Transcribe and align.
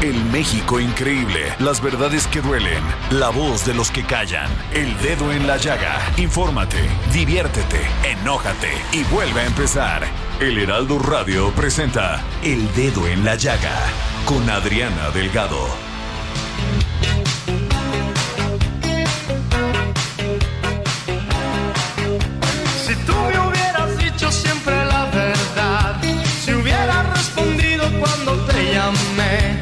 El 0.00 0.24
México 0.26 0.78
increíble, 0.78 1.52
las 1.58 1.80
verdades 1.80 2.28
que 2.28 2.40
duelen, 2.40 2.84
la 3.10 3.30
voz 3.30 3.66
de 3.66 3.74
los 3.74 3.90
que 3.90 4.04
callan, 4.04 4.48
el 4.72 4.96
dedo 5.00 5.32
en 5.32 5.48
la 5.48 5.56
llaga. 5.56 5.98
Infórmate, 6.16 6.78
diviértete, 7.12 7.80
enójate 8.04 8.70
y 8.92 9.02
vuelve 9.12 9.40
a 9.40 9.46
empezar. 9.46 10.06
El 10.38 10.56
Heraldo 10.56 11.00
Radio 11.00 11.50
presenta 11.50 12.22
El 12.44 12.72
Dedo 12.74 13.08
en 13.08 13.24
la 13.24 13.34
Llaga 13.34 13.74
con 14.24 14.48
Adriana 14.48 15.10
Delgado. 15.10 15.66
Si 22.86 22.94
tú 23.04 23.14
me 23.14 23.48
hubieras 23.48 23.98
dicho 23.98 24.30
siempre 24.30 24.76
la 24.84 25.06
verdad, 25.06 26.00
si 26.44 26.54
hubieras 26.54 27.16
respondido 27.16 27.84
cuando 27.98 28.36
te 28.46 28.74
llamé, 28.74 29.57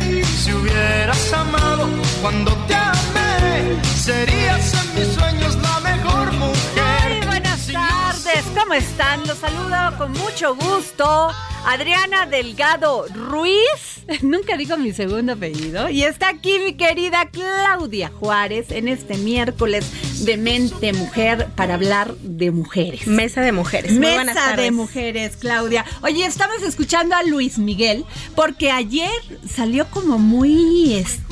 cuando 2.26 2.52
te 2.66 2.74
amé, 2.74 3.84
serías 3.84 4.74
en 4.74 4.94
mis 4.98 5.14
sueños 5.14 5.56
la 5.62 5.78
mejor 5.78 6.32
mujer. 6.32 7.18
Muy 7.18 7.26
buenas 7.28 7.68
tardes, 7.68 8.44
¿cómo 8.58 8.74
están? 8.74 9.24
Los 9.28 9.38
saludo 9.38 9.96
con 9.96 10.10
mucho 10.10 10.56
gusto. 10.56 11.30
Adriana 11.64 12.26
Delgado 12.26 13.06
Ruiz, 13.14 14.02
nunca 14.22 14.56
digo 14.56 14.76
mi 14.76 14.92
segundo 14.92 15.34
apellido, 15.34 15.88
y 15.88 16.02
está 16.02 16.30
aquí 16.30 16.58
mi 16.58 16.74
querida 16.74 17.28
Claudia 17.30 18.08
Juárez 18.08 18.72
en 18.72 18.88
este 18.88 19.18
miércoles 19.18 20.24
de 20.24 20.36
Mente 20.36 20.92
Mujer 20.94 21.46
para 21.54 21.74
hablar 21.74 22.12
de 22.16 22.50
mujeres. 22.50 23.06
Mesa 23.06 23.40
de 23.40 23.52
mujeres. 23.52 23.92
Muy 23.92 24.00
buenas 24.00 24.34
Mesa 24.34 24.50
de 24.50 24.56
tardes. 24.56 24.72
mujeres, 24.72 25.36
Claudia. 25.36 25.84
Oye, 26.02 26.26
estamos 26.26 26.60
escuchando 26.62 27.14
a 27.14 27.22
Luis 27.22 27.58
Miguel 27.58 28.04
porque 28.34 28.72
ayer 28.72 29.10
salió 29.48 29.86
como 29.90 30.18
muy, 30.18 30.94
este, 30.94 31.25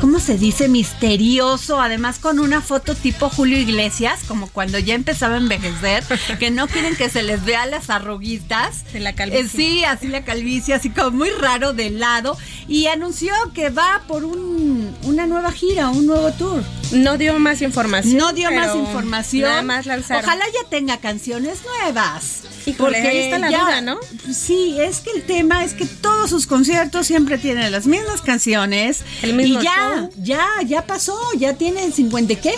¿cómo 0.00 0.18
se 0.18 0.36
dice? 0.36 0.68
Misterioso, 0.68 1.80
además 1.80 2.18
con 2.18 2.38
una 2.38 2.60
foto 2.60 2.94
tipo 2.94 3.28
Julio 3.28 3.58
Iglesias, 3.58 4.20
como 4.26 4.48
cuando 4.48 4.78
ya 4.78 4.94
empezaba 4.94 5.34
a 5.34 5.38
envejecer, 5.38 6.04
que 6.38 6.50
no 6.50 6.66
quieren 6.68 6.96
que 6.96 7.08
se 7.08 7.22
les 7.22 7.44
vea 7.44 7.66
las 7.66 7.90
arruguitas. 7.90 8.84
De 8.92 9.00
la 9.00 9.14
calvicie. 9.14 9.40
Eh, 9.44 9.48
sí, 9.48 9.84
así 9.84 10.08
la 10.08 10.24
calvicie, 10.24 10.74
así 10.74 10.90
como 10.90 11.10
muy 11.12 11.30
raro 11.30 11.72
de 11.72 11.90
lado. 11.90 12.36
Y 12.68 12.86
anunció 12.86 13.32
que 13.54 13.70
va 13.70 14.02
por 14.08 14.24
un- 14.24 14.94
una 15.04 15.26
nueva 15.26 15.52
gira, 15.52 15.88
un 15.90 16.06
nuevo 16.06 16.30
tour. 16.32 16.62
No 16.92 17.18
dio 17.18 17.38
más 17.38 17.62
información. 17.62 18.16
No 18.16 18.32
dio 18.32 18.50
más 18.52 18.74
información. 18.76 19.48
Nada 19.48 19.62
más 19.62 19.86
lanzaron. 19.86 20.24
Ojalá 20.24 20.44
ya 20.46 20.68
tenga 20.68 20.98
canciones 20.98 21.60
nuevas. 21.64 22.42
Híjole, 22.66 22.98
ahí 23.00 23.18
está 23.18 23.38
la 23.38 23.48
duda, 23.48 23.80
¿no? 23.80 23.98
Sí, 24.32 24.76
es 24.78 25.00
que 25.00 25.10
el 25.10 25.22
tema 25.24 25.64
es 25.64 25.74
que 25.74 25.86
todos 25.86 26.30
sus 26.30 26.46
conciertos 26.46 27.06
siempre 27.06 27.38
tienen 27.38 27.72
las 27.72 27.86
mismas 27.86 28.20
canciones. 28.22 29.02
El 29.22 29.34
mismo 29.34 29.60
y 29.60 29.64
ya, 29.64 29.74
show. 29.96 30.10
ya, 30.22 30.46
ya 30.66 30.86
pasó, 30.86 31.18
ya 31.36 31.54
tienen 31.54 31.92
50 31.92 32.34
y 32.34 32.36
qué. 32.36 32.54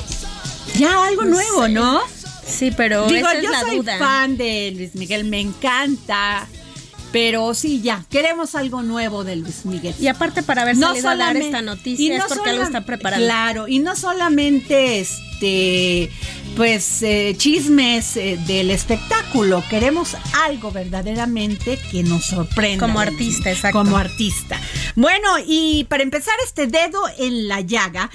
Ya 0.77 1.05
algo 1.07 1.25
nuevo, 1.25 1.69
¿no? 1.69 2.01
Sí, 2.47 2.71
pero 2.77 3.07
Digo, 3.07 3.27
esa 3.29 3.39
es 3.39 3.43
yo 3.45 3.51
la 3.51 3.61
soy 3.61 3.77
duda. 3.79 3.99
fan 3.99 4.37
de 4.37 4.73
Luis 4.77 4.95
Miguel, 4.95 5.25
me 5.25 5.41
encanta. 5.41 6.47
Pero 7.15 7.55
sí, 7.55 7.81
ya, 7.81 8.05
queremos 8.11 8.57
algo 8.57 8.83
nuevo 8.83 9.23
de 9.23 9.37
Luis 9.37 9.65
Miguel. 9.67 9.95
Y 10.01 10.09
aparte 10.09 10.43
para 10.43 10.63
haber 10.63 10.75
salido 10.75 11.09
a 11.09 11.15
dar 11.15 11.37
esta 11.37 11.61
y 11.61 11.63
noticia 11.63 12.19
no 12.19 12.25
es 12.25 12.33
porque 12.33 12.51
algo 12.51 12.65
está 12.65 12.85
preparando. 12.85 13.25
Claro, 13.25 13.69
y 13.69 13.79
no 13.79 13.95
solamente 13.95 14.99
este 14.99 16.11
pues 16.57 17.03
eh, 17.03 17.37
chismes 17.37 18.17
eh, 18.17 18.37
del 18.49 18.73
espectáculo, 18.73 19.63
queremos 19.71 20.17
algo 20.43 20.73
verdaderamente 20.73 21.79
que 21.93 22.03
nos 22.03 22.25
sorprenda. 22.25 22.85
Como 22.85 22.99
artista, 22.99 23.53
exacto. 23.53 23.79
Como 23.79 23.97
artista. 23.97 24.61
Bueno, 24.97 25.37
y 25.47 25.85
para 25.85 26.03
empezar 26.03 26.35
este 26.45 26.67
dedo 26.67 27.01
en 27.19 27.47
la 27.47 27.61
llaga, 27.61 28.11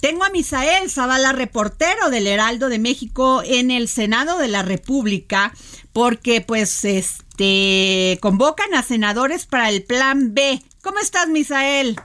tengo 0.00 0.24
a 0.24 0.30
Misael 0.30 0.88
Zavala, 0.88 1.32
reportero 1.32 2.10
del 2.10 2.26
Heraldo 2.26 2.68
de 2.68 2.78
México 2.78 3.42
en 3.44 3.70
el 3.70 3.86
Senado 3.86 4.38
de 4.38 4.48
la 4.48 4.62
República, 4.62 5.52
porque 5.92 6.40
pues 6.40 6.84
este 6.84 8.18
convocan 8.20 8.74
a 8.74 8.82
senadores 8.82 9.46
para 9.46 9.68
el 9.68 9.82
Plan 9.84 10.34
B. 10.34 10.60
¿Cómo 10.82 10.98
estás, 11.00 11.28
Misael? 11.28 11.96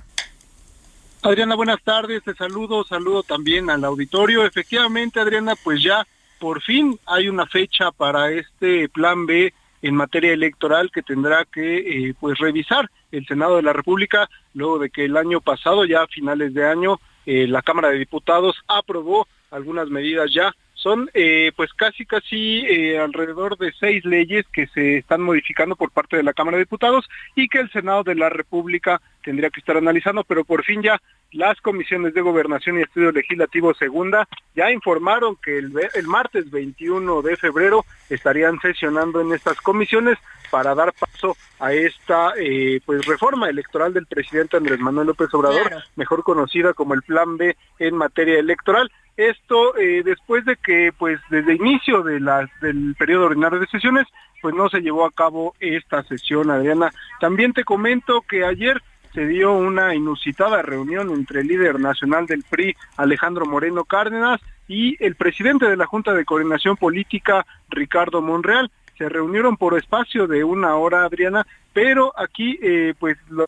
Adriana, 1.21 1.55
buenas 1.55 1.81
tardes, 1.83 2.21
te 2.23 2.35
saludo, 2.35 2.83
saludo 2.83 3.23
también 3.23 3.69
al 3.69 3.83
auditorio. 3.85 4.45
Efectivamente, 4.45 5.19
Adriana, 5.19 5.55
pues 5.63 5.81
ya 5.81 6.05
por 6.39 6.61
fin 6.61 6.99
hay 7.05 7.29
una 7.29 7.47
fecha 7.47 7.91
para 7.91 8.29
este 8.31 8.89
plan 8.89 9.25
B 9.25 9.53
en 9.81 9.95
materia 9.95 10.33
electoral 10.33 10.91
que 10.91 11.01
tendrá 11.01 11.45
que 11.45 11.77
eh, 11.77 12.13
pues 12.19 12.37
revisar 12.39 12.89
el 13.11 13.25
Senado 13.25 13.55
de 13.55 13.61
la 13.61 13.73
República 13.73 14.29
luego 14.53 14.79
de 14.79 14.89
que 14.89 15.05
el 15.05 15.15
año 15.15 15.41
pasado, 15.41 15.85
ya 15.85 16.03
a 16.03 16.07
finales 16.07 16.53
de 16.53 16.67
año, 16.67 16.99
eh, 17.25 17.47
la 17.47 17.61
Cámara 17.61 17.89
de 17.89 17.97
Diputados 17.97 18.55
aprobó 18.67 19.27
algunas 19.51 19.89
medidas 19.89 20.31
ya. 20.33 20.53
Son 20.85 21.09
eh, 21.15 21.51
pues 21.55 21.73
casi 21.73 22.05
casi 22.05 22.59
eh, 22.59 22.99
alrededor 22.99 23.57
de 23.57 23.73
seis 23.79 24.05
leyes 24.05 24.45
que 24.53 24.67
se 24.67 24.97
están 24.97 25.19
modificando 25.19 25.75
por 25.75 25.89
parte 25.89 26.15
de 26.15 26.21
la 26.21 26.31
Cámara 26.33 26.57
de 26.57 26.65
Diputados 26.65 27.09
y 27.35 27.47
que 27.47 27.57
el 27.57 27.71
Senado 27.71 28.03
de 28.03 28.13
la 28.13 28.29
República 28.29 29.01
tendría 29.23 29.49
que 29.49 29.61
estar 29.61 29.77
analizando, 29.77 30.23
pero 30.23 30.45
por 30.45 30.63
fin 30.63 30.83
ya 30.83 31.01
las 31.31 31.59
comisiones 31.59 32.13
de 32.13 32.21
gobernación 32.21 32.77
y 32.77 32.83
estudio 32.83 33.11
legislativo 33.11 33.73
segunda 33.73 34.27
ya 34.55 34.69
informaron 34.69 35.35
que 35.43 35.57
el, 35.57 35.73
el 35.95 36.07
martes 36.07 36.51
21 36.51 37.23
de 37.23 37.35
febrero 37.35 37.83
estarían 38.11 38.59
sesionando 38.61 39.21
en 39.21 39.33
estas 39.33 39.59
comisiones 39.61 40.19
para 40.51 40.75
dar 40.75 40.93
paso 40.93 41.35
a 41.59 41.73
esta 41.73 42.33
eh, 42.37 42.79
pues 42.85 43.03
reforma 43.07 43.49
electoral 43.49 43.91
del 43.91 44.05
presidente 44.05 44.57
Andrés 44.57 44.79
Manuel 44.79 45.07
López 45.07 45.33
Obrador, 45.33 45.67
Claro. 45.67 45.83
mejor 45.95 46.23
conocida 46.23 46.73
como 46.73 46.93
el 46.93 47.01
Plan 47.01 47.37
B 47.37 47.57
en 47.79 47.95
materia 47.95 48.37
electoral. 48.37 48.91
Esto 49.17 49.77
eh, 49.77 50.03
después 50.03 50.43
de 50.45 50.57
que 50.57 50.91
pues 50.97 51.19
desde 51.29 51.55
inicio 51.55 52.03
del 52.03 52.95
periodo 52.97 53.27
ordinario 53.27 53.59
de 53.59 53.67
sesiones 53.67 54.07
pues 54.41 54.53
no 54.53 54.69
se 54.69 54.81
llevó 54.81 55.05
a 55.05 55.11
cabo 55.11 55.55
esta 55.59 56.03
sesión, 56.03 56.51
Adriana. 56.51 56.91
También 57.19 57.53
te 57.53 57.63
comento 57.63 58.21
que 58.21 58.45
ayer 58.45 58.81
se 59.15 59.25
dio 59.25 59.53
una 59.53 59.95
inusitada 59.95 60.61
reunión 60.61 61.09
entre 61.11 61.39
el 61.39 61.47
líder 61.47 61.79
nacional 61.79 62.27
del 62.27 62.43
PRI, 62.43 62.75
Alejandro 62.97 63.45
Moreno 63.45 63.85
Cárdenas, 63.85 64.41
y 64.67 65.01
el 65.03 65.15
presidente 65.15 65.67
de 65.67 65.77
la 65.77 65.85
Junta 65.85 66.13
de 66.13 66.25
Coordinación 66.25 66.75
Política, 66.75 67.45
Ricardo 67.69 68.21
Monreal. 68.21 68.69
Se 68.97 69.07
reunieron 69.09 69.57
por 69.57 69.77
espacio 69.77 70.27
de 70.27 70.43
una 70.43 70.75
hora, 70.75 71.05
Adriana, 71.05 71.47
pero 71.73 72.13
aquí, 72.17 72.59
eh, 72.61 72.93
pues, 72.99 73.17
lo, 73.29 73.47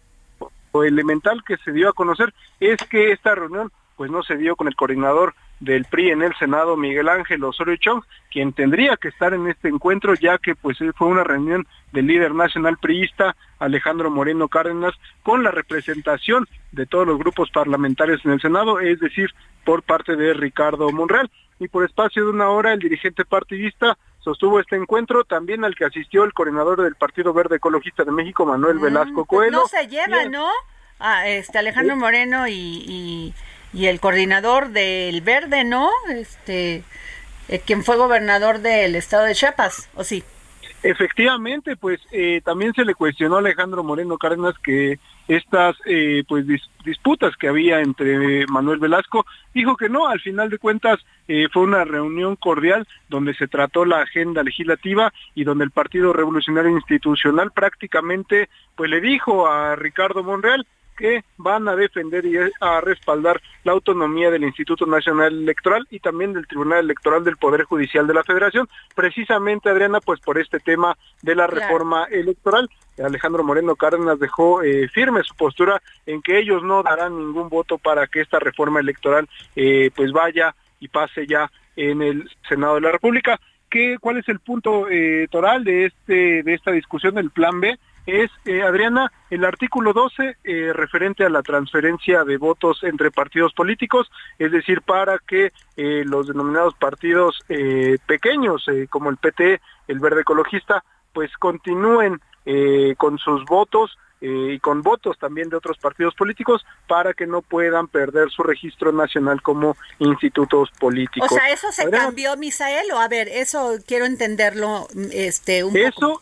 lo 0.74 0.83
elemental 0.83 1.44
que 1.44 1.57
se 1.57 1.74
dio 1.74 1.89
a 1.89 1.94
conocer 1.94 2.33
es 2.59 2.77
que 2.89 3.12
esta 3.12 3.36
reunión, 3.36 3.71
pues, 3.97 4.09
no 4.09 4.24
se 4.24 4.38
dio 4.38 4.56
con 4.56 4.68
el 4.68 4.75
coordinador 4.75 5.36
del 5.59 5.86
PRI 5.86 6.12
en 6.12 6.21
el 6.21 6.36
Senado, 6.36 6.77
Miguel 6.77 7.09
Ángel 7.09 7.44
Osorio 7.44 7.75
Chong, 7.77 8.04
quien 8.31 8.54
tendría 8.54 8.98
que 8.98 9.07
estar 9.07 9.33
en 9.33 9.48
este 9.48 9.69
encuentro, 9.69 10.13
ya 10.13 10.38
que 10.38 10.56
pues 10.56 10.77
fue 10.95 11.07
una 11.07 11.24
reunión 11.24 11.68
del 11.92 12.07
líder 12.07 12.33
nacional 12.36 12.77
priista 12.77 13.36
Alejandro 13.59 14.12
Moreno 14.12 14.48
Cárdenas 14.48 14.94
con 15.24 15.44
la 15.44 15.51
representación 15.51 16.48
de 16.71 16.86
todos 16.86 17.07
los 17.07 17.18
grupos 17.18 17.50
parlamentarios 17.51 18.24
en 18.25 18.31
el 18.31 18.42
Senado, 18.42 18.80
es 18.80 19.00
decir, 19.00 19.33
por 19.63 19.83
parte 19.83 20.15
de 20.15 20.33
Ricardo 20.33 20.92
Monreal. 20.92 21.30
Y 21.59 21.68
por 21.69 21.83
espacio 21.83 22.24
de 22.24 22.30
una 22.30 22.50
hora, 22.50 22.74
el 22.74 22.80
dirigente 22.80 23.25
partidista 23.25 23.98
sostuvo 24.19 24.59
este 24.59 24.75
encuentro, 24.75 25.24
también 25.24 25.63
al 25.63 25.74
que 25.74 25.86
asistió 25.86 26.24
el 26.24 26.33
coordinador 26.33 26.83
del 26.83 26.95
Partido 26.95 27.33
Verde 27.33 27.56
Ecologista 27.56 28.04
de 28.04 28.12
México, 28.12 28.45
Manuel 28.45 28.75
mm, 28.75 28.81
Velasco 28.81 29.25
pues 29.25 29.27
Coelho. 29.27 29.62
No 29.62 29.68
se 29.68 29.88
lleva, 29.88 30.25
¿no? 30.25 30.48
Ah, 31.00 31.27
este 31.27 31.57
Alejandro 31.57 31.95
Moreno 31.95 32.48
y, 32.48 32.54
y, 32.54 33.33
el 33.85 34.00
coordinador 34.00 34.69
del 34.69 35.21
Verde, 35.21 35.63
¿no? 35.63 35.91
Este, 36.09 36.83
eh, 37.47 37.62
quien 37.65 37.83
fue 37.83 37.95
gobernador 37.95 38.59
del 38.59 38.95
estado 38.95 39.25
de 39.25 39.35
Chiapas, 39.35 39.89
¿o 39.94 40.03
sí? 40.03 40.24
Efectivamente, 40.83 41.75
pues 41.75 42.00
eh, 42.12 42.41
también 42.45 42.71
se 42.74 42.85
le 42.85 42.94
cuestionó 42.94 43.35
a 43.35 43.39
Alejandro 43.39 43.83
Moreno 43.83 44.18
Cárdenas 44.18 44.57
que 44.59 45.00
estas 45.27 45.75
eh, 45.85 46.24
pues 46.27 46.45
disputas 46.85 47.35
que 47.35 47.47
había 47.47 47.81
entre 47.81 48.45
Manuel 48.47 48.79
Velasco 48.79 49.25
dijo 49.53 49.75
que 49.75 49.89
no 49.89 50.07
al 50.07 50.21
final 50.21 50.50
de 50.50 50.59
cuentas 50.59 51.00
eh, 51.27 51.47
fue 51.51 51.63
una 51.63 51.83
reunión 51.83 52.38
cordial 52.38 52.88
donde 53.09 53.33
se 53.33 53.47
trató 53.47 53.83
la 53.85 54.01
agenda 54.01 54.44
legislativa 54.44 55.12
y 55.35 55.44
donde 55.44 55.65
el 55.65 55.71
Partido 55.71 56.13
Revolucionario 56.13 56.71
Institucional 56.71 57.51
prácticamente 57.51 58.47
pues 58.75 58.89
le 58.89 59.01
dijo 59.01 59.47
a 59.47 59.75
Ricardo 59.75 60.23
Monreal 60.23 60.65
que 60.97 61.23
van 61.38 61.67
a 61.69 61.75
defender 61.75 62.25
y 62.25 62.35
a 62.59 62.81
respaldar 62.81 63.41
la 63.63 63.71
autonomía 63.71 64.31
del 64.31 64.44
Instituto 64.44 64.85
Nacional 64.85 65.33
Electoral 65.33 65.88
y 65.89 65.99
también 65.99 66.33
del 66.33 66.47
Tribunal 66.47 66.79
Electoral 66.79 67.23
del 67.23 67.38
Poder 67.38 67.63
Judicial 67.63 68.07
de 68.07 68.13
la 68.13 68.23
Federación, 68.23 68.67
precisamente 68.95 69.69
Adriana, 69.69 70.01
pues 70.01 70.19
por 70.19 70.39
este 70.39 70.59
tema 70.59 70.97
de 71.21 71.35
la 71.35 71.47
reforma 71.47 72.05
electoral. 72.05 72.69
Alejandro 73.01 73.44
Moreno 73.44 73.75
Cárdenas 73.75 74.19
dejó 74.19 74.63
eh, 74.63 74.89
firme 74.89 75.21
su 75.23 75.35
postura 75.35 75.81
en 76.05 76.21
que 76.21 76.39
ellos 76.39 76.63
no 76.63 76.81
darán 76.81 77.17
ningún 77.17 77.47
voto 77.47 77.77
para 77.77 78.07
que 78.07 78.21
esta 78.21 78.39
reforma 78.39 78.79
electoral 78.79 79.29
eh, 79.55 79.91
pues 79.95 80.11
vaya 80.11 80.55
y 80.79 80.88
pase 80.88 81.27
ya 81.27 81.51
en 81.75 82.01
el 82.01 82.29
Senado 82.49 82.75
de 82.75 82.81
la 82.81 82.91
República. 82.91 83.39
¿Qué, 83.69 83.97
¿Cuál 83.99 84.17
es 84.17 84.27
el 84.29 84.39
punto 84.39 84.89
eh, 84.89 85.27
toral 85.29 85.63
de 85.63 85.85
este 85.85 86.41
de 86.44 86.53
esta 86.53 86.71
discusión 86.71 87.15
del 87.15 87.31
Plan 87.31 87.59
B? 87.59 87.77
Es, 88.07 88.31
eh, 88.45 88.63
Adriana, 88.63 89.12
el 89.30 89.44
artículo 89.44 89.92
12 89.92 90.38
eh, 90.44 90.71
referente 90.74 91.25
a 91.25 91.30
la 91.30 91.44
transferencia 91.44 92.24
de 92.24 92.38
votos 92.38 92.81
entre 92.83 93.12
partidos 93.12 93.54
políticos, 93.54 94.09
es 94.39 94.51
decir, 94.51 94.81
para 94.81 95.19
que 95.19 95.51
eh, 95.75 96.04
los 96.06 96.27
denominados 96.27 96.74
partidos 96.75 97.38
pequeños, 98.07 98.65
como 98.89 99.09
el 99.09 99.18
PT, 99.18 99.62
el 99.88 100.00
Verde 100.00 100.21
Ecologista, 100.21 100.83
pues 101.13 101.31
continúen 101.38 102.21
con 102.98 103.18
sus 103.18 103.44
votos 103.45 103.98
y 104.21 104.59
con 104.59 104.81
votos 104.81 105.18
también 105.19 105.50
de 105.50 105.57
otros 105.57 105.77
partidos 105.77 106.15
políticos 106.15 106.65
para 106.88 107.13
que 107.13 107.27
no 107.27 107.42
puedan 107.42 107.88
perder 107.88 108.30
su 108.30 108.42
registro 108.44 108.94
nacional 108.94 109.42
como 109.42 109.75
institutos 110.00 110.69
políticos. 110.80 111.30
O 111.31 111.36
sea, 111.36 111.50
eso 111.51 111.71
se 111.71 111.89
cambió, 111.89 112.38
Misael, 112.38 112.89
o 112.94 113.00
a 113.00 113.07
ver, 113.09 113.27
eso 113.27 113.77
quiero 113.86 114.06
entenderlo 114.06 114.88
este 115.12 115.65
un 115.65 115.75
eso, 115.75 116.21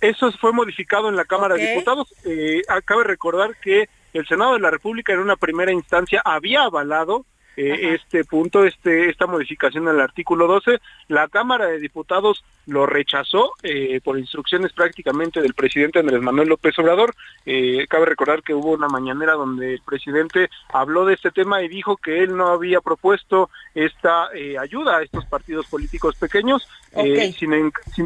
eso 0.00 0.30
fue 0.32 0.52
modificado 0.52 1.08
en 1.08 1.16
la 1.16 1.24
Cámara 1.24 1.54
de 1.54 1.68
Diputados. 1.68 2.12
Eh, 2.24 2.62
acabe 2.68 3.04
recordar 3.04 3.56
que 3.60 3.88
el 4.12 4.26
Senado 4.26 4.54
de 4.54 4.60
la 4.60 4.70
República 4.70 5.12
en 5.12 5.20
una 5.20 5.36
primera 5.36 5.72
instancia 5.72 6.22
había 6.24 6.62
avalado 6.62 7.24
eh, 7.56 7.94
este 7.94 8.24
punto, 8.24 8.64
este, 8.64 9.08
esta 9.08 9.26
modificación 9.26 9.88
al 9.88 10.00
artículo 10.00 10.46
12. 10.46 10.78
La 11.08 11.26
Cámara 11.28 11.66
de 11.66 11.80
Diputados 11.80 12.44
lo 12.66 12.84
rechazó 12.84 13.52
eh, 13.62 14.00
por 14.04 14.18
instrucciones 14.18 14.72
prácticamente 14.72 15.40
del 15.40 15.54
presidente 15.54 16.00
Andrés 16.00 16.20
Manuel 16.20 16.48
López 16.48 16.78
Obrador. 16.78 17.14
Eh, 17.46 17.86
cabe 17.88 18.06
recordar 18.06 18.42
que 18.42 18.54
hubo 18.54 18.72
una 18.72 18.88
mañanera 18.88 19.32
donde 19.32 19.74
el 19.74 19.80
presidente 19.80 20.50
habló 20.72 21.06
de 21.06 21.14
este 21.14 21.30
tema 21.30 21.62
y 21.62 21.68
dijo 21.68 21.96
que 21.96 22.22
él 22.22 22.36
no 22.36 22.48
había 22.48 22.80
propuesto 22.80 23.48
esta 23.74 24.28
ayuda 24.60 24.98
a 24.98 25.02
estos 25.02 25.24
partidos 25.26 25.66
políticos 25.66 26.16
pequeños. 26.16 26.68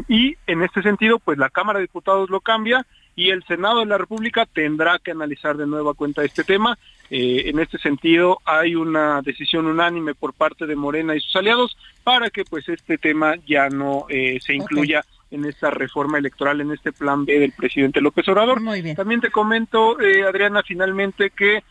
y 0.07 0.37
en 0.47 0.63
este 0.63 0.81
sentido, 0.81 1.19
pues 1.19 1.37
la 1.37 1.49
Cámara 1.49 1.79
de 1.79 1.85
Diputados 1.85 2.29
lo 2.29 2.39
cambia 2.39 2.85
y 3.21 3.29
el 3.29 3.43
Senado 3.43 3.81
de 3.81 3.85
la 3.85 3.99
República 3.99 4.47
tendrá 4.47 4.97
que 4.97 5.11
analizar 5.11 5.55
de 5.55 5.67
nueva 5.67 5.93
cuenta 5.93 6.23
este 6.23 6.43
tema. 6.43 6.75
Eh, 7.11 7.43
en 7.45 7.59
este 7.59 7.77
sentido, 7.77 8.39
hay 8.45 8.73
una 8.73 9.21
decisión 9.21 9.67
unánime 9.67 10.15
por 10.15 10.33
parte 10.33 10.65
de 10.65 10.75
Morena 10.75 11.15
y 11.15 11.19
sus 11.19 11.35
aliados 11.35 11.77
para 12.03 12.31
que 12.31 12.45
pues 12.45 12.67
este 12.67 12.97
tema 12.97 13.35
ya 13.45 13.69
no 13.69 14.05
eh, 14.09 14.39
se 14.41 14.55
incluya 14.55 15.05
en 15.29 15.45
esta 15.45 15.69
reforma 15.69 16.17
electoral, 16.17 16.61
en 16.61 16.71
este 16.71 16.91
plan 16.91 17.23
B 17.23 17.37
del 17.37 17.51
presidente 17.51 18.01
López 18.01 18.27
Obrador. 18.27 18.59
Muy 18.59 18.81
bien. 18.81 18.95
También 18.95 19.21
te 19.21 19.29
comento, 19.29 20.01
eh, 20.01 20.23
Adriana, 20.23 20.63
finalmente 20.63 21.29
que 21.29 21.63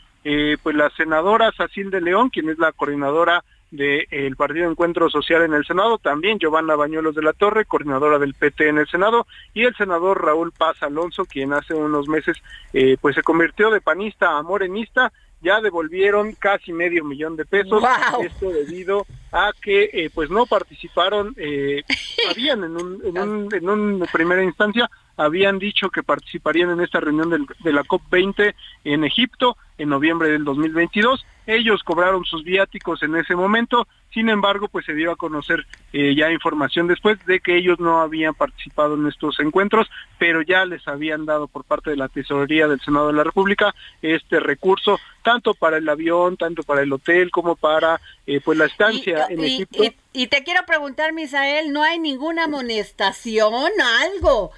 pues 0.63 0.77
la 0.77 0.91
senadora 0.91 1.51
Sacil 1.51 1.91
de 1.91 2.03
León, 2.03 2.29
quien 2.29 2.51
es 2.51 2.59
la 2.59 2.73
coordinadora 2.73 3.43
del 3.71 4.37
Partido 4.37 4.71
Encuentro 4.71 5.09
Social 5.11 5.43
en 5.43 5.55
el 5.55 5.65
Senado, 5.65 5.99
también 5.99 6.39
Giovanna 6.39 6.75
Bañuelos 6.75 7.15
de 7.15 7.23
la 7.23 7.33
Torre, 7.33 7.65
coordinadora 7.65 8.19
del 8.19 8.35
PT 8.35 8.69
en 8.69 8.79
el 8.79 8.89
Senado, 8.89 9.27
y 9.55 9.65
el 9.65 9.75
senador 9.77 10.25
Raúl 10.25 10.53
Paz 10.53 10.83
Alonso, 10.83 11.25
quien 11.25 11.53
hace 11.53 11.75
unos 11.75 12.09
meses 12.09 12.37
eh, 12.73 12.97
pues 13.01 13.15
se 13.15 13.23
convirtió 13.23 13.71
de 13.71 13.81
panista 13.81 14.37
a 14.37 14.43
morenista, 14.43 15.13
ya 15.43 15.61
devolvieron 15.61 16.33
casi 16.33 16.73
medio 16.73 17.05
millón 17.05 17.37
de 17.37 17.47
pesos, 17.47 17.83
esto 18.23 18.51
debido 18.51 19.07
a 19.33 19.53
que 19.61 19.89
eh, 19.93 20.11
pues 20.13 20.31
no 20.31 20.47
participaron, 20.47 21.35
eh, 21.37 21.83
habían 22.31 22.65
en 22.65 22.77
un, 22.77 23.03
en, 23.05 23.19
un, 23.19 23.55
en 23.55 23.69
una 23.69 24.07
primera 24.07 24.43
instancia, 24.43 24.91
habían 25.21 25.59
dicho 25.59 25.91
que 25.91 26.03
participarían 26.03 26.71
en 26.71 26.81
esta 26.81 26.99
reunión 26.99 27.29
del, 27.29 27.47
de 27.63 27.73
la 27.73 27.85
COP20 27.85 28.55
en 28.85 29.05
Egipto 29.05 29.57
en 29.77 29.89
noviembre 29.91 30.29
del 30.31 30.45
2022, 30.45 31.25
ellos 31.47 31.83
cobraron 31.83 32.25
sus 32.25 32.45
viáticos 32.45 33.03
en 33.03 33.17
ese 33.17 33.35
momento, 33.35 33.89
sin 34.13 34.29
embargo, 34.29 34.69
pues 34.69 34.87
se 34.87 34.95
dio 34.95 35.11
a 35.11 35.17
conocer 35.17 35.67
eh, 35.93 36.15
ya 36.15 36.31
información 36.31 36.87
después 36.87 37.25
de 37.27 37.41
que 37.41 37.57
ellos 37.57 37.81
no 37.81 38.01
habían 38.01 38.35
participado 38.35 38.95
en 38.95 39.07
estos 39.07 39.41
encuentros, 39.41 39.89
pero 40.19 40.43
ya 40.43 40.65
les 40.65 40.87
habían 40.87 41.27
dado 41.27 41.49
por 41.49 41.65
parte 41.65 41.91
de 41.91 41.97
la 41.97 42.09
Tesorería 42.09 42.69
del 42.69 42.81
Senado 42.81 43.09
de 43.09 43.15
la 43.15 43.25
República 43.25 43.75
este 44.03 44.39
recurso, 44.39 45.01
tanto 45.23 45.55
para 45.55 45.79
el 45.79 45.89
avión, 45.89 46.37
tanto 46.37 46.63
para 46.63 46.83
el 46.83 46.93
hotel, 46.93 47.31
como 47.31 47.57
para 47.57 48.01
eh, 48.27 48.41
pues 48.45 48.59
la 48.59 48.67
estancia 48.67 49.27
en 49.29 49.41
Egipto. 49.41 49.83
Y, 50.13 50.27
te 50.27 50.45
quiero 50.45 50.65
preguntar, 50.67 51.13
Misael, 51.13 51.73
¿no 51.73 51.83
hay 51.83 51.99
ninguna 51.99 52.45
amonestación, 52.45 53.71
algo? 54.05 54.53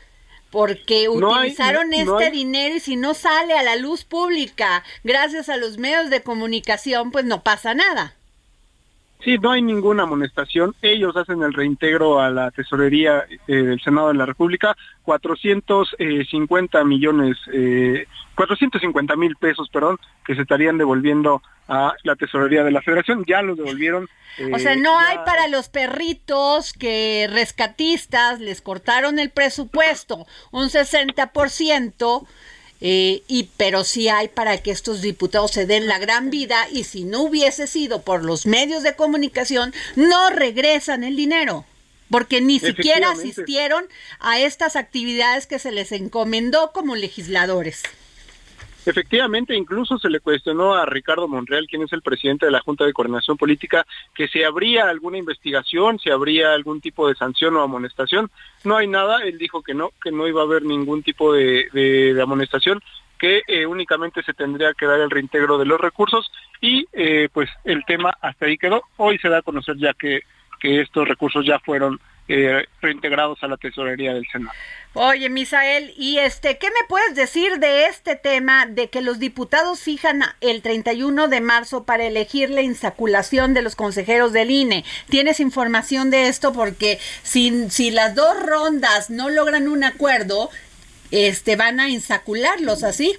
Porque 0.52 1.08
utilizaron 1.08 1.94
este 1.94 2.30
dinero 2.30 2.76
y 2.76 2.80
si 2.80 2.94
no 2.94 3.14
sale 3.14 3.54
a 3.54 3.62
la 3.62 3.74
luz 3.74 4.04
pública 4.04 4.84
gracias 5.02 5.48
a 5.48 5.56
los 5.56 5.78
medios 5.78 6.10
de 6.10 6.22
comunicación, 6.22 7.10
pues 7.10 7.24
no 7.24 7.42
pasa 7.42 7.74
nada. 7.74 8.14
Sí, 9.24 9.38
no 9.38 9.52
hay 9.52 9.62
ninguna 9.62 10.02
amonestación. 10.02 10.74
Ellos 10.82 11.16
hacen 11.16 11.42
el 11.42 11.52
reintegro 11.52 12.20
a 12.20 12.30
la 12.30 12.50
tesorería 12.50 13.24
eh, 13.46 13.54
del 13.54 13.80
Senado 13.80 14.08
de 14.08 14.14
la 14.14 14.26
República, 14.26 14.76
450 15.04 16.80
eh, 16.80 16.84
millones, 16.84 17.36
eh, 17.52 18.06
450 18.34 19.14
mil 19.16 19.36
pesos, 19.36 19.68
perdón, 19.68 19.98
que 20.26 20.34
se 20.34 20.42
estarían 20.42 20.76
devolviendo 20.76 21.40
a 21.68 21.94
la 22.02 22.16
tesorería 22.16 22.64
de 22.64 22.72
la 22.72 22.82
Federación. 22.82 23.24
Ya 23.24 23.42
los 23.42 23.56
devolvieron. 23.56 24.08
o 24.52 24.58
sea, 24.58 24.74
no 24.74 24.98
hay 24.98 25.18
para 25.18 25.46
los 25.46 25.68
perritos 25.68 26.72
que 26.72 27.28
rescatistas 27.30 28.40
les 28.40 28.60
cortaron 28.60 29.20
el 29.20 29.30
presupuesto 29.30 30.26
un 30.50 30.68
60%. 30.68 32.26
Eh, 32.84 33.22
y 33.28 33.48
pero 33.56 33.84
sí 33.84 34.08
hay 34.08 34.26
para 34.26 34.58
que 34.58 34.72
estos 34.72 35.02
diputados 35.02 35.52
se 35.52 35.66
den 35.66 35.86
la 35.86 36.00
gran 36.00 36.30
vida 36.30 36.66
y 36.72 36.82
si 36.82 37.04
no 37.04 37.22
hubiese 37.22 37.68
sido 37.68 38.02
por 38.02 38.24
los 38.24 38.44
medios 38.44 38.82
de 38.82 38.96
comunicación 38.96 39.72
no 39.94 40.30
regresan 40.30 41.04
el 41.04 41.14
dinero 41.14 41.64
porque 42.10 42.40
ni 42.40 42.58
siquiera 42.58 43.12
asistieron 43.12 43.84
a 44.18 44.40
estas 44.40 44.74
actividades 44.74 45.46
que 45.46 45.60
se 45.60 45.70
les 45.70 45.92
encomendó 45.92 46.72
como 46.72 46.94
legisladores. 46.96 47.82
Efectivamente, 48.84 49.54
incluso 49.54 49.96
se 49.98 50.10
le 50.10 50.18
cuestionó 50.18 50.74
a 50.74 50.84
Ricardo 50.86 51.28
Monreal, 51.28 51.66
quien 51.68 51.82
es 51.82 51.92
el 51.92 52.02
presidente 52.02 52.46
de 52.46 52.52
la 52.52 52.60
Junta 52.60 52.84
de 52.84 52.92
Coordinación 52.92 53.36
Política, 53.36 53.86
que 54.14 54.26
si 54.26 54.42
habría 54.42 54.88
alguna 54.88 55.18
investigación, 55.18 56.00
si 56.00 56.10
habría 56.10 56.52
algún 56.52 56.80
tipo 56.80 57.06
de 57.06 57.14
sanción 57.14 57.56
o 57.56 57.62
amonestación. 57.62 58.30
No 58.64 58.76
hay 58.76 58.88
nada, 58.88 59.22
él 59.22 59.38
dijo 59.38 59.62
que 59.62 59.74
no, 59.74 59.90
que 60.02 60.10
no 60.10 60.26
iba 60.26 60.40
a 60.40 60.44
haber 60.44 60.64
ningún 60.64 61.02
tipo 61.04 61.32
de, 61.32 62.18
amonestación, 62.20 62.80
que 63.18 63.42
eh, 63.46 63.66
únicamente 63.66 64.22
se 64.24 64.34
tendría 64.34 64.74
que 64.74 64.86
dar 64.86 65.00
el 65.00 65.10
reintegro 65.10 65.58
de 65.58 65.64
los 65.64 65.80
recursos 65.80 66.32
y 66.60 66.86
eh, 66.92 67.28
pues 67.32 67.48
el 67.64 67.84
tema 67.84 68.16
hasta 68.20 68.46
ahí 68.46 68.58
quedó. 68.58 68.82
Hoy 68.96 69.18
se 69.18 69.28
da 69.28 69.38
a 69.38 69.42
conocer 69.42 69.76
ya 69.76 69.94
que, 69.94 70.22
que 70.58 70.80
estos 70.80 71.06
recursos 71.06 71.46
ya 71.46 71.60
fueron 71.60 72.00
eh, 72.28 72.64
reintegrados 72.80 73.42
a 73.42 73.48
la 73.48 73.56
tesorería 73.56 74.14
del 74.14 74.26
Senado. 74.30 74.52
Oye, 74.94 75.30
Misael, 75.30 75.94
y 75.96 76.18
este, 76.18 76.58
¿qué 76.58 76.68
me 76.68 76.86
puedes 76.86 77.14
decir 77.14 77.58
de 77.58 77.86
este 77.86 78.14
tema 78.14 78.66
de 78.66 78.90
que 78.90 79.00
los 79.00 79.18
diputados 79.18 79.80
fijan 79.80 80.22
el 80.42 80.60
31 80.60 81.28
de 81.28 81.40
marzo 81.40 81.84
para 81.84 82.04
elegir 82.04 82.50
la 82.50 82.60
insaculación 82.60 83.54
de 83.54 83.62
los 83.62 83.74
consejeros 83.74 84.34
del 84.34 84.50
INE? 84.50 84.84
¿Tienes 85.08 85.40
información 85.40 86.10
de 86.10 86.28
esto? 86.28 86.52
Porque 86.52 86.98
si, 87.22 87.70
si 87.70 87.90
las 87.90 88.14
dos 88.14 88.34
rondas 88.44 89.08
no 89.08 89.30
logran 89.30 89.66
un 89.66 89.82
acuerdo, 89.82 90.50
este, 91.10 91.56
van 91.56 91.80
a 91.80 91.88
insacularlos 91.88 92.84
así. 92.84 93.16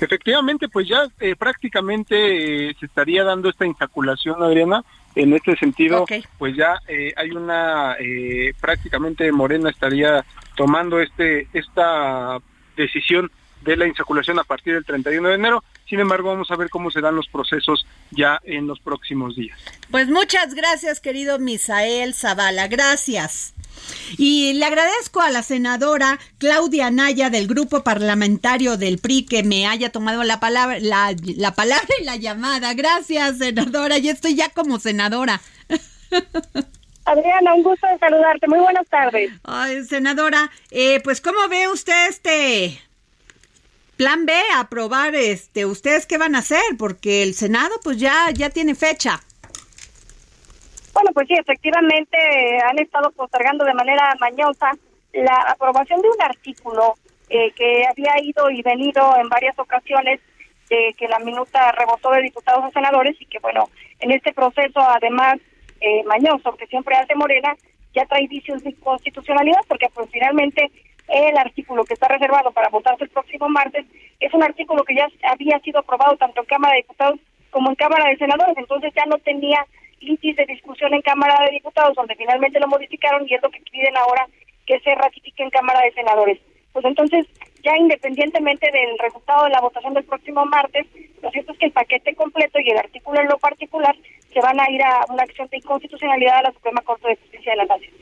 Efectivamente, 0.00 0.68
pues 0.68 0.88
ya 0.88 1.06
eh, 1.20 1.36
prácticamente 1.36 2.70
eh, 2.70 2.76
se 2.78 2.86
estaría 2.86 3.22
dando 3.24 3.48
esta 3.48 3.64
insaculación, 3.64 4.42
Adriana. 4.42 4.84
En 5.14 5.34
este 5.34 5.56
sentido, 5.56 6.06
pues 6.38 6.56
ya 6.56 6.80
eh, 6.88 7.12
hay 7.16 7.30
una, 7.30 7.96
prácticamente 8.60 9.30
Morena 9.30 9.70
estaría 9.70 10.24
tomando 10.56 11.00
este 11.00 11.48
esta 11.52 12.38
decisión 12.76 13.30
de 13.64 13.76
la 13.76 13.86
insaculación 13.86 14.38
a 14.38 14.44
partir 14.44 14.74
del 14.74 14.84
31 14.84 15.28
de 15.28 15.34
enero. 15.34 15.64
Sin 15.88 16.00
embargo, 16.00 16.30
vamos 16.30 16.50
a 16.50 16.56
ver 16.56 16.70
cómo 16.70 16.90
se 16.90 17.00
dan 17.00 17.14
los 17.14 17.28
procesos 17.28 17.86
ya 18.10 18.40
en 18.44 18.66
los 18.66 18.80
próximos 18.80 19.36
días. 19.36 19.58
Pues 19.90 20.08
muchas 20.08 20.54
gracias, 20.54 21.00
querido 21.00 21.38
Misael 21.38 22.14
Zavala. 22.14 22.68
Gracias. 22.68 23.54
Y 24.18 24.52
le 24.54 24.64
agradezco 24.64 25.20
a 25.20 25.30
la 25.30 25.42
senadora 25.42 26.18
Claudia 26.38 26.90
Naya 26.90 27.30
del 27.30 27.46
grupo 27.46 27.82
parlamentario 27.82 28.76
del 28.76 28.98
PRI 28.98 29.24
que 29.24 29.42
me 29.42 29.66
haya 29.66 29.90
tomado 29.90 30.22
la 30.24 30.40
palabra, 30.40 30.78
la, 30.80 31.14
la 31.36 31.54
palabra 31.54 31.88
y 32.00 32.04
la 32.04 32.16
llamada. 32.16 32.74
Gracias, 32.74 33.38
senadora. 33.38 33.98
Ya 33.98 34.12
estoy 34.12 34.34
ya 34.34 34.48
como 34.50 34.78
senadora. 34.78 35.40
Adriana, 37.04 37.54
un 37.54 37.62
gusto 37.62 37.86
de 37.86 37.98
saludarte. 37.98 38.46
Muy 38.46 38.60
buenas 38.60 38.86
tardes. 38.88 39.32
Ay, 39.44 39.84
senadora, 39.84 40.50
eh, 40.70 41.00
pues 41.02 41.20
¿cómo 41.20 41.48
ve 41.48 41.68
usted 41.68 42.08
este 42.08 42.80
plan 43.96 44.24
B? 44.26 44.32
Aprobar, 44.56 45.14
este, 45.14 45.66
¿ustedes 45.66 46.06
qué 46.06 46.18
van 46.18 46.34
a 46.34 46.38
hacer? 46.38 46.62
Porque 46.78 47.22
el 47.22 47.34
Senado 47.34 47.74
pues 47.82 47.98
ya, 47.98 48.30
ya 48.32 48.50
tiene 48.50 48.74
fecha. 48.74 49.20
Bueno, 50.92 51.10
pues 51.14 51.26
sí, 51.26 51.34
efectivamente 51.34 52.16
han 52.64 52.78
estado 52.78 53.10
postergando 53.12 53.64
de 53.64 53.74
manera 53.74 54.14
mañosa 54.20 54.72
la 55.12 55.36
aprobación 55.48 56.00
de 56.00 56.08
un 56.08 56.22
artículo 56.22 56.94
eh, 57.28 57.50
que 57.52 57.86
había 57.86 58.12
ido 58.22 58.50
y 58.50 58.62
venido 58.62 59.16
en 59.16 59.28
varias 59.28 59.58
ocasiones 59.58 60.20
de 60.68 60.94
que 60.98 61.08
la 61.08 61.18
minuta 61.18 61.72
rebotó 61.72 62.10
de 62.10 62.22
diputados 62.22 62.64
a 62.64 62.70
senadores 62.70 63.16
y 63.20 63.26
que 63.26 63.38
bueno, 63.38 63.68
en 64.00 64.10
este 64.12 64.32
proceso 64.32 64.80
además 64.80 65.38
eh, 65.80 66.02
mañoso 66.04 66.54
que 66.56 66.66
siempre 66.66 66.94
hace 66.96 67.14
Morena, 67.14 67.56
ya 67.94 68.06
trae 68.06 68.26
vicios 68.26 68.62
de 68.62 68.74
constitucionalidad 68.74 69.60
porque 69.68 69.88
pues 69.94 70.08
finalmente 70.10 70.70
el 71.08 71.36
artículo 71.36 71.84
que 71.84 71.94
está 71.94 72.08
reservado 72.08 72.52
para 72.52 72.68
votarse 72.68 73.04
el 73.04 73.10
próximo 73.10 73.48
martes 73.48 73.84
es 74.20 74.32
un 74.32 74.42
artículo 74.42 74.84
que 74.84 74.94
ya 74.94 75.08
había 75.24 75.58
sido 75.60 75.80
aprobado 75.80 76.16
tanto 76.16 76.40
en 76.40 76.46
Cámara 76.46 76.74
de 76.74 76.82
Diputados 76.82 77.20
como 77.50 77.70
en 77.70 77.76
Cámara 77.76 78.08
de 78.08 78.16
Senadores, 78.16 78.56
entonces 78.56 78.92
ya 78.94 79.04
no 79.06 79.18
tenía 79.18 79.66
litis 80.02 80.36
de 80.36 80.46
discusión 80.46 80.92
en 80.94 81.02
Cámara 81.02 81.44
de 81.44 81.52
Diputados, 81.52 81.94
donde 81.94 82.16
finalmente 82.16 82.60
lo 82.60 82.68
modificaron 82.68 83.26
y 83.28 83.34
es 83.34 83.42
lo 83.42 83.50
que 83.50 83.60
piden 83.70 83.96
ahora 83.96 84.26
que 84.66 84.78
se 84.80 84.94
ratifique 84.94 85.42
en 85.42 85.50
Cámara 85.50 85.80
de 85.80 85.92
Senadores. 85.92 86.38
Pues 86.72 86.84
entonces, 86.84 87.26
ya 87.62 87.76
independientemente 87.76 88.70
del 88.70 88.98
resultado 88.98 89.44
de 89.44 89.50
la 89.50 89.60
votación 89.60 89.94
del 89.94 90.04
próximo 90.04 90.44
martes, 90.46 90.86
lo 91.22 91.30
cierto 91.30 91.52
es 91.52 91.58
que 91.58 91.66
el 91.66 91.72
paquete 91.72 92.14
completo 92.14 92.58
y 92.58 92.70
el 92.70 92.78
artículo 92.78 93.20
en 93.20 93.28
lo 93.28 93.38
particular 93.38 93.96
se 94.32 94.40
van 94.40 94.58
a 94.58 94.70
ir 94.70 94.82
a 94.82 95.04
una 95.08 95.22
acción 95.22 95.48
de 95.50 95.58
inconstitucionalidad 95.58 96.38
a 96.38 96.42
la 96.42 96.52
Suprema 96.52 96.80
Corte 96.82 97.08
de 97.08 97.16
Justicia 97.16 97.52
de 97.52 97.56
la 97.58 97.64
Nación. 97.66 97.92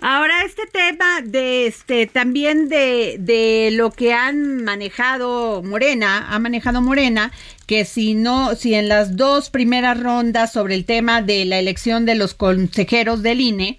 Ahora 0.00 0.42
este 0.44 0.66
tema 0.66 1.20
de 1.22 1.66
este 1.66 2.06
también 2.06 2.68
de, 2.68 3.16
de 3.18 3.70
lo 3.72 3.90
que 3.90 4.12
han 4.12 4.64
manejado 4.64 5.62
Morena, 5.62 6.26
ha 6.30 6.38
manejado 6.38 6.80
Morena, 6.80 7.32
que 7.66 7.84
si 7.84 8.14
no, 8.14 8.54
si 8.54 8.74
en 8.74 8.88
las 8.88 9.16
dos 9.16 9.50
primeras 9.50 10.00
rondas 10.00 10.52
sobre 10.52 10.74
el 10.74 10.84
tema 10.84 11.22
de 11.22 11.44
la 11.44 11.58
elección 11.58 12.06
de 12.06 12.14
los 12.14 12.34
consejeros 12.34 13.22
del 13.22 13.40
INE, 13.40 13.78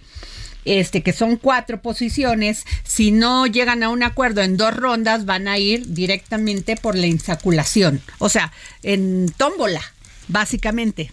este, 0.67 1.01
que 1.01 1.13
son 1.13 1.37
cuatro 1.37 1.81
posiciones, 1.81 2.65
si 2.83 3.11
no 3.11 3.47
llegan 3.47 3.83
a 3.83 3.89
un 3.89 4.03
acuerdo 4.03 4.41
en 4.41 4.57
dos 4.57 4.75
rondas, 4.75 5.25
van 5.25 5.47
a 5.47 5.57
ir 5.57 5.93
directamente 5.93 6.75
por 6.75 6.95
la 6.95 7.07
insaculación. 7.07 8.01
O 8.19 8.29
sea, 8.29 8.51
en 8.83 9.27
tómbola, 9.37 9.81
básicamente. 10.27 11.11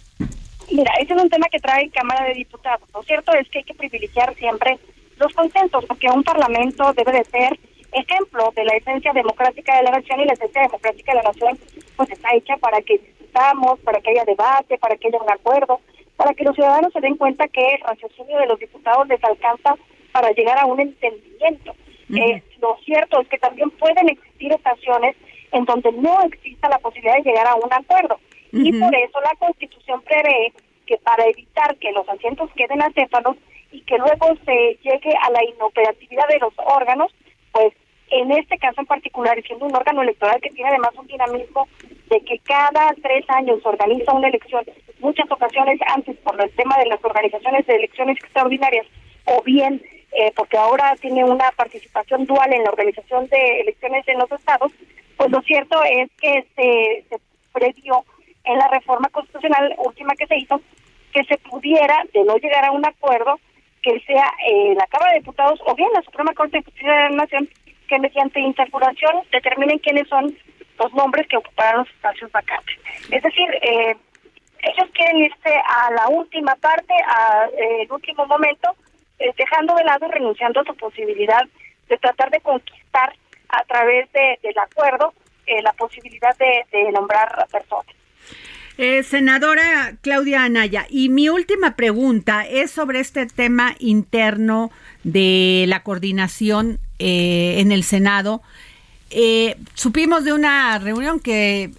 Mira, 0.71 0.91
ese 0.99 1.13
es 1.13 1.21
un 1.21 1.29
tema 1.29 1.47
que 1.51 1.59
trae 1.59 1.89
Cámara 1.89 2.25
de 2.25 2.33
Diputados. 2.33 2.87
Lo 2.93 3.03
cierto 3.03 3.33
es 3.33 3.47
que 3.49 3.59
hay 3.59 3.63
que 3.63 3.73
privilegiar 3.73 4.35
siempre 4.35 4.77
los 5.17 5.31
consensos, 5.33 5.85
porque 5.85 6.07
un 6.09 6.23
parlamento 6.23 6.91
debe 6.93 7.11
de 7.13 7.23
ser 7.25 7.59
ejemplo 7.93 8.51
de 8.55 8.65
la 8.65 8.75
esencia 8.75 9.13
democrática 9.13 9.77
de 9.77 9.83
la 9.83 9.91
nación 9.91 10.19
y 10.19 10.25
la 10.25 10.33
esencia 10.33 10.61
democrática 10.63 11.13
de 11.13 11.17
la 11.17 11.29
nación 11.29 11.57
pues 11.95 12.09
está 12.09 12.35
hecha 12.35 12.57
para 12.57 12.81
que 12.81 12.97
discutamos, 12.97 13.79
para 13.79 14.01
que 14.01 14.11
haya 14.11 14.25
debate, 14.25 14.77
para 14.77 14.97
que 14.97 15.07
haya 15.07 15.21
un 15.21 15.31
acuerdo, 15.31 15.79
para 16.17 16.33
que 16.33 16.43
los 16.43 16.55
ciudadanos 16.55 16.93
se 16.93 17.01
den 17.01 17.17
cuenta 17.17 17.47
que 17.47 17.61
el 17.61 17.81
raciocinio 17.81 18.37
de 18.37 18.47
los 18.47 18.59
diputados 18.59 19.07
les 19.07 19.23
alcanza 19.23 19.75
para 20.11 20.31
llegar 20.31 20.57
a 20.57 20.65
un 20.65 20.79
entendimiento. 20.79 21.75
Eh, 22.15 22.41
lo 22.61 22.77
cierto 22.85 23.19
es 23.21 23.27
que 23.27 23.37
también 23.37 23.69
pueden 23.71 24.09
existir 24.09 24.53
ocasiones 24.53 25.15
en 25.51 25.65
donde 25.65 25.91
no 25.93 26.21
exista 26.23 26.69
la 26.69 26.79
posibilidad 26.79 27.15
de 27.15 27.23
llegar 27.23 27.47
a 27.47 27.55
un 27.55 27.71
acuerdo. 27.73 28.19
Y 28.51 28.71
por 28.79 28.95
eso 28.95 29.19
la 29.21 29.35
Constitución 29.37 30.01
prevé 30.03 30.53
que 30.85 30.97
para 30.97 31.25
evitar 31.25 31.75
que 31.77 31.91
los 31.91 32.07
asientos 32.07 32.49
queden 32.55 32.81
acéfalos 32.81 33.35
y 33.71 33.81
que 33.81 33.97
luego 33.97 34.33
se 34.45 34.77
llegue 34.81 35.13
a 35.21 35.31
la 35.31 35.43
inoperatividad 35.43 36.27
de 36.29 36.39
los 36.39 36.53
órganos, 36.57 37.13
pues 37.51 37.73
en 38.11 38.31
este 38.31 38.57
caso 38.57 38.81
en 38.81 38.87
particular, 38.87 39.41
siendo 39.43 39.65
un 39.65 39.75
órgano 39.75 40.01
electoral 40.01 40.39
que 40.41 40.51
tiene 40.51 40.69
además 40.69 40.91
un 40.97 41.07
dinamismo 41.07 41.67
de 42.09 42.21
que 42.21 42.39
cada 42.39 42.93
tres 43.01 43.25
años 43.29 43.59
organiza 43.63 44.13
una 44.13 44.27
elección, 44.27 44.63
muchas 44.99 45.29
ocasiones 45.31 45.79
antes 45.87 46.15
por 46.17 46.39
el 46.41 46.51
tema 46.51 46.77
de 46.77 46.87
las 46.87 47.03
organizaciones 47.03 47.65
de 47.65 47.75
elecciones 47.75 48.17
extraordinarias, 48.17 48.85
o 49.25 49.41
bien 49.41 49.81
eh, 50.11 50.31
porque 50.35 50.57
ahora 50.57 50.95
tiene 51.01 51.23
una 51.23 51.51
participación 51.51 52.25
dual 52.25 52.53
en 52.53 52.63
la 52.63 52.69
organización 52.69 53.27
de 53.27 53.61
elecciones 53.61 54.07
en 54.07 54.19
los 54.19 54.31
estados, 54.31 54.71
pues 55.17 55.31
lo 55.31 55.41
cierto 55.41 55.81
es 55.83 56.09
que 56.21 56.45
se, 56.55 57.05
se 57.09 57.21
previó 57.51 58.03
en 58.43 58.57
la 58.59 58.67
reforma 58.67 59.09
constitucional 59.09 59.75
última 59.77 60.15
que 60.15 60.27
se 60.27 60.37
hizo 60.37 60.61
que 61.15 61.23
se 61.23 61.37
pudiera, 61.37 62.03
de 62.13 62.25
no 62.25 62.35
llegar 62.35 62.65
a 62.65 62.71
un 62.71 62.85
acuerdo, 62.85 63.39
que 63.81 63.99
sea 64.01 64.33
eh, 64.49 64.75
la 64.75 64.85
Cámara 64.87 65.13
de 65.13 65.19
Diputados 65.19 65.61
o 65.65 65.73
bien 65.73 65.89
la 65.93 66.01
Suprema 66.01 66.33
Corte 66.33 66.57
de 66.57 66.63
Justicia 66.63 66.91
de 66.91 67.01
la 67.01 67.09
Nación 67.09 67.49
que 67.87 67.99
mediante 67.99 68.39
interculación 68.39 69.23
determinen 69.31 69.79
quiénes 69.79 70.07
son 70.07 70.35
los 70.79 70.93
nombres 70.93 71.27
que 71.27 71.37
ocuparán 71.37 71.77
los 71.77 71.89
espacios 71.89 72.31
vacantes. 72.31 72.77
Es 73.11 73.23
decir, 73.23 73.49
eh, 73.61 73.95
ellos 74.63 74.89
quieren 74.93 75.17
irse 75.17 75.53
a 75.67 75.91
la 75.91 76.07
última 76.09 76.55
parte, 76.55 76.93
al 77.07 77.49
eh, 77.53 77.87
último 77.89 78.25
momento, 78.25 78.75
eh, 79.19 79.31
dejando 79.37 79.75
de 79.75 79.83
lado, 79.83 80.07
renunciando 80.07 80.61
a 80.61 80.65
su 80.65 80.75
posibilidad 80.75 81.43
de 81.87 81.97
tratar 81.97 82.29
de 82.31 82.41
conquistar 82.41 83.13
a 83.49 83.63
través 83.65 84.11
de, 84.11 84.39
del 84.41 84.57
acuerdo 84.57 85.13
la 85.61 85.73
posibilidad 85.73 86.35
de, 86.37 86.65
de 86.71 86.91
nombrar 86.91 87.31
a 87.39 87.45
personas. 87.45 87.85
Eh, 88.77 89.03
senadora 89.03 89.95
Claudia 90.01 90.43
Anaya, 90.43 90.85
y 90.89 91.07
mi 91.07 91.29
última 91.29 91.77
pregunta 91.77 92.45
es 92.45 92.71
sobre 92.71 92.99
este 92.99 93.25
tema 93.25 93.73
interno 93.79 94.69
de 95.05 95.63
la 95.69 95.81
coordinación 95.81 96.79
eh, 96.99 97.55
en 97.59 97.71
el 97.71 97.83
Senado. 97.83 98.41
Eh, 99.11 99.55
supimos 99.75 100.25
de 100.25 100.33
una 100.33 100.77
reunión 100.79 101.21
que 101.21 101.71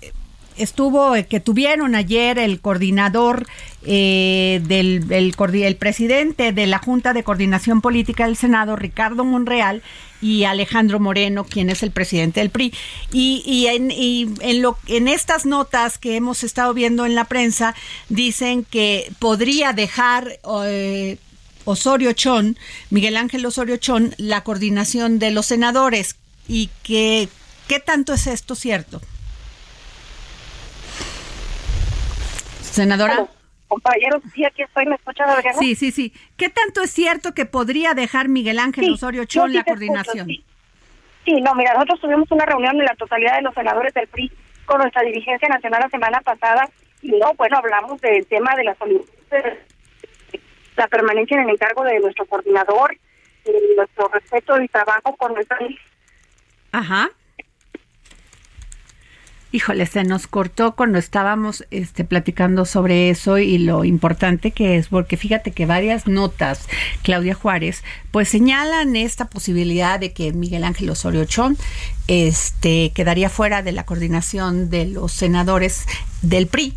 estuvo, 0.56 1.14
que 1.28 1.40
tuvieron 1.40 1.94
ayer 1.94 2.38
el 2.38 2.60
coordinador 2.60 3.46
eh, 3.84 4.60
del 4.64 5.06
el, 5.10 5.76
presidente 5.76 6.52
de 6.52 6.66
la 6.66 6.78
Junta 6.78 7.12
de 7.12 7.22
Coordinación 7.22 7.80
Política 7.80 8.26
del 8.26 8.36
Senado, 8.36 8.76
Ricardo 8.76 9.24
Monreal, 9.24 9.82
y 10.20 10.44
Alejandro 10.44 11.00
Moreno, 11.00 11.44
quien 11.44 11.70
es 11.70 11.82
el 11.82 11.90
presidente 11.90 12.40
del 12.40 12.50
PRI. 12.50 12.72
Y, 13.12 13.42
y, 13.44 13.66
en, 13.66 13.90
y 13.90 14.28
en, 14.40 14.62
lo, 14.62 14.78
en 14.86 15.08
estas 15.08 15.46
notas 15.46 15.98
que 15.98 16.16
hemos 16.16 16.44
estado 16.44 16.74
viendo 16.74 17.06
en 17.06 17.14
la 17.14 17.24
prensa, 17.24 17.74
dicen 18.08 18.64
que 18.64 19.12
podría 19.18 19.72
dejar 19.72 20.38
Osorio 21.64 22.12
Chón, 22.12 22.58
Miguel 22.90 23.16
Ángel 23.16 23.44
Osorio 23.44 23.76
Chón, 23.76 24.14
la 24.16 24.42
coordinación 24.44 25.18
de 25.18 25.30
los 25.30 25.46
senadores. 25.46 26.16
¿Y 26.48 26.70
que, 26.82 27.28
qué 27.66 27.80
tanto 27.80 28.14
es 28.14 28.26
esto 28.26 28.54
cierto? 28.54 29.00
Senadora. 32.62 33.28
Compañeros, 33.68 34.22
sí, 34.34 34.44
aquí 34.44 34.62
estoy, 34.62 34.86
¿me 34.86 34.94
escuchan, 34.94 35.28
Sí, 35.58 35.74
sí, 35.74 35.90
sí. 35.90 36.12
¿Qué 36.36 36.48
tanto 36.48 36.82
es 36.82 36.90
cierto 36.90 37.34
que 37.34 37.46
podría 37.46 37.94
dejar 37.94 38.28
Miguel 38.28 38.58
Ángel 38.58 38.92
Osorio 38.92 39.24
Chón 39.24 39.52
la 39.52 39.64
coordinación? 39.64 40.26
sí. 40.26 41.40
no, 41.40 41.54
mira, 41.54 41.74
nosotros 41.74 42.00
tuvimos 42.00 42.30
una 42.30 42.46
reunión 42.46 42.78
de 42.78 42.84
la 42.84 42.94
totalidad 42.94 43.36
de 43.36 43.42
los 43.42 43.54
senadores 43.54 43.92
del 43.94 44.06
PRI 44.08 44.30
con 44.64 44.78
nuestra 44.78 45.02
dirigencia 45.02 45.48
nacional 45.48 45.80
la 45.82 45.90
semana 45.90 46.20
pasada 46.20 46.68
y 47.02 47.10
no, 47.12 47.34
bueno, 47.34 47.58
hablamos 47.58 48.00
del 48.00 48.26
tema 48.26 48.54
de 48.56 48.64
la 48.64 48.74
solicitud 48.76 49.16
la 50.76 50.88
permanencia 50.88 51.36
en 51.36 51.44
el 51.44 51.50
encargo 51.50 51.82
de 51.84 51.98
nuestro 52.00 52.26
coordinador 52.26 52.96
y 53.44 53.76
nuestro 53.76 54.08
respeto 54.08 54.60
y 54.60 54.68
trabajo 54.68 55.16
con 55.16 55.34
nuestra 55.34 55.58
Ajá. 56.72 57.10
Híjole, 59.52 59.86
se 59.86 60.02
nos 60.02 60.26
cortó 60.26 60.74
cuando 60.74 60.98
estábamos 60.98 61.64
este, 61.70 62.04
platicando 62.04 62.64
sobre 62.64 63.10
eso 63.10 63.38
y 63.38 63.58
lo 63.58 63.84
importante 63.84 64.50
que 64.50 64.76
es, 64.76 64.88
porque 64.88 65.16
fíjate 65.16 65.52
que 65.52 65.66
varias 65.66 66.08
notas, 66.08 66.66
Claudia 67.02 67.34
Juárez, 67.34 67.84
pues 68.10 68.28
señalan 68.28 68.96
esta 68.96 69.26
posibilidad 69.26 70.00
de 70.00 70.12
que 70.12 70.32
Miguel 70.32 70.64
Ángel 70.64 70.90
Osorio 70.90 71.24
Chón 71.26 71.56
este, 72.08 72.90
quedaría 72.92 73.30
fuera 73.30 73.62
de 73.62 73.72
la 73.72 73.86
coordinación 73.86 74.68
de 74.68 74.86
los 74.86 75.12
senadores 75.12 75.86
del 76.22 76.48
PRI 76.48 76.76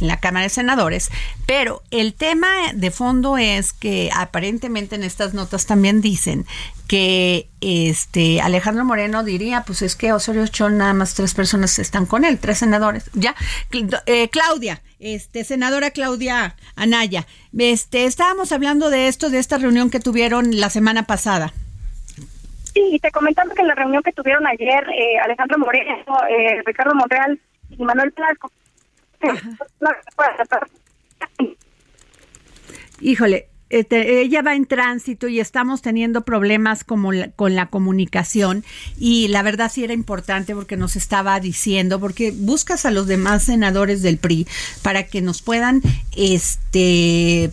en 0.00 0.06
la 0.06 0.18
Cámara 0.18 0.44
de 0.44 0.50
Senadores, 0.50 1.10
pero 1.46 1.82
el 1.90 2.14
tema 2.14 2.48
de 2.74 2.90
fondo 2.90 3.38
es 3.38 3.72
que 3.72 4.10
aparentemente 4.14 4.96
en 4.96 5.02
estas 5.02 5.34
notas 5.34 5.66
también 5.66 6.00
dicen 6.00 6.46
que 6.86 7.48
este 7.60 8.40
Alejandro 8.40 8.84
Moreno 8.84 9.24
diría, 9.24 9.62
pues 9.66 9.82
es 9.82 9.96
que 9.96 10.12
Osorio 10.12 10.46
Chón 10.46 10.78
nada 10.78 10.94
más 10.94 11.14
tres 11.14 11.34
personas 11.34 11.78
están 11.78 12.06
con 12.06 12.24
él, 12.24 12.38
tres 12.38 12.58
senadores. 12.58 13.10
Ya, 13.14 13.34
eh, 14.06 14.28
Claudia, 14.28 14.82
este 14.98 15.44
senadora 15.44 15.90
Claudia 15.90 16.54
Anaya, 16.76 17.26
este 17.58 18.04
estábamos 18.04 18.52
hablando 18.52 18.90
de 18.90 19.08
esto, 19.08 19.30
de 19.30 19.38
esta 19.38 19.58
reunión 19.58 19.90
que 19.90 20.00
tuvieron 20.00 20.58
la 20.60 20.70
semana 20.70 21.04
pasada. 21.04 21.52
Sí, 22.72 22.98
te 23.00 23.10
comentando 23.10 23.54
que 23.54 23.62
la 23.62 23.74
reunión 23.74 24.02
que 24.02 24.12
tuvieron 24.12 24.46
ayer 24.46 24.86
eh, 24.90 25.18
Alejandro 25.24 25.58
Moreno, 25.58 26.04
eh, 26.28 26.62
Ricardo 26.64 26.94
Monreal 26.94 27.40
y 27.70 27.82
Manuel 27.82 28.12
Blasco, 28.14 28.52
Híjole, 33.00 33.48
este, 33.68 34.20
ella 34.20 34.42
va 34.42 34.54
en 34.54 34.66
tránsito 34.66 35.26
y 35.26 35.40
estamos 35.40 35.82
teniendo 35.82 36.24
problemas 36.24 36.84
como 36.84 37.10
con 37.34 37.56
la 37.56 37.66
comunicación 37.66 38.64
y 38.96 39.26
la 39.28 39.42
verdad 39.42 39.72
sí 39.72 39.82
era 39.82 39.92
importante 39.92 40.54
porque 40.54 40.76
nos 40.76 40.94
estaba 40.94 41.40
diciendo 41.40 41.98
porque 41.98 42.30
buscas 42.30 42.86
a 42.86 42.92
los 42.92 43.08
demás 43.08 43.42
senadores 43.42 44.02
del 44.02 44.18
PRI 44.18 44.46
para 44.82 45.02
que 45.04 45.20
nos 45.20 45.42
puedan 45.42 45.82
este 46.16 47.50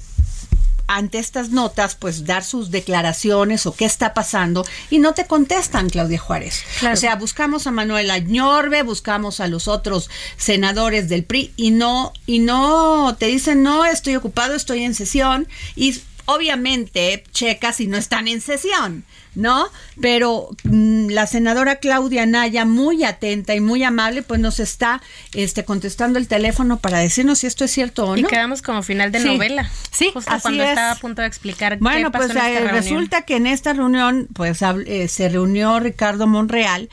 ante 0.87 1.19
estas 1.19 1.49
notas, 1.49 1.95
pues 1.95 2.25
dar 2.25 2.43
sus 2.43 2.71
declaraciones 2.71 3.65
o 3.65 3.75
qué 3.75 3.85
está 3.85 4.13
pasando 4.13 4.65
y 4.89 4.99
no 4.99 5.13
te 5.13 5.25
contestan, 5.25 5.89
Claudia 5.89 6.19
Juárez. 6.19 6.63
O 6.91 6.95
sea, 6.95 7.15
buscamos 7.15 7.67
a 7.67 7.71
Manuel 7.71 8.11
Añorbe, 8.11 8.83
buscamos 8.83 9.39
a 9.39 9.47
los 9.47 9.67
otros 9.67 10.09
senadores 10.37 11.09
del 11.09 11.23
PRI 11.23 11.53
y 11.55 11.71
no 11.71 12.13
y 12.25 12.39
no 12.39 13.15
te 13.17 13.27
dicen, 13.27 13.63
"No, 13.63 13.85
estoy 13.85 14.15
ocupado, 14.15 14.55
estoy 14.55 14.83
en 14.83 14.93
sesión" 14.93 15.47
y 15.75 15.99
obviamente 16.25 17.23
checa 17.31 17.73
si 17.73 17.87
no 17.87 17.97
están 17.97 18.27
en 18.27 18.41
sesión. 18.41 19.05
¿No? 19.35 19.65
Pero 19.99 20.49
mm, 20.63 21.09
la 21.09 21.27
senadora 21.27 21.77
Claudia 21.77 22.25
Naya, 22.25 22.65
muy 22.65 23.03
atenta 23.03 23.55
y 23.55 23.59
muy 23.59 23.83
amable, 23.83 24.21
pues 24.21 24.39
nos 24.39 24.59
está 24.59 25.01
este, 25.33 25.65
contestando 25.65 26.19
el 26.19 26.27
teléfono 26.27 26.77
para 26.79 26.99
decirnos 26.99 27.39
si 27.39 27.47
esto 27.47 27.65
es 27.65 27.71
cierto 27.71 28.05
o 28.05 28.15
no. 28.15 28.17
Y 28.17 28.23
quedamos 28.23 28.61
como 28.61 28.83
final 28.83 29.11
de 29.11 29.19
novela. 29.19 29.69
Sí, 29.91 30.11
justo 30.13 30.31
así 30.31 30.41
cuando 30.41 30.63
es. 30.63 30.69
estaba 30.69 30.91
a 30.91 30.95
punto 30.95 31.21
de 31.21 31.27
explicar 31.27 31.77
bueno, 31.79 32.11
qué 32.11 32.19
pasó 32.19 32.33
pues 32.33 32.37
en 32.37 32.51
esta 32.51 32.59
eh, 32.59 32.71
resulta 32.71 33.21
que 33.23 33.35
en 33.35 33.47
esta 33.47 33.73
reunión, 33.73 34.27
pues 34.33 34.61
eh, 34.61 35.07
se 35.07 35.29
reunió 35.29 35.79
Ricardo 35.79 36.27
Monreal 36.27 36.89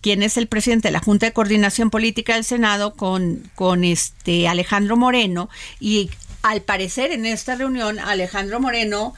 quien 0.00 0.22
es 0.22 0.36
el 0.36 0.48
presidente 0.48 0.88
de 0.88 0.92
la 0.92 1.00
Junta 1.00 1.24
de 1.24 1.32
Coordinación 1.32 1.88
Política 1.88 2.34
del 2.34 2.44
Senado 2.44 2.92
con, 2.92 3.42
con 3.54 3.84
este 3.84 4.46
Alejandro 4.48 4.98
Moreno 4.98 5.48
y 5.80 6.10
al 6.44 6.60
parecer 6.60 7.10
en 7.10 7.24
esta 7.24 7.54
reunión 7.54 7.98
Alejandro 7.98 8.60
Moreno 8.60 9.14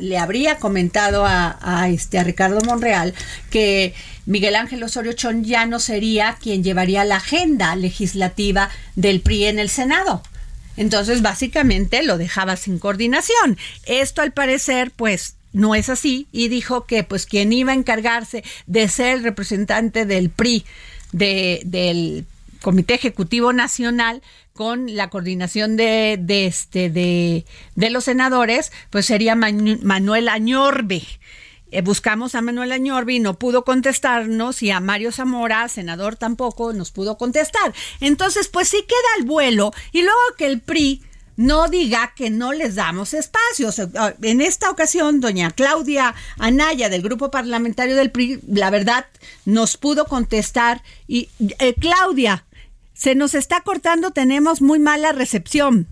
le 0.00 0.18
habría 0.18 0.56
comentado 0.56 1.24
a, 1.24 1.56
a, 1.62 1.88
este 1.88 2.18
a 2.18 2.24
Ricardo 2.24 2.60
Monreal 2.62 3.14
que 3.48 3.94
Miguel 4.26 4.56
Ángel 4.56 4.82
Osorio 4.82 5.12
Chón 5.12 5.44
ya 5.44 5.66
no 5.66 5.78
sería 5.78 6.36
quien 6.42 6.64
llevaría 6.64 7.04
la 7.04 7.16
agenda 7.16 7.76
legislativa 7.76 8.70
del 8.96 9.20
PRI 9.20 9.44
en 9.44 9.60
el 9.60 9.68
Senado. 9.68 10.24
Entonces, 10.76 11.22
básicamente 11.22 12.02
lo 12.02 12.18
dejaba 12.18 12.56
sin 12.56 12.80
coordinación. 12.80 13.56
Esto 13.86 14.20
al 14.20 14.32
parecer, 14.32 14.90
pues, 14.90 15.36
no 15.52 15.76
es 15.76 15.88
así 15.90 16.26
y 16.32 16.48
dijo 16.48 16.86
que 16.86 17.04
pues 17.04 17.26
quien 17.26 17.52
iba 17.52 17.70
a 17.70 17.76
encargarse 17.76 18.42
de 18.66 18.88
ser 18.88 19.18
el 19.18 19.22
representante 19.22 20.06
del 20.06 20.30
PRI 20.30 20.64
de, 21.12 21.60
del 21.66 22.26
Comité 22.62 22.94
Ejecutivo 22.94 23.52
Nacional 23.52 24.22
con 24.54 24.94
la 24.94 25.10
coordinación 25.10 25.76
de, 25.76 26.18
este 26.28 26.90
de, 26.90 27.44
de, 27.74 27.90
los 27.90 28.04
senadores, 28.04 28.72
pues 28.90 29.06
sería 29.06 29.34
Manuel 29.34 30.28
Añorbe. 30.28 31.02
Eh, 31.72 31.80
buscamos 31.80 32.34
a 32.34 32.42
Manuel 32.42 32.70
Añorbe 32.70 33.14
y 33.14 33.18
no 33.18 33.38
pudo 33.38 33.64
contestarnos 33.64 34.62
y 34.62 34.70
a 34.70 34.80
Mario 34.80 35.10
Zamora, 35.10 35.66
senador, 35.68 36.16
tampoco 36.16 36.74
nos 36.74 36.90
pudo 36.90 37.16
contestar. 37.16 37.72
Entonces, 38.00 38.48
pues 38.48 38.68
sí 38.68 38.82
queda 38.86 39.18
el 39.18 39.24
vuelo 39.24 39.72
y 39.90 40.02
luego 40.02 40.20
que 40.36 40.46
el 40.46 40.60
PRI 40.60 41.02
no 41.36 41.68
diga 41.68 42.12
que 42.14 42.28
no 42.28 42.52
les 42.52 42.74
damos 42.74 43.14
espacios. 43.14 43.80
En 44.20 44.42
esta 44.42 44.70
ocasión, 44.70 45.20
doña 45.20 45.50
Claudia 45.50 46.14
Anaya 46.38 46.90
del 46.90 47.00
Grupo 47.00 47.30
Parlamentario 47.30 47.96
del 47.96 48.10
PRI, 48.10 48.40
la 48.46 48.68
verdad, 48.68 49.06
nos 49.46 49.78
pudo 49.78 50.04
contestar. 50.04 50.82
Y 51.08 51.30
eh, 51.58 51.74
Claudia, 51.80 52.44
se 53.02 53.16
nos 53.16 53.34
está 53.34 53.62
cortando, 53.62 54.12
tenemos 54.12 54.62
muy 54.62 54.78
mala 54.78 55.10
recepción. 55.10 55.88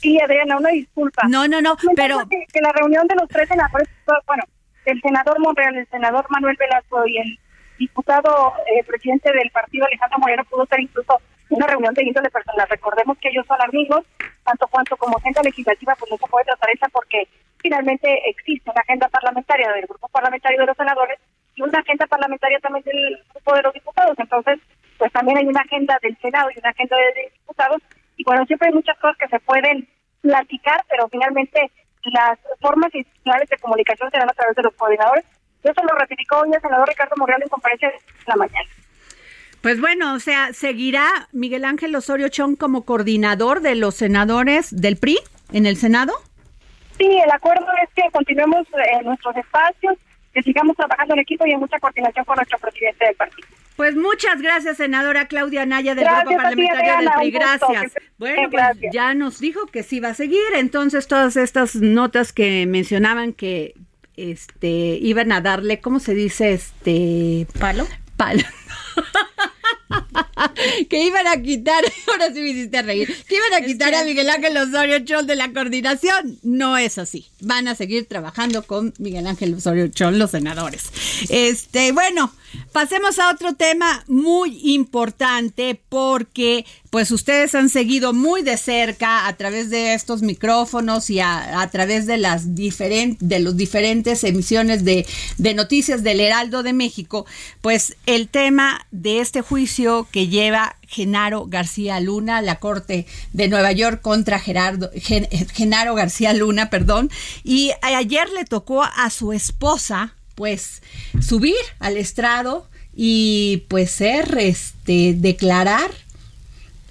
Sí, 0.00 0.16
Adriana, 0.22 0.58
una 0.58 0.70
disculpa. 0.70 1.22
No, 1.28 1.48
no, 1.48 1.60
no, 1.60 1.74
Me 1.82 1.94
pero... 1.96 2.18
Que, 2.28 2.46
que, 2.52 2.60
la 2.60 2.70
reunión 2.70 3.04
de 3.08 3.16
los 3.16 3.28
tres 3.28 3.48
senadores, 3.48 3.88
bueno, 4.24 4.44
el 4.84 5.00
senador 5.00 5.40
Monreal, 5.40 5.76
el 5.76 5.88
senador 5.88 6.24
Manuel 6.30 6.56
Velasco 6.56 7.04
y 7.08 7.18
el 7.18 7.38
diputado 7.80 8.52
eh, 8.70 8.84
presidente 8.84 9.32
del 9.32 9.50
partido 9.50 9.86
Alejandro 9.86 10.20
Moreno 10.20 10.44
pudo 10.44 10.64
ser 10.66 10.78
incluso 10.78 11.20
una 11.48 11.66
reunión 11.66 11.92
de 11.94 12.04
índole 12.04 12.30
personal. 12.30 12.68
Recordemos 12.70 13.18
que 13.18 13.30
ellos 13.30 13.44
son 13.48 13.60
amigos, 13.60 14.06
tanto 14.44 14.68
cuanto 14.68 14.96
como 14.96 15.16
agenda 15.16 15.42
legislativa, 15.42 15.96
pues 15.98 16.12
no 16.12 16.16
se 16.16 16.28
puede 16.28 16.44
tratar 16.44 16.70
esa 16.70 16.88
porque 16.90 17.26
finalmente 17.58 18.06
existe 18.30 18.70
una 18.70 18.82
agenda 18.82 19.08
parlamentaria 19.08 19.72
del 19.72 19.86
grupo 19.86 20.06
parlamentario 20.10 20.60
de 20.60 20.66
los 20.66 20.76
senadores 20.76 21.18
y 21.56 21.62
una 21.62 21.80
agenda 21.80 22.06
parlamentaria 22.06 22.60
también 22.60 22.84
del 22.84 23.18
grupo 23.32 23.56
de 23.56 23.62
los 23.62 23.74
diputados. 23.74 24.16
Entonces, 24.16 24.60
pues 25.04 25.12
también 25.12 25.36
hay 25.36 25.46
una 25.46 25.60
agenda 25.60 25.98
del 26.00 26.16
Senado 26.16 26.48
y 26.48 26.58
una 26.58 26.70
agenda 26.70 26.96
de 26.96 27.30
diputados. 27.30 27.82
Y 28.16 28.24
bueno, 28.24 28.46
siempre 28.46 28.68
hay 28.68 28.74
muchas 28.74 28.98
cosas 28.98 29.18
que 29.18 29.28
se 29.28 29.38
pueden 29.40 29.86
platicar, 30.22 30.82
pero 30.88 31.06
finalmente 31.10 31.70
las 32.04 32.38
formas 32.58 32.88
institucionales 32.94 33.46
de 33.50 33.58
comunicación 33.58 34.10
serán 34.10 34.30
a 34.30 34.32
través 34.32 34.56
de 34.56 34.62
los 34.62 34.72
coordinadores. 34.76 35.26
Eso 35.62 35.82
lo 35.82 35.94
ratificó 35.94 36.38
hoy 36.38 36.48
el 36.54 36.60
senador 36.62 36.88
Ricardo 36.88 37.16
Morreal 37.18 37.42
en 37.42 37.50
conferencia 37.50 37.90
de 37.90 37.98
la 38.26 38.36
mañana. 38.36 38.66
Pues 39.60 39.78
bueno, 39.78 40.14
o 40.14 40.20
sea, 40.20 40.54
¿seguirá 40.54 41.28
Miguel 41.32 41.66
Ángel 41.66 41.94
Osorio 41.94 42.30
Chong 42.30 42.56
como 42.56 42.86
coordinador 42.86 43.60
de 43.60 43.74
los 43.74 43.96
senadores 43.96 44.74
del 44.74 44.96
PRI 44.96 45.18
en 45.52 45.66
el 45.66 45.76
Senado? 45.76 46.14
Sí, 46.96 47.04
el 47.04 47.30
acuerdo 47.30 47.66
es 47.82 47.90
que 47.94 48.10
continuemos 48.10 48.66
en 48.90 49.04
nuestros 49.04 49.36
espacios, 49.36 49.98
que 50.32 50.40
sigamos 50.40 50.74
trabajando 50.78 51.12
en 51.12 51.20
equipo 51.20 51.44
y 51.44 51.50
en 51.50 51.60
mucha 51.60 51.78
coordinación 51.78 52.24
con 52.24 52.36
nuestro 52.36 52.58
presidente 52.58 53.04
del 53.04 53.16
partido. 53.16 53.48
Pues 53.76 53.96
muchas 53.96 54.40
gracias, 54.40 54.76
senadora 54.76 55.26
Claudia 55.26 55.66
Naya 55.66 55.94
del 55.94 56.04
Grupo 56.04 56.36
Parlamentario 56.36 56.96
del 56.98 57.10
PRI. 57.18 57.30
Gracias. 57.30 57.92
Bueno, 58.18 58.48
pues 58.50 58.92
ya 58.92 59.14
nos 59.14 59.40
dijo 59.40 59.66
que 59.66 59.82
sí 59.82 60.00
va 60.00 60.10
a 60.10 60.14
seguir. 60.14 60.42
Entonces, 60.54 61.08
todas 61.08 61.36
estas 61.36 61.74
notas 61.74 62.32
que 62.32 62.66
mencionaban 62.66 63.32
que 63.32 63.74
este 64.16 64.98
iban 65.00 65.32
a 65.32 65.40
darle, 65.40 65.80
¿cómo 65.80 65.98
se 65.98 66.14
dice? 66.14 66.52
Este 66.52 67.46
palo. 67.58 67.86
Palo. 68.16 68.44
que 70.88 71.04
iban 71.04 71.26
a 71.26 71.40
quitar, 71.42 71.84
ahora 72.06 72.32
sí 72.32 72.40
me 72.40 72.50
hiciste 72.50 72.82
reír, 72.82 73.08
que 73.26 73.36
iban 73.36 73.54
a 73.54 73.64
quitar 73.64 73.92
es 73.92 73.98
que... 73.98 74.02
a 74.02 74.06
Miguel 74.06 74.30
Ángel 74.30 74.56
Osorio 74.56 74.98
Chol 75.00 75.26
de 75.26 75.36
la 75.36 75.52
coordinación. 75.52 76.38
No 76.42 76.76
es 76.76 76.98
así. 76.98 77.26
Van 77.40 77.68
a 77.68 77.74
seguir 77.74 78.06
trabajando 78.06 78.62
con 78.62 78.94
Miguel 78.98 79.26
Ángel 79.26 79.54
Osorio 79.54 79.88
Chol, 79.88 80.18
los 80.18 80.30
senadores. 80.30 80.84
Este, 81.28 81.92
bueno, 81.92 82.32
pasemos 82.72 83.18
a 83.18 83.30
otro 83.30 83.54
tema 83.54 84.04
muy 84.08 84.60
importante 84.74 85.80
porque 85.88 86.64
pues 86.90 87.10
ustedes 87.10 87.54
han 87.54 87.70
seguido 87.70 88.12
muy 88.12 88.42
de 88.42 88.56
cerca 88.56 89.26
a 89.26 89.36
través 89.36 89.68
de 89.68 89.94
estos 89.94 90.22
micrófonos 90.22 91.10
y 91.10 91.18
a, 91.18 91.68
través 91.72 92.06
de 92.06 92.18
las 92.18 92.54
diferentes 92.54 93.42
los 93.42 93.56
diferentes 93.56 94.22
emisiones 94.22 94.84
de, 94.84 95.04
noticias 95.54 96.02
del 96.02 96.20
Heraldo 96.20 96.62
de 96.62 96.72
México, 96.72 97.26
pues 97.60 97.96
el 98.06 98.28
tema 98.28 98.86
de 98.90 99.20
este 99.20 99.40
juicio 99.40 100.06
que 100.10 100.28
lleva 100.28 100.76
Genaro 100.86 101.46
García 101.46 101.98
Luna, 102.00 102.42
la 102.42 102.60
Corte 102.60 103.06
de 103.32 103.48
Nueva 103.48 103.72
York 103.72 104.00
contra 104.00 104.38
Gerardo, 104.38 104.90
Gen, 104.94 105.26
Genaro 105.52 105.94
García 105.94 106.32
Luna, 106.32 106.70
perdón, 106.70 107.10
y 107.42 107.72
ayer 107.82 108.28
le 108.30 108.44
tocó 108.44 108.84
a 108.84 109.10
su 109.10 109.32
esposa, 109.32 110.14
pues, 110.34 110.82
subir 111.20 111.54
al 111.78 111.96
estrado 111.96 112.68
y 112.94 113.64
pues 113.68 113.90
ser, 113.90 114.36
este, 114.38 115.14
declarar. 115.14 115.90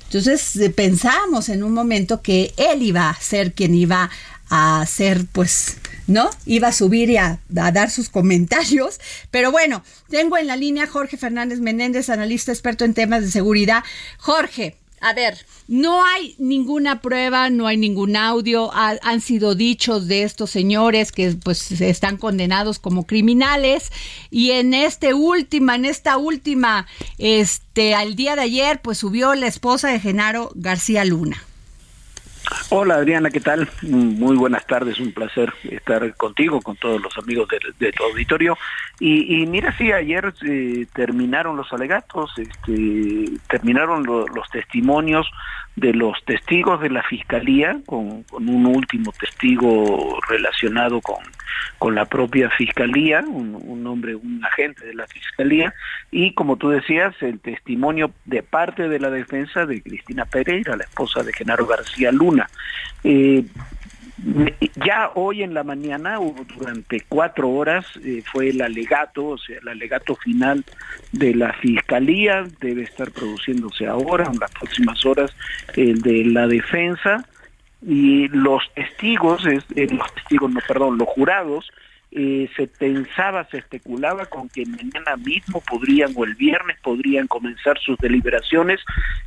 Entonces 0.05 0.71
pensábamos 0.75 1.49
en 1.49 1.63
un 1.63 1.73
momento 1.73 2.21
que 2.21 2.53
él 2.57 2.83
iba 2.83 3.09
a 3.09 3.19
ser 3.19 3.53
quien 3.53 3.73
iba 3.73 4.11
a 4.49 4.81
hacer, 4.81 5.25
pues, 5.31 5.77
¿no? 6.05 6.29
Iba 6.45 6.67
a 6.67 6.73
subir 6.73 7.09
y 7.09 7.17
a, 7.17 7.39
a, 7.55 7.71
dar 7.71 7.89
sus 7.89 8.09
comentarios. 8.09 8.99
Pero 9.31 9.51
bueno, 9.51 9.83
tengo 10.09 10.37
en 10.37 10.47
la 10.47 10.55
línea 10.55 10.85
Jorge 10.85 11.17
Fernández 11.17 11.59
Menéndez, 11.59 12.09
analista 12.09 12.51
experto 12.51 12.85
en 12.85 12.93
temas 12.93 13.23
de 13.23 13.31
seguridad. 13.31 13.83
Jorge, 14.19 14.77
a 15.03 15.11
ver, 15.11 15.45
no 15.67 16.05
hay 16.05 16.33
ninguna 16.39 17.01
prueba, 17.01 17.49
no 17.49 17.67
hay 17.67 17.75
ningún 17.75 18.15
audio, 18.15 18.71
ha, 18.73 18.97
han 19.01 19.19
sido 19.19 19.53
dichos 19.53 20.07
de 20.07 20.23
estos 20.23 20.49
señores 20.49 21.11
que 21.11 21.35
pues 21.43 21.71
están 21.81 22.15
condenados 22.15 22.79
como 22.79 23.05
criminales 23.05 23.91
y 24.31 24.51
en 24.51 24.73
este 24.73 25.13
última, 25.13 25.75
en 25.75 25.83
esta 25.83 26.15
última, 26.15 26.87
este, 27.17 27.95
al 27.95 28.15
día 28.15 28.37
de 28.37 28.43
ayer, 28.43 28.81
pues 28.81 28.97
subió 28.97 29.35
la 29.35 29.47
esposa 29.47 29.89
de 29.89 29.99
Genaro 29.99 30.51
García 30.55 31.03
Luna. 31.03 31.43
Hola 32.69 32.95
Adriana, 32.95 33.29
¿qué 33.29 33.39
tal? 33.39 33.69
Muy 33.81 34.35
buenas 34.35 34.65
tardes, 34.65 34.99
un 34.99 35.13
placer 35.13 35.53
estar 35.63 36.15
contigo, 36.15 36.61
con 36.61 36.75
todos 36.75 37.01
los 37.01 37.17
amigos 37.17 37.47
de, 37.79 37.91
tu 37.91 38.03
auditorio. 38.03 38.57
Y, 38.99 39.45
mira, 39.45 39.75
sí, 39.77 39.91
ayer 39.91 40.33
eh, 40.45 40.85
terminaron 40.93 41.55
los 41.55 41.71
alegatos, 41.71 42.31
este, 42.37 43.29
terminaron 43.47 44.03
lo, 44.03 44.27
los 44.27 44.49
testimonios 44.49 45.27
de 45.75 45.93
los 45.93 46.23
testigos 46.25 46.81
de 46.81 46.89
la 46.89 47.03
fiscalía, 47.03 47.79
con, 47.85 48.25
un 48.31 48.65
último 48.65 49.11
testigo 49.19 50.19
relacionado 50.29 51.01
con, 51.01 51.23
con 51.79 51.95
la 51.95 52.05
propia 52.05 52.49
fiscalía, 52.51 53.23
un, 53.27 53.59
un, 53.61 53.87
hombre, 53.87 54.15
un 54.15 54.43
agente 54.45 54.85
de 54.85 54.93
la 54.93 55.07
fiscalía, 55.07 55.73
y 56.11 56.33
como 56.33 56.57
tú 56.57 56.69
decías, 56.69 57.15
el 57.21 57.39
testimonio 57.39 58.11
de 58.25 58.43
parte 58.43 58.87
de 58.87 58.99
la 58.99 59.09
defensa 59.09 59.65
de 59.65 59.81
Cristina 59.81 60.25
Pereira, 60.25 60.75
la 60.75 60.83
esposa 60.83 61.23
de 61.23 61.33
Genaro 61.33 61.65
García 61.65 62.11
Luna. 62.11 62.47
Eh, 63.03 63.43
ya 64.85 65.11
hoy 65.15 65.43
en 65.43 65.53
la 65.53 65.63
mañana, 65.63 66.17
durante 66.57 67.01
cuatro 67.07 67.49
horas, 67.49 67.85
eh, 68.03 68.23
fue 68.31 68.49
el 68.49 68.61
alegato, 68.61 69.25
o 69.29 69.37
sea, 69.37 69.57
el 69.59 69.67
alegato 69.67 70.15
final 70.15 70.63
de 71.11 71.35
la 71.35 71.53
fiscalía, 71.53 72.45
debe 72.59 72.83
estar 72.83 73.11
produciéndose 73.11 73.87
ahora, 73.87 74.29
en 74.31 74.39
las 74.39 74.51
próximas 74.51 75.05
horas, 75.05 75.35
el 75.75 76.01
de 76.01 76.25
la 76.25 76.47
defensa, 76.47 77.25
y 77.81 78.29
los 78.29 78.63
testigos, 78.73 79.45
eh, 79.45 79.87
los 79.91 80.13
testigos, 80.15 80.51
no, 80.51 80.59
perdón, 80.67 80.97
los 80.97 81.07
jurados, 81.09 81.69
eh, 82.15 82.49
se 82.55 82.67
pensaba, 82.67 83.45
se 83.45 83.57
especulaba 83.57 84.25
con 84.27 84.47
que 84.49 84.65
mañana 84.65 85.15
mismo 85.17 85.61
podrían 85.61 86.11
o 86.15 86.23
el 86.23 86.35
viernes 86.35 86.77
podrían 86.81 87.27
comenzar 87.27 87.79
sus 87.79 87.97
deliberaciones, 87.97 88.79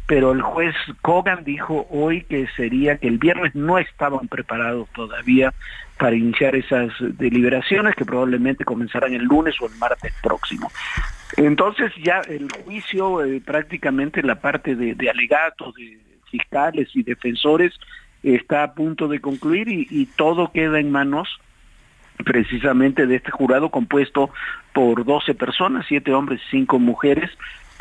pero 0.06 0.32
el 0.32 0.42
juez 0.42 0.74
Kogan 1.02 1.42
dijo 1.44 1.86
hoy 1.90 2.22
que 2.22 2.46
sería 2.56 2.96
que 2.98 3.08
el 3.08 3.18
viernes 3.18 3.54
no 3.54 3.78
estaban 3.78 4.28
preparados 4.28 4.88
todavía 4.94 5.52
para 5.98 6.14
iniciar 6.14 6.54
esas 6.54 6.92
deliberaciones 7.00 7.94
que 7.96 8.04
probablemente 8.04 8.64
comenzarán 8.64 9.14
el 9.14 9.24
lunes 9.24 9.54
o 9.60 9.66
el 9.66 9.74
martes 9.76 10.12
próximo. 10.22 10.70
Entonces 11.36 11.92
ya 12.02 12.20
el 12.28 12.48
juicio, 12.64 13.24
eh, 13.24 13.42
prácticamente 13.44 14.22
la 14.22 14.36
parte 14.36 14.76
de, 14.76 15.10
alegatos, 15.10 15.74
de 15.74 15.98
fiscales 16.30 16.88
y 16.94 17.02
defensores, 17.02 17.72
está 18.22 18.62
a 18.62 18.74
punto 18.74 19.08
de 19.08 19.20
concluir 19.20 19.68
y 19.68 20.06
todo 20.16 20.52
queda 20.52 20.78
en 20.80 20.90
manos 20.90 21.40
precisamente 22.24 23.06
de 23.06 23.16
este 23.16 23.30
jurado 23.30 23.70
compuesto 23.70 24.30
por 24.72 25.04
12 25.04 25.34
personas, 25.34 25.86
7 25.88 26.12
hombres 26.12 26.40
y 26.48 26.50
5 26.58 26.78
mujeres, 26.78 27.30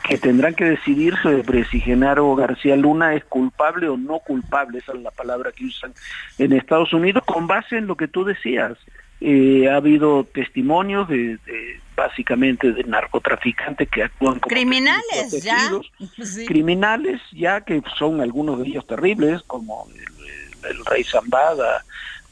que 0.07 0.17
tendrán 0.17 0.53
que 0.53 0.65
decidir 0.65 1.15
sobre 1.23 1.65
si 1.65 1.79
Genaro 1.79 2.35
García 2.35 2.75
Luna 2.75 3.15
es 3.15 3.25
culpable 3.25 3.87
o 3.87 3.97
no 3.97 4.19
culpable, 4.19 4.79
esa 4.79 4.93
es 4.93 5.01
la 5.01 5.11
palabra 5.11 5.51
que 5.51 5.65
usan 5.65 5.93
en 6.37 6.53
Estados 6.53 6.93
Unidos, 6.93 7.23
con 7.25 7.47
base 7.47 7.77
en 7.77 7.87
lo 7.87 7.95
que 7.95 8.07
tú 8.07 8.23
decías. 8.23 8.77
Eh, 9.21 9.69
ha 9.69 9.77
habido 9.77 10.25
testimonios 10.25 11.07
de, 11.07 11.37
de, 11.37 11.79
básicamente 11.95 12.73
de 12.73 12.83
narcotraficantes 12.83 13.89
que 13.89 14.03
actúan 14.03 14.39
como 14.39 14.53
criminales 14.53 15.41
ya 15.41 15.71
sí. 16.21 16.45
criminales 16.45 17.21
ya 17.31 17.61
que 17.61 17.81
son 17.97 18.19
algunos 18.19 18.59
de 18.59 18.67
ellos 18.67 18.85
terribles 18.85 19.41
como 19.43 19.87
el, 19.95 20.69
el, 20.69 20.77
el 20.77 20.85
rey 20.85 21.05
Zambada 21.05 21.85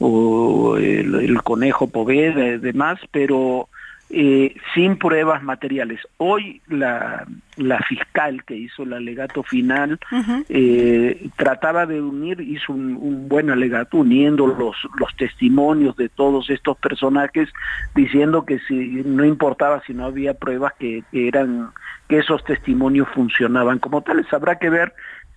o 0.06 0.76
el, 0.76 1.14
el 1.14 1.42
conejo 1.42 1.86
Poveda 1.88 2.46
y 2.46 2.58
demás, 2.58 3.00
pero 3.10 3.68
eh, 4.10 4.54
sin 4.74 4.96
pruebas 4.98 5.42
materiales. 5.42 6.00
Hoy 6.18 6.60
la, 6.68 7.26
la 7.56 7.78
fiscal 7.80 8.44
que 8.44 8.54
hizo 8.54 8.82
el 8.82 8.92
alegato 8.92 9.42
final 9.42 9.98
uh 10.12 10.16
-huh. 10.16 10.44
eh, 10.50 11.28
trataba 11.36 11.86
de 11.86 12.02
unir, 12.02 12.40
hizo 12.42 12.74
un, 12.74 12.96
un, 13.00 13.28
buen 13.28 13.48
alegato 13.48 13.96
uniendo 13.96 14.46
los, 14.46 14.76
los 14.98 15.16
testimonios 15.16 15.96
de 15.96 16.10
todos 16.10 16.50
estos 16.50 16.76
personajes, 16.76 17.48
diciendo 17.94 18.44
que 18.44 18.58
si 18.68 19.02
no 19.06 19.24
importaba 19.24 19.82
si 19.86 19.94
no 19.94 20.04
había 20.04 20.34
pruebas 20.34 20.74
que, 20.78 21.02
que 21.10 21.26
eran 21.26 21.70
que 22.08 22.18
esos 22.18 22.44
testimonios 22.44 23.08
funcionaban 23.14 23.78
como 23.78 24.02
tales. 24.02 24.30
Habrá 24.32 24.58
que 24.58 24.68
ver 24.68 24.92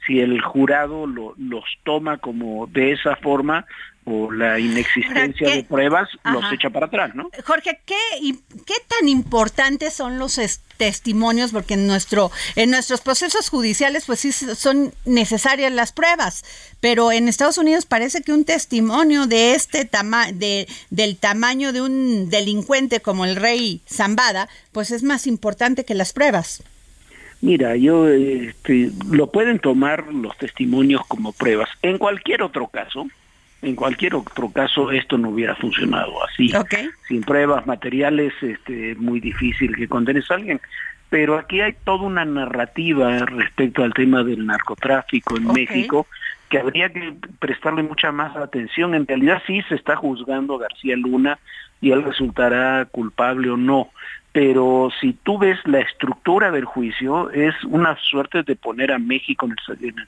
si 0.05 0.19
el 0.19 0.41
jurado 0.41 1.07
lo, 1.07 1.33
los 1.37 1.63
toma 1.83 2.17
como 2.17 2.67
de 2.67 2.91
esa 2.91 3.15
forma 3.15 3.65
o 4.09 4.31
la 4.31 4.57
inexistencia 4.57 5.49
de 5.49 5.63
pruebas 5.65 6.07
Ajá. 6.23 6.33
los 6.33 6.53
echa 6.53 6.69
para 6.69 6.85
atrás, 6.85 7.13
¿no? 7.13 7.29
Jorge, 7.43 7.81
¿qué, 7.85 7.95
qué 8.65 8.73
tan 8.87 9.09
importantes 9.09 9.93
son 9.93 10.17
los 10.17 10.39
testimonios? 10.77 11.51
Porque 11.51 11.73
en, 11.73 11.87
nuestro, 11.87 12.31
en 12.55 12.71
nuestros 12.71 13.01
procesos 13.01 13.49
judiciales, 13.49 14.05
pues 14.05 14.21
sí 14.21 14.31
son 14.31 14.93
necesarias 15.03 15.73
las 15.73 15.91
pruebas, 15.91 16.45
pero 16.79 17.11
en 17.11 17.27
Estados 17.27 17.57
Unidos 17.57 17.85
parece 17.85 18.21
que 18.21 18.31
un 18.31 18.45
testimonio 18.45 19.27
de 19.27 19.55
este 19.55 19.83
tama 19.83 20.31
de, 20.31 20.69
del 20.89 21.17
tamaño 21.17 21.73
de 21.73 21.81
un 21.81 22.29
delincuente 22.29 23.01
como 23.01 23.25
el 23.25 23.35
rey 23.35 23.81
Zambada, 23.91 24.47
pues 24.71 24.91
es 24.91 25.03
más 25.03 25.27
importante 25.27 25.83
que 25.83 25.95
las 25.95 26.13
pruebas. 26.13 26.63
Mira, 27.41 27.75
yo 27.75 28.07
este, 28.07 28.89
lo 29.11 29.27
pueden 29.31 29.59
tomar 29.59 30.07
los 30.13 30.37
testimonios 30.37 31.01
como 31.07 31.33
pruebas. 31.33 31.69
En 31.81 31.97
cualquier 31.97 32.41
otro 32.41 32.67
caso, 32.67 33.05
en 33.61 33.75
cualquier 33.75 34.15
otro 34.15 34.49
caso 34.49 34.91
esto 34.91 35.17
no 35.17 35.29
hubiera 35.29 35.55
funcionado 35.55 36.23
así. 36.23 36.55
Okay. 36.55 36.89
Sin 37.07 37.21
pruebas 37.21 37.65
materiales 37.65 38.33
este, 38.41 38.91
es 38.91 38.97
muy 38.97 39.19
difícil 39.19 39.75
que 39.75 39.87
condenes 39.87 40.29
a 40.29 40.35
alguien. 40.35 40.61
Pero 41.09 41.37
aquí 41.37 41.61
hay 41.61 41.73
toda 41.85 42.03
una 42.03 42.25
narrativa 42.25 43.17
respecto 43.19 43.83
al 43.83 43.93
tema 43.93 44.23
del 44.23 44.45
narcotráfico 44.45 45.37
en 45.37 45.49
okay. 45.49 45.65
México 45.65 46.07
que 46.49 46.59
habría 46.59 46.89
que 46.89 47.13
prestarle 47.39 47.83
mucha 47.83 48.11
más 48.11 48.35
atención. 48.35 48.93
En 48.93 49.07
realidad 49.07 49.41
sí 49.45 49.61
se 49.67 49.75
está 49.75 49.95
juzgando 49.95 50.55
a 50.55 50.59
García 50.59 50.95
Luna 50.95 51.39
y 51.81 51.91
él 51.91 52.03
resultará 52.03 52.85
culpable 52.85 53.49
o 53.49 53.57
no. 53.57 53.89
Pero 54.31 54.91
si 55.01 55.13
tú 55.13 55.37
ves 55.37 55.57
la 55.65 55.79
estructura 55.79 56.51
del 56.51 56.65
juicio, 56.65 57.31
es 57.31 57.55
una 57.63 57.97
suerte 57.97 58.43
de 58.43 58.55
poner 58.55 58.91
a 58.91 58.99
México 58.99 59.45
en 59.45 59.53
el, 59.53 59.89
en 59.89 59.99
el 59.99 60.07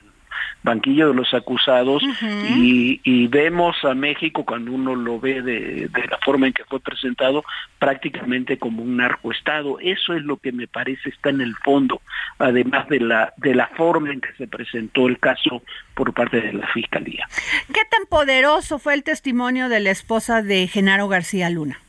banquillo 0.64 1.10
de 1.10 1.14
los 1.14 1.34
acusados 1.34 2.04
uh 2.04 2.08
-huh. 2.08 2.58
y, 2.58 3.02
y, 3.04 3.28
vemos 3.28 3.76
a 3.84 3.94
México 3.94 4.44
cuando 4.46 4.72
uno 4.72 4.96
lo 4.96 5.20
ve 5.20 5.42
de, 5.42 5.88
de, 5.88 6.08
la 6.10 6.18
forma 6.24 6.48
en 6.48 6.54
que 6.54 6.66
fue 6.66 6.80
presentado 6.80 7.44
prácticamente 7.78 8.58
como 8.58 8.84
un 8.84 8.98
narcoestado. 8.98 9.80
Eso 9.80 10.14
es 10.14 10.24
lo 10.24 10.38
que 10.38 10.52
me 10.52 10.68
parece 10.68 11.10
está 11.10 11.30
en 11.30 11.42
el 11.42 11.56
fondo, 11.56 12.02
además 12.38 12.88
de 12.90 13.00
la, 13.00 13.34
de 13.38 13.56
la 13.56 13.68
forma 13.68 14.12
en 14.12 14.22
que 14.22 14.34
se 14.34 14.48
presentó 14.48 15.08
el 15.08 15.20
caso 15.20 15.62
por 15.94 16.14
parte 16.14 16.42
de 16.42 16.54
la 16.54 16.68
Fiscalía. 16.68 17.26
¿Qué 17.74 17.82
tan 17.90 18.06
poderoso 18.10 18.80
fue 18.80 18.94
el 18.94 19.04
testimonio 19.04 19.70
de 19.70 19.80
la 19.80 19.92
esposa 19.92 20.42
de 20.42 20.68
Genaro 20.68 21.08
García 21.08 21.50
Luna? 21.50 21.80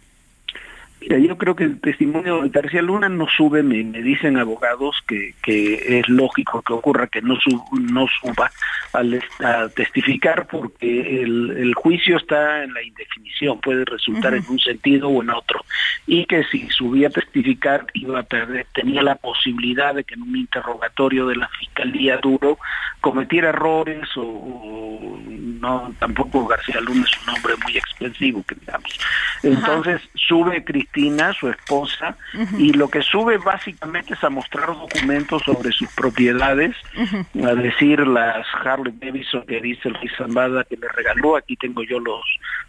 Mira, 1.01 1.19
yo 1.19 1.39
creo 1.39 1.57
que 1.57 1.65
el 1.65 1.81
testimonio 1.81 2.43
de 2.43 2.51
García 2.51 2.83
Luna 2.83 3.09
no 3.09 3.27
sube, 3.35 3.63
me, 3.63 3.83
me 3.85 4.03
dicen 4.03 4.37
abogados 4.37 4.97
que, 5.09 5.35
que, 5.43 5.99
es 5.99 6.09
lógico 6.11 6.61
que 6.61 6.75
ocurra 6.75 7.07
que 7.07 7.23
no, 7.23 7.37
sub, 7.41 7.63
no 7.81 8.07
suba 8.21 8.51
al, 8.93 9.23
a 9.43 9.69
testificar 9.69 10.47
porque 10.47 11.23
el, 11.23 11.57
el, 11.57 11.75
juicio 11.75 12.19
está 12.19 12.65
en 12.65 12.75
la 12.75 12.83
indefinición, 12.83 13.61
puede 13.61 13.87
resultar 13.87 14.35
uh 14.35 14.37
-huh. 14.37 14.45
en 14.45 14.53
un 14.53 14.59
sentido 14.59 15.09
o 15.09 15.23
en 15.23 15.31
otro, 15.31 15.65
y 16.07 16.27
que 16.27 16.45
si 16.45 16.69
subía 16.69 17.09
a 17.09 17.11
testificar 17.11 17.87
iba 17.95 18.21
a 18.21 18.23
perder, 18.23 18.67
tenía 18.75 19.03
la 19.03 19.15
posibilidad 19.15 19.95
de 19.95 20.05
que 20.05 20.15
en 20.15 20.23
un 20.23 20.37
interrogatorio 20.37 21.27
de 21.29 21.37
la 21.37 21.49
fiscalía 21.49 22.19
duro 22.19 22.59
cometiera 23.01 23.49
errores 23.49 24.07
o, 24.17 24.23
o 24.23 25.21
no, 25.27 25.95
tampoco 25.99 26.47
García 26.47 26.81
Luna 26.81 27.05
es 27.05 27.23
un 27.23 27.35
hombre 27.35 27.55
muy 27.65 27.77
expensivo, 27.77 28.43
que 28.47 28.55
digamos. 28.55 28.99
Entonces 29.43 30.03
uh 30.03 30.07
-huh. 30.07 30.29
sube 30.29 30.61
Cristina, 30.91 31.33
su 31.33 31.49
esposa, 31.49 32.17
uh 32.35 32.39
-huh. 32.39 32.61
y 32.61 32.73
lo 32.73 32.89
que 32.89 33.03
sube 33.03 33.39
básicamente 33.39 34.15
es 34.15 34.25
a 34.25 34.31
mostrar 34.31 34.67
documentos 34.67 35.43
sobre 35.43 35.71
sus 35.73 35.89
propiedades, 35.95 36.77
uh 36.97 37.01
-huh. 37.01 37.49
a 37.49 37.55
decir 37.55 38.07
las 38.07 38.47
Harley 38.65 38.95
Davidson 38.99 39.45
que 39.47 39.61
dice 39.61 39.89
el 39.89 39.97
Zambada 40.17 40.65
que 40.65 40.77
le 40.77 40.89
regaló, 40.89 41.37
aquí 41.37 41.57
tengo 41.57 41.83
yo 41.83 41.99
los 42.01 42.23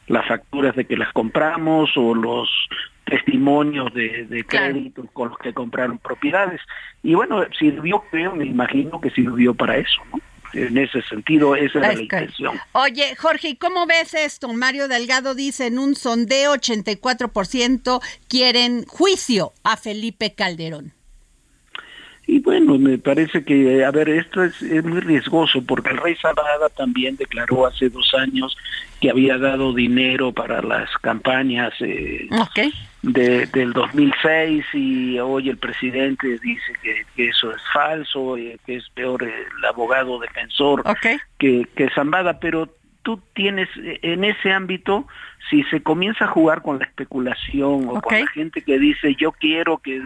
las 0.08 0.28
facturas 0.28 0.76
de 0.76 0.86
que 0.86 0.98
las 0.98 1.12
compramos 1.14 1.92
o 1.96 2.14
los 2.14 2.50
testimonios 3.06 3.94
de, 3.94 4.26
de 4.26 4.44
con 5.14 5.30
los 5.30 5.38
que 5.38 5.54
compraron 5.54 5.98
propiedades. 5.98 6.62
Y 7.04 7.14
bueno, 7.14 7.44
sirvió, 7.58 8.04
creo, 8.12 8.36
me 8.36 8.46
imagino 8.46 9.00
que 9.02 9.10
sirvió 9.10 9.54
para 9.54 9.78
eso, 9.78 10.02
¿no? 10.12 10.20
En 10.54 10.78
ese 10.78 11.02
sentido 11.04 11.56
esa 11.56 11.80
era 11.80 11.94
la 11.94 12.02
intención. 12.02 12.60
Oye, 12.74 13.16
Jorge, 13.16 13.50
¿y 13.50 13.56
cómo 13.56 13.86
ves 13.86 14.14
esto? 14.14 14.48
Mario 14.54 14.88
Delgado 14.88 15.36
dice 15.36 15.68
en 15.68 15.80
un 15.80 15.96
sondeo 15.96 16.54
84% 16.54 18.02
quieren 18.28 18.86
juicio 18.86 19.54
a 19.64 19.78
Felipe 19.78 20.34
Calderón. 20.34 20.94
Y 22.28 22.40
bueno, 22.40 22.78
me 22.78 22.98
parece 22.98 23.44
que, 23.44 23.84
a 23.84 23.92
ver, 23.92 24.08
esto 24.10 24.44
es, 24.44 24.62
es 24.62 24.84
muy 24.84 25.00
riesgoso 25.00 25.62
porque 25.64 25.90
el 25.90 25.98
rey 25.98 26.16
Zambada 26.22 26.70
también 26.70 27.16
declaró 27.16 27.66
hace 27.66 27.90
dos 27.90 28.14
años 28.14 28.56
que 29.02 29.10
había 29.10 29.38
dado 29.38 29.74
dinero 29.74 30.32
para 30.32 30.62
las 30.62 30.90
campañas 31.00 31.74
eh, 31.82 32.28
Ok. 32.40 32.72
de, 33.02 33.48
del 33.48 33.74
2006 33.74 34.64
y 34.74 35.18
hoy 35.20 35.50
el 35.50 35.58
presidente 35.58 36.38
dice 36.44 36.74
que, 36.84 37.06
que 37.16 37.30
eso 37.30 37.52
es 37.52 37.62
falso, 37.74 38.38
eh, 38.38 38.58
que 38.66 38.76
es 38.76 38.88
peor 38.92 39.24
el 39.24 39.66
abogado 39.66 40.20
defensor 40.20 40.82
Ok. 40.86 41.08
que, 41.40 41.68
que 41.76 41.90
Zambada, 41.90 42.40
pero 42.40 42.70
tú 43.02 43.20
tienes 43.34 43.68
en 43.76 44.24
ese 44.24 44.52
ámbito, 44.52 45.08
si 45.50 45.64
se 45.64 45.82
comienza 45.82 46.26
a 46.26 46.30
jugar 46.30 46.62
con 46.62 46.78
la 46.78 46.86
especulación 46.86 47.88
o 47.90 48.00
con 48.00 48.20
la 48.20 48.28
gente 48.28 48.62
que 48.62 48.78
dice 48.78 49.16
yo 49.16 49.32
quiero 49.32 49.80
que 49.80 50.02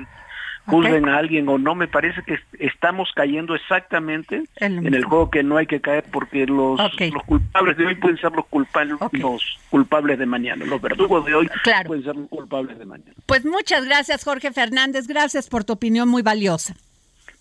juzguen 0.66 1.08
a 1.10 1.18
alguien 1.18 1.48
o 1.50 1.58
no, 1.58 1.76
me 1.76 1.88
parece 1.88 2.22
que 2.24 2.36
est- 2.36 2.54
estamos 2.60 3.10
cayendo 3.16 3.56
exactamente 3.56 4.44
En 4.58 4.94
el 4.94 5.04
juego 5.06 5.30
que 5.30 5.44
no 5.44 5.58
hay 5.58 5.68
que 5.68 5.80
caer 5.82 6.04
porque 6.12 6.46
los, 6.46 6.80
culpables 7.26 7.78
de 7.78 7.86
hoy 7.88 7.96
pueden 7.96 8.18
ser 8.18 8.32
los 8.32 8.46
culpables, 8.48 8.98
los 9.12 9.58
culpables 9.70 10.18
de 10.20 10.26
mañana, 10.26 10.66
los 10.66 10.82
verdugos 10.82 11.26
de 11.26 11.36
hoy 11.36 11.48
Claro. 11.64 11.88
pueden 11.88 12.04
ser 12.04 12.16
los 12.16 12.28
culpables 12.30 12.78
de 12.80 12.86
mañana. 12.86 13.14
Pues 13.26 13.46
muchas 13.46 13.86
gracias, 13.86 14.24
Jorge 14.24 14.52
Fernández. 14.52 15.08
Gracias 15.08 15.48
por 15.48 15.64
tu 15.64 15.74
opinión 15.74 16.10
muy 16.10 16.22
valiosa. 16.22 16.76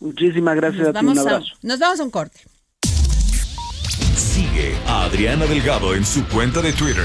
Muchísimas 0.00 0.56
gracias 0.56 0.88
Nos 0.88 0.96
a 0.96 1.00
ti, 1.00 1.06
un 1.06 1.18
a, 1.18 1.40
nos 1.62 1.78
vamos 1.78 2.00
a 2.00 2.02
un 2.04 2.10
corte. 2.10 2.40
Sigue 4.16 4.74
a 4.86 5.04
Adriana 5.04 5.46
Delgado 5.46 5.94
en 5.94 6.04
su 6.04 6.26
cuenta 6.28 6.60
de 6.60 6.72
Twitter. 6.72 7.04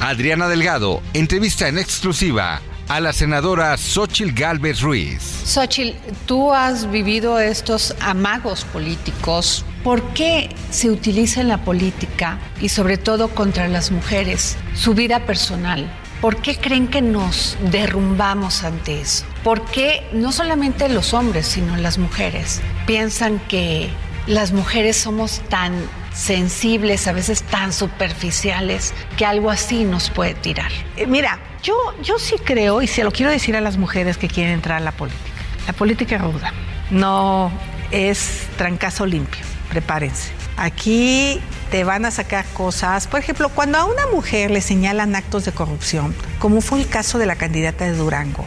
Adriana 0.00 0.46
Delgado 0.46 1.02
entrevista 1.12 1.66
en 1.66 1.76
exclusiva 1.76 2.60
a 2.88 3.00
la 3.00 3.12
senadora 3.12 3.76
Xochil 3.76 4.32
Gálvez 4.32 4.80
Ruiz. 4.80 5.42
Xochitl, 5.44 5.96
tú 6.24 6.54
has 6.54 6.88
vivido 6.90 7.40
estos 7.40 7.94
amagos 8.00 8.64
políticos. 8.64 9.64
¿Por 9.82 10.02
qué 10.14 10.54
se 10.70 10.90
utiliza 10.90 11.40
en 11.40 11.48
la 11.48 11.64
política 11.64 12.38
y 12.60 12.68
sobre 12.68 12.96
todo 12.96 13.28
contra 13.28 13.66
las 13.66 13.90
mujeres 13.90 14.56
su 14.74 14.94
vida 14.94 15.26
personal? 15.26 15.90
¿Por 16.20 16.36
qué 16.36 16.56
creen 16.56 16.88
que 16.88 17.02
nos 17.02 17.56
derrumbamos 17.70 18.62
ante 18.62 19.00
eso? 19.00 19.24
¿Por 19.42 19.64
qué 19.66 20.08
no 20.12 20.30
solamente 20.30 20.88
los 20.88 21.12
hombres, 21.12 21.46
sino 21.46 21.76
las 21.76 21.98
mujeres 21.98 22.60
piensan 22.86 23.40
que 23.48 23.90
las 24.28 24.52
mujeres 24.52 24.96
somos 24.96 25.40
tan 25.48 25.74
sensibles, 26.18 27.06
a 27.06 27.12
veces 27.12 27.42
tan 27.42 27.72
superficiales, 27.72 28.92
que 29.16 29.24
algo 29.24 29.50
así 29.50 29.84
nos 29.84 30.10
puede 30.10 30.34
tirar? 30.34 30.70
Eh, 30.96 31.06
Mira, 31.06 31.38
yo, 31.62 31.74
yo 32.02 32.18
sí 32.18 32.36
creo, 32.42 32.82
y 32.82 32.86
se 32.88 33.04
lo 33.04 33.12
quiero 33.12 33.30
decir 33.30 33.56
a 33.56 33.60
las 33.60 33.76
mujeres 33.76 34.18
que 34.18 34.28
quieren 34.28 34.52
entrar 34.52 34.78
a 34.78 34.80
la 34.80 34.92
política. 34.92 35.22
La 35.66 35.72
política 35.72 36.16
es 36.16 36.22
ruda, 36.22 36.52
no 36.90 37.52
es 37.92 38.48
trancazo 38.56 39.06
limpio, 39.06 39.44
prepárense. 39.70 40.32
Aquí 40.56 41.40
te 41.70 41.84
van 41.84 42.04
a 42.04 42.10
sacar 42.10 42.44
cosas, 42.54 43.06
por 43.06 43.20
ejemplo, 43.20 43.48
cuando 43.48 43.78
a 43.78 43.84
una 43.84 44.06
mujer 44.06 44.50
le 44.50 44.60
señalan 44.60 45.14
actos 45.14 45.44
de 45.44 45.52
corrupción, 45.52 46.14
como 46.38 46.60
fue 46.60 46.80
el 46.80 46.88
caso 46.88 47.18
de 47.18 47.26
la 47.26 47.36
candidata 47.36 47.84
de 47.84 47.92
Durango, 47.92 48.46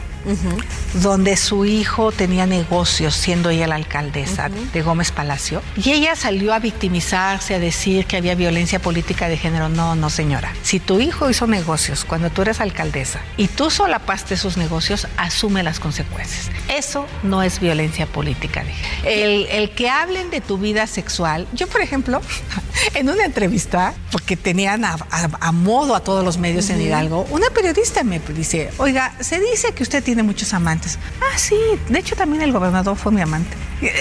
donde 0.94 1.36
su 1.36 1.64
hijo 1.64 2.12
tenía 2.12 2.46
negocios 2.46 3.14
siendo 3.14 3.50
ella 3.50 3.66
la 3.66 3.74
alcaldesa 3.74 4.48
de 4.48 4.82
Gómez 4.82 5.10
Palacio. 5.10 5.62
Y 5.76 5.90
ella 5.90 6.14
salió 6.16 6.54
a 6.54 6.58
victimizarse, 6.58 7.54
a 7.54 7.58
decir 7.58 8.06
que 8.06 8.16
había 8.16 8.34
violencia 8.34 8.78
política 8.78 9.28
de 9.28 9.36
género. 9.36 9.68
No, 9.68 9.94
no, 9.94 10.10
señora. 10.10 10.52
Si 10.62 10.80
tu 10.80 11.00
hijo 11.00 11.28
hizo 11.28 11.46
negocios 11.46 12.04
cuando 12.04 12.30
tú 12.30 12.42
eres 12.42 12.60
alcaldesa 12.60 13.20
y 13.36 13.48
tú 13.48 13.70
solapaste 13.70 14.34
esos 14.34 14.56
negocios, 14.56 15.08
asume 15.16 15.62
las 15.62 15.80
consecuencias. 15.80 16.50
Eso 16.68 17.06
no 17.22 17.42
es 17.42 17.58
violencia 17.58 18.06
política 18.06 18.64
de 18.64 18.72
género. 18.72 19.02
El, 19.04 19.46
el 19.46 19.70
que 19.70 19.90
hablen 19.90 20.30
de 20.30 20.40
tu 20.40 20.58
vida 20.58 20.86
sexual, 20.86 21.46
yo 21.52 21.66
por 21.66 21.80
ejemplo, 21.80 22.20
en 22.94 23.08
una 23.12 23.24
entrevista, 23.24 23.94
porque 24.10 24.36
tenían 24.36 24.84
a, 24.84 24.94
a- 25.10 25.28
a 25.40 25.52
modo 25.52 25.94
a 25.94 26.00
todos 26.00 26.24
los 26.24 26.38
medios 26.38 26.68
en. 26.70 26.80
Hidalgo, 26.80 27.26
una 27.30 27.46
periodista 27.50 28.02
me 28.02 28.18
dice, 28.18 28.70
oiga, 28.78 29.12
se 29.20 29.38
dice 29.40 29.72
que 29.72 29.82
usted 29.82 30.02
tiene 30.02 30.22
muchos 30.22 30.52
amantes. 30.54 30.98
Ah, 31.20 31.38
sí, 31.38 31.56
de 31.88 31.98
hecho 31.98 32.16
también 32.16 32.42
el 32.42 32.52
gobernador 32.52 32.96
fue 32.96 33.12
mi 33.12 33.20
amante. 33.20 33.56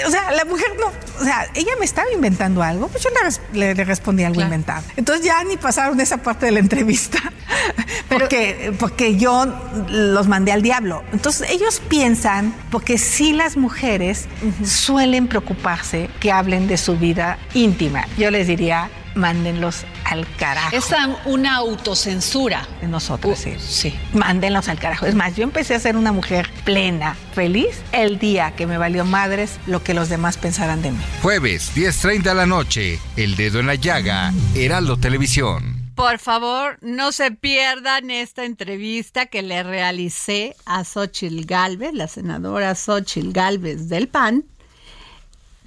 O 0.08 0.12
sea, 0.12 0.32
la 0.32 0.46
mujer 0.46 0.68
no, 0.80 0.88
o 1.20 1.24
sea, 1.24 1.48
ella 1.56 1.72
me 1.80 1.86
estaba 1.86 2.08
inventando 2.14 2.62
algo, 2.62 2.88
pues 2.88 3.04
yo 3.04 3.10
le, 3.54 3.60
le- 3.60 3.76
le 3.76 3.84
respondí 3.84 4.24
algo 4.24 4.42
inventado. 4.42 4.84
Entonces 4.96 5.26
ya 5.26 5.44
ni 5.44 5.58
pasaron 5.58 6.00
esa 6.00 6.18
parte 6.18 6.46
de 6.48 6.52
la 6.52 6.60
entrevista, 6.60 7.18
porque, 8.10 8.74
porque 8.80 9.18
yo 9.18 9.46
los 9.90 10.28
mandé 10.28 10.52
al 10.52 10.62
diablo. 10.62 11.04
Entonces 11.14 11.50
ellos 11.50 11.82
piensan, 11.88 12.54
porque 12.70 12.98
sí 12.98 13.34
las 13.34 13.58
mujeres 13.58 14.28
suelen 14.64 15.28
preocuparse 15.28 16.10
que 16.20 16.32
hablen 16.32 16.68
de 16.68 16.78
su 16.78 16.98
vida 16.98 17.38
íntima. 17.54 18.08
Yo 18.18 18.30
les 18.32 18.48
diría, 18.48 18.90
mándenlos 19.16 19.86
al 20.06 20.28
carajo. 20.38 20.76
Es 20.76 20.90
una 21.26 21.56
autocensura. 21.56 22.68
De 22.82 22.88
nosotros, 22.88 23.40
sí. 23.40 23.56
Sí. 23.60 23.94
Mándenlos 24.14 24.68
al 24.70 24.80
carajo. 24.80 25.06
Es 25.06 25.16
más, 25.16 25.36
yo 25.36 25.44
empecé 25.44 25.76
a 25.76 25.80
ser 25.80 25.96
una 25.96 26.12
mujer 26.12 26.50
plena, 26.64 27.16
feliz, 27.34 27.82
el 27.92 28.20
día 28.20 28.52
que 28.56 28.68
me 28.68 28.78
valió 28.78 29.06
madres 29.06 29.60
lo 29.68 29.84
que 29.84 29.94
los 29.94 30.10
demás 30.10 30.38
pensaran 30.38 30.82
de 30.82 30.92
mí. 30.92 31.00
Jueves, 31.22 31.72
10.30 31.76 32.22
de 32.24 32.36
la 32.36 32.46
noche, 32.46 33.00
El 33.16 33.36
Dedo 33.36 33.60
en 33.60 33.68
la 33.68 33.76
Llaga, 33.76 34.34
Heraldo 34.56 34.98
Televisión. 34.98 35.92
por 35.96 36.18
favor, 36.18 36.80
no 36.82 37.12
se 37.12 37.30
pierdan 37.32 38.10
esta 38.10 38.46
entrevista 38.46 39.28
que 39.28 39.44
le 39.44 39.62
realicé 39.62 40.56
a 40.66 40.84
Xochil 40.84 41.46
Gálvez, 41.46 41.94
la 41.94 42.08
senadora 42.08 42.74
Xochil 42.74 43.34
Gálvez 43.34 43.88
del 43.88 44.08
PAN, 44.08 44.46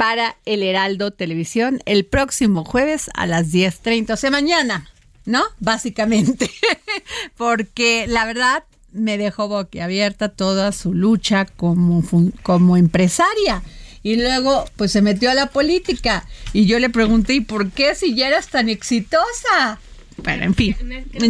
para 0.05 0.37
el 0.45 0.63
Heraldo 0.63 1.13
Televisión 1.13 1.81
el 1.87 2.05
próximo 2.05 2.63
jueves 2.63 3.09
a 3.15 3.27
las 3.27 3.51
10.30, 3.51 4.13
o 4.13 4.17
sea, 4.19 4.31
mañana, 4.31 4.91
¿no? 5.25 5.43
Básicamente, 5.61 6.51
porque 7.39 8.05
la 8.07 8.27
verdad 8.27 8.65
me 8.93 9.17
dejó 9.17 9.49
boquiabierta 9.49 10.29
toda 10.29 10.73
su 10.73 10.93
lucha 10.93 11.47
como, 11.47 12.05
como 12.43 12.77
empresaria. 12.77 13.63
Y 14.03 14.17
luego, 14.17 14.67
pues 14.77 14.93
se 14.93 15.01
metió 15.01 15.31
a 15.31 15.35
la 15.35 15.47
política. 15.47 16.27
Y 16.53 16.67
yo 16.67 16.79
le 16.79 16.91
pregunté, 16.91 17.33
¿y 17.33 17.41
por 17.41 17.71
qué 17.71 17.95
si 17.95 18.15
ya 18.15 18.29
eras 18.29 18.49
tan 18.49 18.69
exitosa? 18.69 19.81
Pero 20.23 20.45
en 20.45 20.55
fin, 20.55 20.77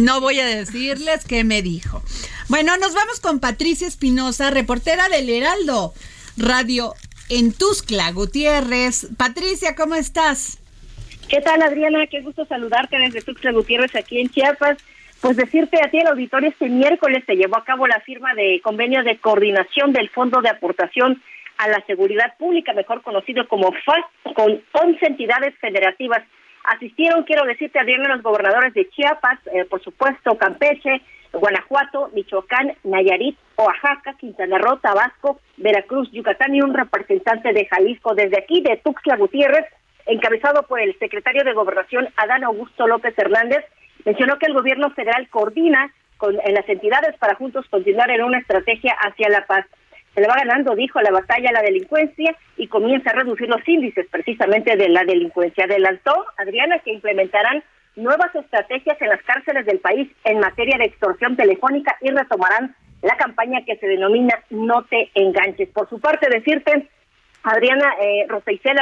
no 0.01 0.19
voy 0.19 0.41
a 0.41 0.45
decirles 0.45 1.23
qué 1.25 1.45
me 1.45 1.61
dijo. 1.61 2.03
Bueno, 2.49 2.75
nos 2.75 2.93
vamos 2.93 3.21
con 3.21 3.39
Patricia 3.39 3.87
Espinosa, 3.87 4.49
reportera 4.49 5.07
del 5.07 5.29
Heraldo 5.29 5.93
Radio 6.35 6.93
en 7.29 7.53
Tuscla, 7.53 8.11
Gutiérrez. 8.11 9.09
Patricia, 9.17 9.75
¿cómo 9.75 9.95
estás? 9.95 10.61
¿Qué 11.29 11.41
tal, 11.41 11.61
Adriana? 11.61 12.05
Qué 12.07 12.21
gusto 12.21 12.45
saludarte 12.45 12.99
desde 12.99 13.21
Tuxtla 13.21 13.51
Gutiérrez, 13.51 13.95
aquí 13.95 14.19
en 14.19 14.29
Chiapas. 14.29 14.77
Pues 15.21 15.37
decirte 15.37 15.79
a 15.83 15.89
ti, 15.89 15.97
el 15.97 16.07
auditorio, 16.07 16.49
este 16.49 16.69
miércoles 16.69 17.23
se 17.25 17.35
llevó 17.35 17.57
a 17.57 17.63
cabo 17.63 17.87
la 17.87 17.99
firma 18.01 18.35
de 18.35 18.61
convenio 18.61 19.03
de 19.03 19.17
coordinación 19.17 19.91
del 19.91 20.09
Fondo 20.09 20.41
de 20.41 20.49
Aportación 20.49 21.21
a 21.57 21.67
la 21.67 21.83
Seguridad 21.87 22.37
Pública, 22.37 22.73
mejor 22.73 23.01
conocido 23.01 23.47
como 23.47 23.71
FAS, 23.71 24.05
con 24.35 24.61
11 24.73 25.05
entidades 25.05 25.55
federativas. 25.59 26.21
Asistieron, 26.65 27.23
quiero 27.23 27.45
decirte, 27.45 27.79
Adriana, 27.79 28.13
los 28.15 28.23
gobernadores 28.23 28.73
de 28.73 28.87
Chiapas, 28.89 29.39
eh, 29.53 29.65
por 29.65 29.81
supuesto, 29.83 30.37
Campeche, 30.37 31.01
Guanajuato, 31.39 32.09
Michoacán, 32.13 32.73
Nayarit, 32.83 33.37
Oaxaca, 33.57 34.15
Quintana 34.17 34.57
Roo, 34.57 34.77
Tabasco, 34.77 35.39
Veracruz, 35.57 36.09
Yucatán 36.11 36.55
y 36.55 36.61
un 36.61 36.73
representante 36.73 37.53
de 37.53 37.65
Jalisco. 37.65 38.15
Desde 38.15 38.37
aquí, 38.37 38.61
de 38.61 38.77
Tuxtla 38.77 39.17
Gutiérrez, 39.17 39.65
encabezado 40.05 40.63
por 40.63 40.79
el 40.79 40.97
secretario 40.99 41.43
de 41.43 41.53
Gobernación, 41.53 42.09
Adán 42.17 42.43
Augusto 42.43 42.87
López 42.87 43.13
Hernández, 43.17 43.65
mencionó 44.05 44.37
que 44.37 44.45
el 44.47 44.53
gobierno 44.53 44.89
federal 44.91 45.27
coordina 45.29 45.91
con 46.17 46.37
en 46.43 46.53
las 46.53 46.67
entidades 46.69 47.17
para 47.17 47.35
juntos 47.35 47.65
continuar 47.69 48.09
en 48.09 48.23
una 48.23 48.39
estrategia 48.39 48.95
hacia 49.01 49.29
la 49.29 49.45
paz. 49.45 49.65
Se 50.13 50.21
le 50.21 50.27
va 50.27 50.35
ganando, 50.35 50.75
dijo, 50.75 51.01
la 51.01 51.11
batalla 51.11 51.49
a 51.49 51.53
la 51.53 51.61
delincuencia 51.61 52.37
y 52.55 52.67
comienza 52.67 53.09
a 53.09 53.15
reducir 53.15 53.49
los 53.49 53.67
índices 53.67 54.07
precisamente 54.09 54.77
de 54.77 54.87
la 54.87 55.03
delincuencia. 55.03 55.65
Adelantó, 55.65 56.25
Adriana, 56.37 56.79
que 56.79 56.93
implementarán 56.93 57.63
nuevas 57.95 58.33
estrategias 58.35 59.01
en 59.01 59.09
las 59.09 59.21
cárceles 59.23 59.65
del 59.65 59.79
país 59.79 60.09
en 60.23 60.39
materia 60.39 60.77
de 60.77 60.85
extorsión 60.85 61.35
telefónica 61.35 61.97
y 62.01 62.09
retomarán 62.09 62.75
la 63.01 63.15
campaña 63.17 63.63
que 63.65 63.77
se 63.77 63.87
denomina 63.87 64.39
No 64.49 64.83
te 64.83 65.11
enganches. 65.13 65.69
Por 65.69 65.89
su 65.89 65.99
parte, 65.99 66.27
decirte, 66.29 66.89
Adriana 67.43 67.93
eh, 68.01 68.25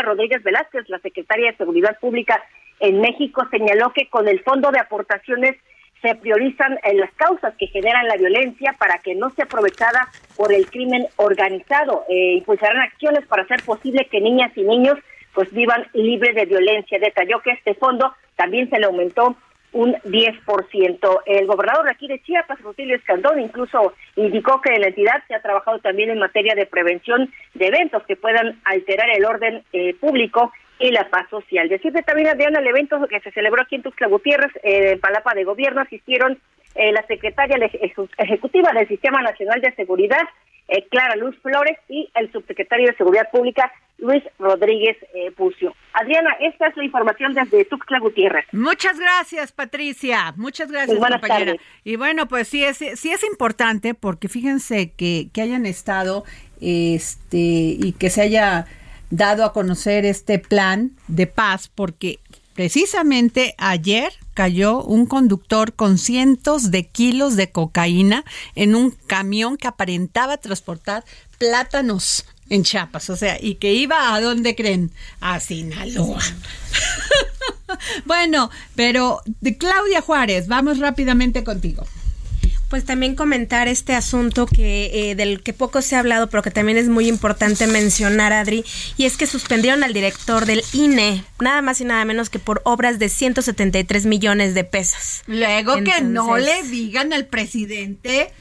Rodríguez 0.04 0.42
Velázquez, 0.44 0.88
la 0.88 1.00
secretaria 1.00 1.52
de 1.52 1.58
Seguridad 1.58 2.00
Pública 2.00 2.42
en 2.80 3.02
México, 3.02 3.46
señaló 3.52 3.92
que 3.92 4.10
con 4.10 4.28
el 4.28 4.42
fondo 4.42 4.72
de 4.72 4.80
aportaciones 4.80 5.56
se 6.02 6.16
priorizan 6.16 6.80
en 6.84 7.00
las 7.00 7.12
causas 7.14 7.54
que 7.58 7.68
generan 7.68 8.08
la 8.08 8.18
violencia 8.18 8.76
para 8.78 8.98
que 9.00 9.16
no 9.16 9.30
sea 9.32 9.46
aprovechada 9.46 10.10
por 10.36 10.54
el 10.54 10.70
crimen 10.70 11.08
organizado. 11.16 12.04
Eh, 12.10 12.36
impulsarán 12.36 12.82
acciones 12.82 13.26
para 13.28 13.44
hacer 13.44 13.64
posible 13.64 14.08
que 14.12 14.20
niñas 14.20 14.52
y 14.56 14.64
niños 14.64 14.98
pues 15.34 15.52
vivan 15.52 15.88
libres 15.94 16.36
de 16.36 16.46
violencia. 16.46 17.00
Detalló 17.00 17.42
que 17.42 17.52
este 17.52 17.74
fondo 17.76 18.14
también 18.36 18.70
se 18.70 18.80
le 18.80 18.86
aumentó 18.86 19.36
un 19.72 19.94
10%. 19.94 21.22
El 21.26 21.48
gobernador 21.48 21.90
aquí 21.90 22.08
de 22.08 22.22
Chiapas, 22.22 22.62
Rutilio 22.62 22.96
Escandón, 22.96 23.40
incluso 23.40 23.94
indicó 24.16 24.62
que 24.62 24.78
la 24.78 24.88
entidad 24.88 25.24
se 25.28 25.36
ha 25.36 25.42
trabajado 25.42 25.80
también 25.80 26.12
en 26.12 26.20
materia 26.20 26.54
de 26.54 26.68
prevención 26.68 27.32
de 27.56 27.68
eventos 27.68 28.04
que 28.04 28.16
puedan 28.16 28.60
alterar 28.66 29.10
el 29.10 29.26
orden 29.26 29.64
eh, 29.74 29.96
público 29.96 30.52
y 30.80 30.92
la 30.92 31.10
paz 31.10 31.30
social. 31.30 31.70
Decirte 31.70 32.04
también, 32.04 32.28
Adriana, 32.28 32.60
el 32.60 32.68
evento 32.68 33.00
que 33.08 33.20
se 33.22 33.32
celebró 33.32 33.62
aquí 33.62 33.76
en 33.76 33.84
Tuxtla 33.84 34.08
Gutiérrez, 34.08 34.52
eh, 34.64 34.92
en 34.94 35.00
Palapa 35.00 35.34
de 35.34 35.44
Gobierno, 35.44 35.82
asistieron 35.82 36.40
eh, 36.76 36.92
la 36.92 37.06
secretaria 37.06 37.58
ejecutiva 38.18 38.72
del 38.74 38.88
Sistema 38.88 39.22
Nacional 39.22 39.62
de 39.62 39.74
Seguridad, 39.76 40.24
eh, 40.68 40.86
Clara 40.90 41.16
Luz 41.16 41.38
Flores, 41.42 41.78
y 41.88 42.10
el 42.16 42.32
subsecretario 42.32 42.88
de 42.88 42.98
Seguridad 42.98 43.30
Pública, 43.32 43.72
Luis 43.98 44.24
Rodríguez 44.38 44.98
eh, 45.14 45.32
Pucio. 45.32 45.76
Adriana, 45.94 46.32
esta 46.42 46.68
es 46.68 46.76
la 46.76 46.84
información 46.84 47.34
desde 47.34 47.66
Tuxtla 47.66 48.00
Gutiérrez. 48.00 48.46
Muchas 48.52 49.00
gracias, 49.00 49.52
Patricia. 49.52 50.34
Muchas 50.36 50.72
gracias, 50.72 50.98
buenas 50.98 51.22
compañera. 51.22 51.54
tardes. 51.54 51.68
Y 51.84 51.96
bueno, 51.96 52.28
pues 52.28 52.48
sí 52.48 52.64
es, 52.64 52.78
sí 52.78 53.12
es 53.12 53.24
importante 53.24 53.94
porque 53.94 54.28
fíjense 54.28 54.92
que, 54.92 55.30
que 55.32 55.42
hayan 55.42 55.66
estado 55.66 56.26
este 56.60 57.38
y 57.38 57.96
que 57.98 58.10
se 58.10 58.22
haya 58.22 58.66
dado 59.10 59.46
a 59.46 59.54
conocer 59.54 60.06
este 60.06 60.40
plan 60.40 60.92
de 61.08 61.28
paz 61.28 61.70
porque 61.74 62.20
precisamente 62.56 63.54
ayer 63.58 64.12
cayó 64.34 64.82
un 64.84 65.06
conductor 65.06 65.74
con 65.74 65.98
cientos 65.98 66.72
de 66.72 66.88
kilos 66.88 67.36
de 67.36 67.52
cocaína 67.52 68.24
en 68.56 68.76
un 68.76 68.92
camión 68.92 69.58
que 69.58 69.68
aparentaba 69.68 70.38
transportar 70.38 71.04
plátanos 71.38 72.26
en 72.50 72.64
Chiapas, 72.64 73.10
o 73.10 73.16
sea, 73.16 73.38
y 73.40 73.56
que 73.56 73.74
iba 73.74 74.14
a 74.14 74.22
dónde 74.22 74.56
creen? 74.56 74.92
A 75.20 75.40
Sinaloa. 75.40 76.22
bueno, 78.06 78.50
pero 78.76 79.22
de 79.42 79.58
Claudia 79.58 80.02
Juárez, 80.02 80.48
vamos 80.48 80.80
rápidamente 80.80 81.44
contigo. 81.44 81.86
Pues 82.70 82.86
también 82.86 83.16
comentar 83.16 83.68
este 83.68 83.94
asunto 83.94 84.48
que 84.48 85.12
eh, 85.12 85.16
del 85.16 85.44
que 85.44 85.54
poco 85.54 85.84
se 85.84 85.96
ha 85.96 86.00
hablado, 86.00 86.28
pero 86.32 86.42
que 86.42 86.50
también 86.50 86.80
es 86.80 86.90
muy 86.90 87.08
importante 87.08 87.68
mencionar, 87.68 88.34
Adri, 88.34 88.66
y 88.98 89.06
es 89.06 89.16
que 89.16 89.28
suspendieron 89.28 89.84
al 89.84 89.94
director 89.94 90.48
del 90.48 90.64
INE, 90.74 91.24
nada 91.40 91.62
más 91.62 91.82
y 91.82 91.86
nada 91.86 92.04
menos 92.04 92.32
que 92.32 92.40
por 92.40 92.64
obras 92.66 92.98
de 92.98 93.10
173 93.10 94.08
millones 94.08 94.56
de 94.56 94.64
pesos. 94.64 95.22
Luego 95.28 95.84
que 95.84 96.02
no 96.02 96.38
le 96.40 96.64
digan 96.64 97.14
al 97.14 97.28
presidente 97.28 98.32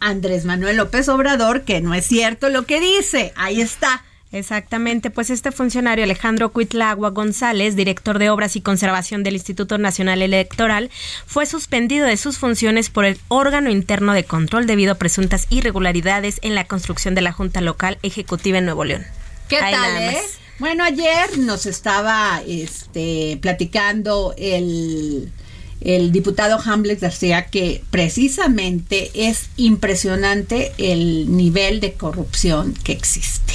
Andrés 0.00 0.44
Manuel 0.44 0.76
López 0.76 1.08
Obrador 1.08 1.62
que 1.62 1.80
no 1.80 1.94
es 1.94 2.06
cierto 2.06 2.48
lo 2.48 2.66
que 2.66 2.80
dice. 2.80 3.32
Ahí 3.36 3.60
está. 3.60 4.02
Exactamente, 4.32 5.10
pues 5.10 5.30
este 5.30 5.52
funcionario 5.52 6.04
Alejandro 6.04 6.52
Cuitlagua 6.52 7.10
González, 7.10 7.76
director 7.76 8.18
de 8.18 8.28
Obras 8.28 8.56
y 8.56 8.60
Conservación 8.60 9.22
del 9.22 9.34
Instituto 9.34 9.78
Nacional 9.78 10.20
Electoral, 10.20 10.90
fue 11.26 11.46
suspendido 11.46 12.06
de 12.06 12.16
sus 12.16 12.36
funciones 12.36 12.90
por 12.90 13.04
el 13.04 13.18
órgano 13.28 13.70
interno 13.70 14.12
de 14.12 14.24
control 14.24 14.66
debido 14.66 14.92
a 14.92 14.96
presuntas 14.96 15.46
irregularidades 15.48 16.40
en 16.42 16.54
la 16.54 16.64
construcción 16.64 17.14
de 17.14 17.22
la 17.22 17.32
Junta 17.32 17.60
Local 17.60 17.98
Ejecutiva 18.02 18.58
en 18.58 18.64
Nuevo 18.64 18.84
León. 18.84 19.06
¿Qué 19.48 19.58
Ahí 19.58 19.72
tal, 19.72 20.02
eh? 20.02 20.20
Bueno, 20.58 20.84
ayer 20.84 21.38
nos 21.38 21.66
estaba 21.66 22.42
este, 22.46 23.38
platicando 23.40 24.34
el, 24.36 25.30
el 25.80 26.12
diputado 26.12 26.58
Hamlet 26.64 27.00
García 27.00 27.46
que 27.46 27.82
precisamente 27.90 29.10
es 29.14 29.50
impresionante 29.56 30.72
el 30.78 31.36
nivel 31.36 31.80
de 31.80 31.92
corrupción 31.94 32.74
que 32.84 32.92
existe. 32.92 33.54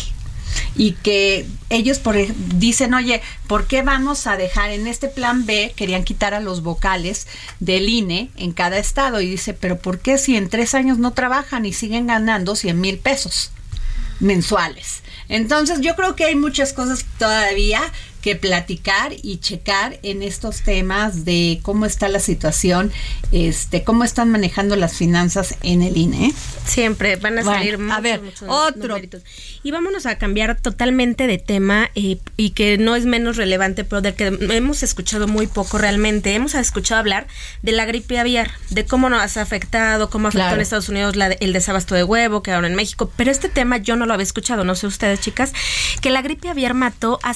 Y 0.75 0.93
que 0.93 1.45
ellos 1.69 2.01
dicen, 2.55 2.93
oye, 2.93 3.21
¿por 3.47 3.67
qué 3.67 3.81
vamos 3.81 4.27
a 4.27 4.37
dejar 4.37 4.71
en 4.71 4.87
este 4.87 5.07
plan 5.07 5.45
B? 5.45 5.73
Querían 5.75 6.03
quitar 6.03 6.33
a 6.33 6.39
los 6.39 6.61
vocales 6.61 7.27
del 7.59 7.89
INE 7.89 8.29
en 8.37 8.51
cada 8.51 8.77
estado. 8.77 9.21
Y 9.21 9.29
dice, 9.29 9.53
pero 9.53 9.79
¿por 9.79 9.99
qué 9.99 10.17
si 10.17 10.35
en 10.35 10.49
tres 10.49 10.73
años 10.73 10.97
no 10.97 11.11
trabajan 11.11 11.65
y 11.65 11.73
siguen 11.73 12.07
ganando 12.07 12.55
100 12.55 12.79
mil 12.79 12.97
pesos? 12.97 13.51
mensuales. 14.21 15.01
Entonces 15.27 15.81
yo 15.81 15.95
creo 15.95 16.15
que 16.15 16.25
hay 16.25 16.35
muchas 16.35 16.73
cosas 16.73 17.05
todavía 17.17 17.81
que 18.21 18.35
platicar 18.35 19.13
y 19.23 19.37
checar 19.39 19.99
en 20.03 20.21
estos 20.23 20.61
temas 20.61 21.25
de 21.25 21.59
cómo 21.63 21.85
está 21.85 22.07
la 22.07 22.19
situación, 22.19 22.91
este, 23.31 23.83
cómo 23.83 24.03
están 24.03 24.29
manejando 24.29 24.75
las 24.75 24.93
finanzas 24.93 25.55
en 25.63 25.81
el 25.81 25.97
INE. 25.97 26.33
Siempre 26.65 27.15
van 27.15 27.39
a 27.39 27.43
Bueno, 27.43 27.57
salir 27.59 27.75
a 27.75 27.77
muchos, 27.77 28.01
ver, 28.03 28.21
muchos 28.21 28.43
otro. 28.49 28.87
numeritos. 28.89 29.23
Y 29.63 29.71
vámonos 29.71 30.05
a 30.05 30.17
cambiar 30.17 30.59
totalmente 30.61 31.27
de 31.27 31.37
tema 31.37 31.89
eh, 31.95 32.17
y 32.37 32.51
que 32.51 32.77
no 32.77 32.95
es 32.95 33.05
menos 33.05 33.37
relevante, 33.37 33.83
pero 33.83 34.01
del 34.01 34.13
que 34.15 34.27
hemos 34.27 34.83
escuchado 34.83 35.27
muy 35.27 35.47
poco 35.47 35.77
realmente. 35.77 36.33
Hemos 36.35 36.55
escuchado 36.55 36.99
hablar 36.99 37.27
de 37.61 37.71
la 37.71 37.85
gripe 37.85 38.19
aviar, 38.19 38.51
de 38.69 38.85
cómo 38.85 39.09
nos 39.09 39.37
ha 39.37 39.41
afectado, 39.41 40.09
cómo 40.09 40.27
afectó 40.27 40.41
Claro. 40.43 40.55
en 40.55 40.61
Estados 40.61 40.89
Unidos 40.89 41.15
la- 41.15 41.27
el 41.31 41.53
desabasto 41.53 41.95
de 41.95 42.03
huevo, 42.03 42.41
que 42.43 42.51
ahora 42.51 42.67
en 42.67 42.75
México. 42.75 43.11
Pero 43.15 43.31
este 43.31 43.49
tema 43.49 43.77
yo 43.77 43.95
no 43.95 44.05
lo 44.05 44.13
había 44.13 44.23
escuchado, 44.23 44.63
no 44.63 44.75
sé 44.75 44.87
ustedes, 44.87 45.19
chicas, 45.19 45.53
que 46.01 46.09
la 46.09 46.21
gripe 46.21 46.49
aviar 46.49 46.73
mató 46.73 47.19
a 47.23 47.33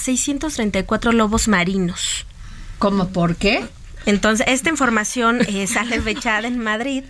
634 0.76 1.12
lobos 1.14 1.48
marinos. 1.48 2.26
¿Cómo 2.80 3.08
por 3.08 3.38
qué? 3.38 3.66
Entonces, 4.06 4.46
esta 4.50 4.70
información 4.70 5.40
eh, 5.48 5.66
sale 5.74 6.00
fechada 6.02 6.48
en 6.48 6.60
Madrid 6.60 7.04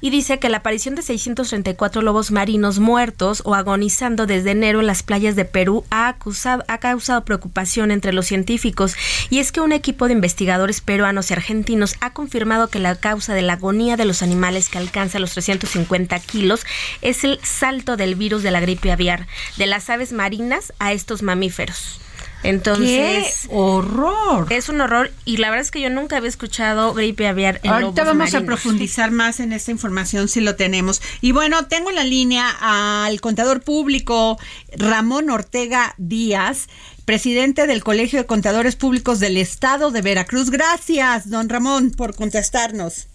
y 0.00 0.10
dice 0.10 0.38
que 0.38 0.48
la 0.48 0.58
aparición 0.58 0.96
de 0.96 1.02
634 1.02 2.02
lobos 2.02 2.32
marinos 2.32 2.80
muertos 2.80 3.42
o 3.46 3.54
agonizando 3.54 4.26
desde 4.26 4.50
enero 4.50 4.80
en 4.80 4.86
las 4.86 5.02
playas 5.02 5.36
de 5.36 5.44
Perú 5.44 5.84
ha, 5.90 6.08
acusado, 6.08 6.64
ha 6.66 6.78
causado 6.78 7.24
preocupación 7.24 7.90
entre 7.90 8.12
los 8.12 8.26
científicos 8.26 8.96
y 9.30 9.38
es 9.38 9.52
que 9.52 9.60
un 9.60 9.72
equipo 9.72 10.08
de 10.08 10.14
investigadores 10.14 10.80
peruanos 10.80 11.30
y 11.30 11.34
argentinos 11.34 11.94
ha 12.00 12.12
confirmado 12.12 12.68
que 12.68 12.80
la 12.80 12.96
causa 12.96 13.34
de 13.34 13.42
la 13.42 13.54
agonía 13.54 13.96
de 13.96 14.04
los 14.04 14.22
animales 14.22 14.68
que 14.68 14.78
alcanza 14.78 15.20
los 15.20 15.32
350 15.32 16.18
kilos 16.20 16.66
es 17.00 17.24
el 17.24 17.38
salto 17.42 17.96
del 17.96 18.14
virus 18.16 18.42
de 18.42 18.50
la 18.50 18.60
gripe 18.60 18.92
aviar 18.92 19.26
de 19.56 19.66
las 19.66 19.88
aves 19.88 20.12
marinas 20.12 20.74
a 20.80 20.92
estos 20.92 21.22
mamíferos. 21.22 22.00
Entonces, 22.42 23.46
¡Qué 23.48 23.48
horror! 23.50 24.46
Es 24.50 24.68
un 24.68 24.80
horror 24.80 25.12
y 25.24 25.36
la 25.36 25.50
verdad 25.50 25.64
es 25.64 25.70
que 25.70 25.80
yo 25.80 25.90
nunca 25.90 26.16
había 26.16 26.28
escuchado 26.28 26.92
gripe 26.94 27.26
aviar 27.26 27.60
en 27.62 27.70
Ahorita 27.70 28.02
lobos 28.02 28.18
vamos 28.18 28.34
a 28.34 28.40
profundizar 28.42 29.10
más 29.10 29.40
en 29.40 29.52
esta 29.52 29.70
información 29.70 30.28
si 30.28 30.40
lo 30.40 30.56
tenemos. 30.56 31.00
Y 31.20 31.32
bueno, 31.32 31.66
tengo 31.66 31.90
en 31.90 31.96
la 31.96 32.04
línea 32.04 32.48
al 32.60 33.20
contador 33.20 33.62
público 33.62 34.38
Ramón 34.76 35.30
Ortega 35.30 35.94
Díaz, 35.98 36.68
presidente 37.04 37.66
del 37.66 37.84
Colegio 37.84 38.18
de 38.18 38.26
Contadores 38.26 38.76
Públicos 38.76 39.20
del 39.20 39.36
Estado 39.36 39.90
de 39.90 40.02
Veracruz. 40.02 40.50
Gracias, 40.50 41.30
don 41.30 41.48
Ramón, 41.48 41.90
por 41.92 42.14
contestarnos. 42.14 43.06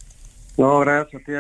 No, 0.58 0.80
gracias 0.80 1.22
a 1.22 1.26
ti, 1.26 1.34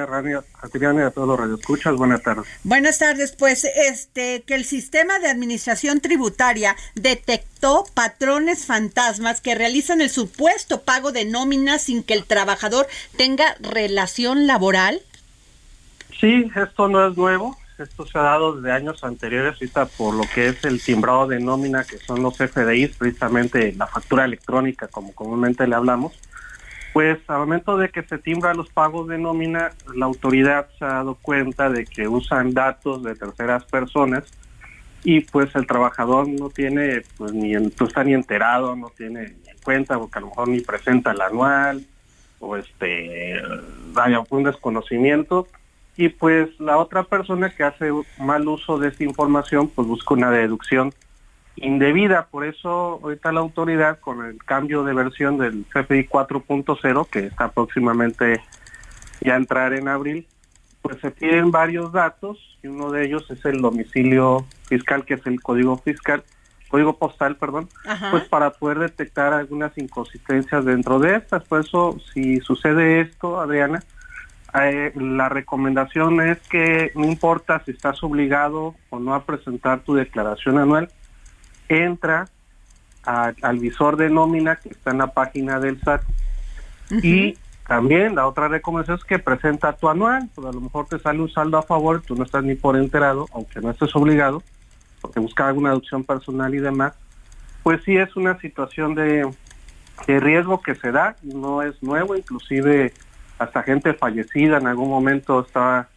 a 0.85 0.93
y 0.93 1.01
a 1.01 1.09
todos 1.09 1.27
los 1.27 1.39
radioescuchas. 1.39 1.95
Buenas 1.95 2.21
tardes. 2.21 2.45
Buenas 2.63 2.99
tardes, 2.99 3.35
pues 3.35 3.65
este 3.65 4.43
que 4.43 4.53
el 4.53 4.63
sistema 4.63 5.17
de 5.17 5.27
administración 5.27 6.01
tributaria 6.01 6.75
detectó 6.93 7.85
patrones 7.95 8.67
fantasmas 8.67 9.41
que 9.41 9.55
realizan 9.55 10.01
el 10.01 10.11
supuesto 10.11 10.83
pago 10.83 11.11
de 11.11 11.25
nóminas 11.25 11.81
sin 11.81 12.03
que 12.03 12.13
el 12.13 12.25
trabajador 12.25 12.85
tenga 13.17 13.55
relación 13.59 14.45
laboral. 14.45 15.01
Sí, 16.19 16.51
esto 16.55 16.87
no 16.87 17.07
es 17.07 17.17
nuevo. 17.17 17.57
Esto 17.79 18.07
se 18.07 18.17
ha 18.17 18.23
dado 18.23 18.55
desde 18.55 18.71
años 18.71 19.03
anteriores, 19.03 19.53
ahorita 19.53 19.85
por 19.85 20.15
lo 20.15 20.23
que 20.33 20.47
es 20.47 20.63
el 20.63 20.81
timbrado 20.81 21.27
de 21.27 21.39
nómina, 21.39 21.83
que 21.83 21.99
son 21.99 22.23
los 22.23 22.35
FDIs, 22.37 22.97
precisamente 22.97 23.73
la 23.77 23.85
factura 23.85 24.25
electrónica, 24.25 24.87
como 24.87 25.13
comúnmente 25.13 25.67
le 25.67 25.75
hablamos. 25.75 26.13
Pues 26.93 27.19
al 27.27 27.39
momento 27.39 27.77
de 27.77 27.89
que 27.89 28.03
se 28.03 28.17
timbran 28.17 28.57
los 28.57 28.69
pagos 28.69 29.07
de 29.07 29.17
nómina, 29.17 29.71
la 29.95 30.05
autoridad 30.05 30.67
se 30.79 30.85
ha 30.85 30.89
dado 30.89 31.15
cuenta 31.15 31.69
de 31.69 31.85
que 31.85 32.07
usan 32.07 32.53
datos 32.53 33.03
de 33.03 33.15
terceras 33.15 33.63
personas 33.65 34.23
y 35.03 35.21
pues 35.21 35.55
el 35.55 35.67
trabajador 35.67 36.27
no 36.27 36.49
tiene, 36.49 37.03
pues 37.17 37.31
ni 37.33 37.53
no 37.53 37.69
está 37.85 38.03
ni 38.03 38.13
enterado, 38.13 38.75
no 38.75 38.89
tiene 38.89 39.35
ni 39.43 39.49
en 39.49 39.57
cuenta, 39.63 39.97
porque 39.99 40.17
a 40.17 40.21
lo 40.21 40.27
mejor 40.27 40.47
ni 40.47 40.61
presenta 40.61 41.11
el 41.11 41.21
anual 41.21 41.85
o 42.39 42.57
este 42.57 43.41
haya 43.95 44.23
un 44.29 44.43
desconocimiento. 44.43 45.47
Y 45.95 46.09
pues 46.09 46.49
la 46.59 46.77
otra 46.77 47.03
persona 47.03 47.49
que 47.49 47.63
hace 47.63 47.91
mal 48.19 48.47
uso 48.47 48.77
de 48.77 48.89
esta 48.89 49.03
información 49.03 49.67
pues 49.67 49.87
busca 49.87 50.13
una 50.13 50.29
deducción 50.29 50.93
indebida, 51.57 52.27
por 52.27 52.45
eso 52.45 52.99
ahorita 53.03 53.31
la 53.31 53.39
autoridad 53.41 53.99
con 53.99 54.25
el 54.25 54.37
cambio 54.43 54.83
de 54.83 54.93
versión 54.93 55.37
del 55.37 55.65
CFI 55.65 56.07
4.0 56.07 57.07
que 57.09 57.19
está 57.19 57.51
próximamente 57.51 58.41
ya 59.21 59.33
a 59.33 59.37
entrar 59.37 59.73
en 59.73 59.87
abril, 59.87 60.27
pues 60.81 60.99
se 61.01 61.11
piden 61.11 61.51
varios 61.51 61.91
datos 61.91 62.37
y 62.63 62.67
uno 62.67 62.91
de 62.91 63.05
ellos 63.05 63.29
es 63.31 63.43
el 63.45 63.61
domicilio 63.61 64.45
fiscal 64.67 65.05
que 65.05 65.15
es 65.15 65.25
el 65.25 65.41
código 65.41 65.77
fiscal, 65.77 66.23
código 66.67 66.97
postal, 66.97 67.35
perdón, 67.37 67.69
Ajá. 67.85 68.11
pues 68.11 68.25
para 68.25 68.51
poder 68.51 68.79
detectar 68.79 69.33
algunas 69.33 69.77
inconsistencias 69.77 70.65
dentro 70.65 70.99
de 70.99 71.15
estas. 71.15 71.43
Por 71.43 71.61
eso, 71.61 71.97
si 72.13 72.39
sucede 72.41 73.01
esto, 73.01 73.39
Adriana, 73.39 73.83
eh, 74.61 74.91
la 74.95 75.29
recomendación 75.29 76.21
es 76.21 76.39
que 76.49 76.91
no 76.95 77.05
importa 77.05 77.61
si 77.65 77.71
estás 77.71 78.03
obligado 78.03 78.75
o 78.89 78.99
no 78.99 79.13
a 79.13 79.23
presentar 79.23 79.81
tu 79.81 79.93
declaración 79.93 80.57
anual, 80.57 80.89
entra 81.69 82.27
a- 83.05 83.33
al 83.41 83.59
visor 83.59 83.95
de 83.97 84.09
nómina 84.09 84.57
que 84.57 84.69
está 84.69 84.91
en 84.91 84.97
la 84.99 85.07
página 85.07 85.59
del 85.59 85.79
SAT. 85.81 86.01
Y 87.03 87.37
también 87.67 88.15
la 88.15 88.27
otra 88.27 88.47
recomendación 88.47 88.97
es 88.97 89.03
que 89.03 89.19
presenta 89.19 89.73
tu 89.73 89.89
anual, 89.89 90.29
pues 90.33 90.47
a 90.47 90.51
lo 90.53 90.61
mejor 90.61 90.87
te 90.87 90.99
sale 90.99 91.19
un 91.19 91.29
saldo 91.29 91.57
a 91.57 91.63
favor, 91.63 92.01
tú 92.01 92.15
no 92.15 92.23
estás 92.23 92.43
ni 92.43 92.55
por 92.55 92.77
enterado, 92.77 93.25
aunque 93.33 93.59
no 93.59 93.69
estés 93.71 93.93
obligado, 93.95 94.41
porque 95.01 95.19
busca 95.19 95.47
alguna 95.47 95.69
deducción 95.69 96.03
personal 96.03 96.53
y 96.55 96.59
demás, 96.59 96.93
pues 97.63 97.81
sí 97.83 97.97
es 97.97 98.15
una 98.15 98.39
situación 98.39 98.95
de, 98.95 99.29
de 100.07 100.19
riesgo 100.21 100.61
que 100.61 100.75
se 100.75 100.91
da, 100.91 101.17
no 101.23 101.61
es 101.61 101.81
nuevo, 101.83 102.15
inclusive 102.15 102.93
hasta 103.37 103.63
gente 103.63 103.93
fallecida 103.93 104.57
en 104.57 104.67
algún 104.67 104.89
momento 104.89 105.41
estaba 105.41 105.89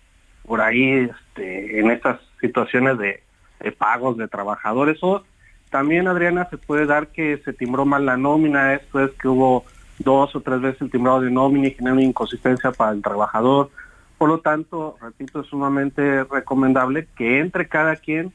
por 0.44 0.60
ahí 0.60 1.08
este, 1.08 1.78
en 1.78 1.90
estas 1.90 2.18
situaciones 2.40 2.98
de, 2.98 3.22
de 3.60 3.72
pagos 3.72 4.16
de 4.16 4.26
trabajadores 4.26 4.98
o 5.02 5.22
también 5.70 6.08
Adriana 6.08 6.48
se 6.50 6.58
puede 6.58 6.86
dar 6.86 7.08
que 7.08 7.38
se 7.44 7.52
timbró 7.52 7.84
mal 7.84 8.04
la 8.04 8.16
nómina, 8.16 8.74
esto 8.74 9.04
es 9.04 9.12
que 9.12 9.28
hubo 9.28 9.64
dos 9.98 10.34
o 10.34 10.40
tres 10.40 10.60
veces 10.60 10.82
el 10.82 10.90
timbrado 10.90 11.20
de 11.20 11.30
nómina 11.30 11.68
y 11.68 11.74
genera 11.74 11.94
una 11.94 12.02
inconsistencia 12.02 12.72
para 12.72 12.92
el 12.92 13.02
trabajador. 13.02 13.70
Por 14.18 14.28
lo 14.28 14.40
tanto, 14.40 14.96
repito, 15.00 15.40
es 15.40 15.46
sumamente 15.46 16.24
recomendable 16.24 17.06
que 17.16 17.38
entre 17.38 17.68
cada 17.68 17.96
quien 17.96 18.32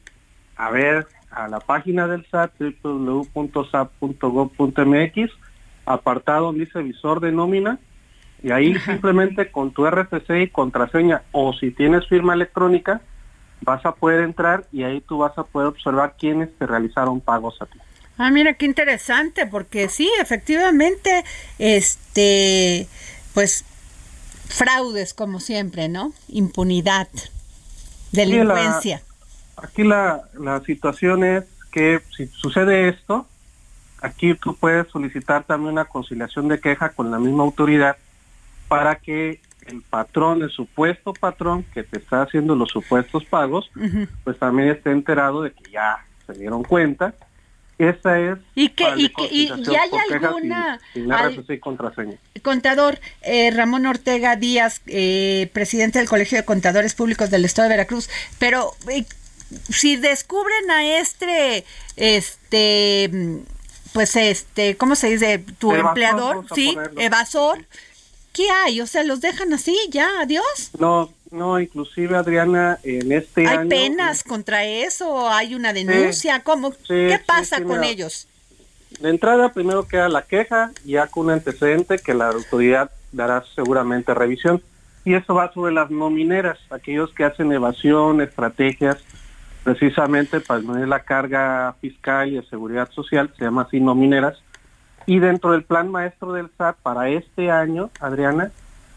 a 0.56 0.70
ver 0.70 1.06
a 1.30 1.48
la 1.48 1.60
página 1.60 2.08
del 2.08 2.24
SAT, 2.26 2.52
www.sat.gov.mx, 2.82 5.30
apartado 5.84 6.46
donde 6.46 6.64
dice 6.64 6.82
visor 6.82 7.20
de 7.20 7.32
nómina, 7.32 7.78
y 8.42 8.50
ahí 8.50 8.74
simplemente 8.78 9.50
con 9.50 9.72
tu 9.72 9.86
RFC 9.86 10.42
y 10.42 10.48
contraseña, 10.48 11.22
o 11.32 11.52
si 11.52 11.70
tienes 11.70 12.08
firma 12.08 12.32
electrónica, 12.34 13.02
vas 13.60 13.84
a 13.84 13.92
poder 13.92 14.20
entrar 14.20 14.66
y 14.72 14.82
ahí 14.84 15.00
tú 15.00 15.18
vas 15.18 15.36
a 15.38 15.44
poder 15.44 15.68
observar 15.68 16.14
quiénes 16.18 16.56
te 16.58 16.66
realizaron 16.66 17.20
pagos 17.20 17.60
a 17.60 17.66
ti. 17.66 17.78
Ah, 18.18 18.30
mira 18.30 18.54
qué 18.54 18.64
interesante, 18.64 19.46
porque 19.46 19.88
sí, 19.88 20.10
efectivamente, 20.20 21.24
este, 21.58 22.88
pues, 23.34 23.64
fraudes 24.48 25.12
como 25.12 25.40
siempre, 25.40 25.88
¿no? 25.88 26.12
Impunidad, 26.28 27.08
delincuencia. 28.12 29.02
Aquí 29.56 29.84
la, 29.84 30.22
la 30.38 30.60
situación 30.60 31.24
es 31.24 31.44
que 31.70 32.00
si 32.16 32.26
sucede 32.28 32.88
esto, 32.88 33.26
aquí 34.00 34.34
tú 34.34 34.56
puedes 34.56 34.88
solicitar 34.88 35.44
también 35.44 35.72
una 35.72 35.84
conciliación 35.84 36.48
de 36.48 36.60
queja 36.60 36.90
con 36.90 37.10
la 37.10 37.18
misma 37.18 37.42
autoridad 37.42 37.96
para 38.68 38.96
que 38.96 39.40
el 39.68 39.82
patrón, 39.82 40.42
el 40.42 40.50
supuesto 40.50 41.12
patrón 41.12 41.64
que 41.74 41.82
te 41.82 41.98
está 41.98 42.22
haciendo 42.22 42.54
los 42.54 42.70
supuestos 42.70 43.24
pagos, 43.24 43.70
pues 44.24 44.38
también 44.38 44.68
esté 44.70 44.90
enterado 44.90 45.42
de 45.42 45.52
que 45.52 45.70
ya 45.70 46.04
se 46.26 46.32
dieron 46.34 46.62
cuenta. 46.64 47.14
Esa 47.78 48.18
es 48.18 48.38
¿Y 48.54 48.70
que, 48.70 48.84
y 48.96 49.02
la 49.02 49.08
que, 49.10 49.24
y, 49.30 49.42
y 49.48 49.74
hay 49.76 49.90
alguna 50.10 50.78
sin, 50.94 51.02
sin 51.02 51.12
al- 51.12 51.36
RFC 51.36 51.50
y 51.50 51.58
contraseña. 51.58 52.16
contador 52.42 52.98
eh, 53.20 53.50
Ramón 53.50 53.84
Ortega 53.84 54.34
Díaz, 54.36 54.80
eh, 54.86 55.50
presidente 55.52 55.98
del 55.98 56.08
Colegio 56.08 56.38
de 56.38 56.44
Contadores 56.46 56.94
Públicos 56.94 57.28
del 57.30 57.44
Estado 57.44 57.68
de 57.68 57.74
Veracruz, 57.74 58.08
pero 58.38 58.70
eh, 58.90 59.04
si 59.68 59.96
descubren 59.96 60.70
a 60.70 60.98
este, 61.00 61.64
este, 61.96 63.10
pues 63.92 64.16
este, 64.16 64.76
¿cómo 64.78 64.94
se 64.96 65.10
dice? 65.10 65.44
Tu 65.58 65.70
Evasor, 65.72 65.88
empleador, 65.88 66.46
sí, 66.54 66.76
evasor. 66.96 67.58
¿Qué 68.36 68.50
hay? 68.50 68.82
O 68.82 68.86
sea, 68.86 69.02
los 69.02 69.22
dejan 69.22 69.54
así, 69.54 69.74
ya, 69.90 70.20
adiós. 70.20 70.70
No, 70.78 71.10
no, 71.30 71.58
inclusive 71.58 72.14
Adriana, 72.14 72.78
en 72.82 73.10
este 73.10 73.46
¿Hay 73.46 73.56
año... 73.56 73.68
penas 73.70 74.22
contra 74.22 74.62
eso? 74.62 75.30
¿Hay 75.30 75.54
una 75.54 75.72
denuncia? 75.72 76.42
¿Cómo? 76.42 76.72
Sí, 76.72 76.76
¿Qué 76.88 77.16
sí, 77.16 77.24
pasa 77.26 77.56
sí, 77.56 77.62
con 77.62 77.80
mira. 77.80 77.92
ellos? 77.92 78.28
De 79.00 79.08
entrada, 79.08 79.54
primero 79.54 79.88
queda 79.88 80.10
la 80.10 80.20
queja, 80.20 80.70
ya 80.84 81.06
con 81.06 81.26
un 81.26 81.32
antecedente 81.32 81.98
que 81.98 82.12
la 82.12 82.28
autoridad 82.28 82.90
dará 83.10 83.42
seguramente 83.54 84.12
revisión. 84.12 84.62
Y 85.06 85.14
eso 85.14 85.34
va 85.34 85.50
sobre 85.54 85.72
las 85.72 85.90
nomineras, 85.90 86.58
aquellos 86.68 87.14
que 87.14 87.24
hacen 87.24 87.50
evasión, 87.52 88.20
estrategias, 88.20 88.98
precisamente 89.64 90.40
para 90.40 90.60
disminuir 90.60 90.88
la 90.88 91.00
carga 91.00 91.74
fiscal 91.80 92.28
y 92.28 92.34
de 92.34 92.42
seguridad 92.42 92.90
social, 92.90 93.32
se 93.38 93.44
llama 93.44 93.62
así 93.62 93.80
nomineras. 93.80 94.36
Y 95.06 95.20
dentro 95.20 95.52
del 95.52 95.64
plan 95.64 95.90
maestro 95.90 96.32
del 96.32 96.50
SAT 96.58 96.76
para 96.82 97.08
este 97.08 97.50
año, 97.50 97.90
Adriana, 98.00 98.50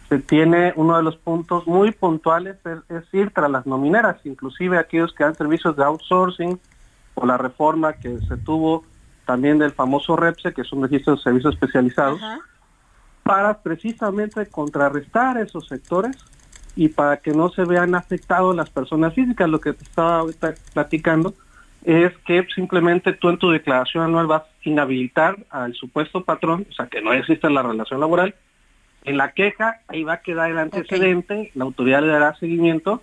se 0.09 0.17
tiene 0.17 0.73
uno 0.75 0.97
de 0.97 1.03
los 1.03 1.17
puntos 1.17 1.67
muy 1.67 1.91
puntuales, 1.91 2.57
es, 2.65 2.79
es 2.89 3.13
ir 3.13 3.31
tras 3.31 3.49
las 3.51 3.67
nomineras, 3.67 4.17
inclusive 4.23 4.79
aquellos 4.79 5.13
que 5.13 5.23
dan 5.23 5.35
servicios 5.35 5.75
de 5.75 5.83
outsourcing 5.83 6.59
o 7.13 7.25
la 7.27 7.37
reforma 7.37 7.93
que 7.93 8.19
se 8.21 8.37
tuvo 8.37 8.83
también 9.25 9.59
del 9.59 9.71
famoso 9.71 10.15
REPSE, 10.15 10.53
que 10.53 10.61
es 10.61 10.73
un 10.73 10.81
registro 10.81 11.15
de 11.15 11.21
servicios 11.21 11.53
especializados, 11.53 12.19
para 13.21 13.59
precisamente 13.59 14.47
contrarrestar 14.47 15.37
esos 15.37 15.67
sectores 15.67 16.17
y 16.75 16.89
para 16.89 17.17
que 17.17 17.31
no 17.31 17.49
se 17.49 17.63
vean 17.63 17.93
afectados 17.93 18.55
las 18.55 18.71
personas 18.71 19.13
físicas. 19.13 19.47
Lo 19.47 19.61
que 19.61 19.73
te 19.73 19.83
estaba 19.83 20.21
ahorita 20.21 20.55
platicando 20.73 21.35
es 21.89 22.15
que 22.19 22.45
simplemente 22.53 23.13
tú 23.13 23.29
en 23.29 23.37
tu 23.39 23.49
declaración 23.49 24.03
anual 24.03 24.27
vas 24.27 24.43
a 24.43 24.69
inhabilitar 24.69 25.37
al 25.49 25.73
supuesto 25.73 26.23
patrón, 26.23 26.67
o 26.69 26.73
sea, 26.73 26.85
que 26.85 27.01
no 27.01 27.13
existe 27.13 27.49
la 27.49 27.63
relación 27.63 27.99
laboral, 27.99 28.35
en 29.05 29.17
la 29.17 29.31
queja, 29.31 29.81
ahí 29.87 30.03
va 30.03 30.13
a 30.13 30.21
quedar 30.21 30.51
el 30.51 30.59
antecedente, 30.59 31.51
la 31.55 31.63
autoridad 31.63 32.01
le 32.01 32.09
dará 32.09 32.35
seguimiento 32.35 33.01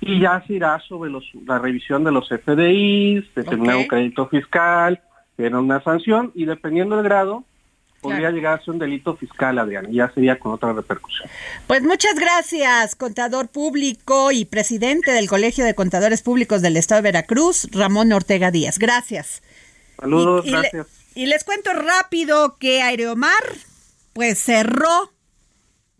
y 0.00 0.20
ya 0.20 0.42
se 0.46 0.54
irá 0.54 0.78
sobre 0.80 1.10
los, 1.10 1.28
la 1.44 1.58
revisión 1.58 2.04
de 2.04 2.12
los 2.12 2.28
FDIs, 2.28 3.34
determinar 3.34 3.74
Ok. 3.76 3.82
un 3.82 3.88
crédito 3.88 4.28
fiscal, 4.28 5.00
tener 5.36 5.56
una 5.56 5.80
sanción 5.82 6.30
y 6.34 6.44
dependiendo 6.44 6.96
del 6.96 7.04
grado, 7.04 7.44
podría 8.00 8.30
llegar 8.30 8.58
a 8.58 8.64
ser 8.64 8.70
un 8.74 8.78
delito 8.78 9.16
fiscal, 9.16 9.58
Adrián, 9.58 9.86
y 9.92 9.96
ya 9.96 10.10
sería 10.14 10.38
con 10.38 10.52
otra 10.52 10.72
repercusión. 10.72 11.28
Pues 11.66 11.82
muchas 11.82 12.14
gracias, 12.14 12.96
contador 12.96 13.48
público 13.48 14.32
y 14.32 14.44
presidente 14.46 15.12
del 15.12 15.28
Colegio 15.28 15.64
de 15.64 15.74
Contadores 15.74 16.22
Públicos 16.22 16.62
del 16.62 16.76
Estado 16.76 17.00
de 17.02 17.08
Veracruz, 17.08 17.68
Ramón 17.72 18.12
Ortega 18.12 18.50
Díaz. 18.50 18.78
Gracias. 18.78 19.42
Saludos, 20.00 20.46
Y- 20.46 20.48
y 20.48 20.52
le- 20.52 20.58
gracias. 20.60 20.86
y 21.14 21.26
les 21.26 21.44
cuento 21.44 21.72
rápido 21.74 22.56
que 22.58 22.80
Aereomar, 22.82 23.30
pues 24.14 24.38
cerró 24.38 25.12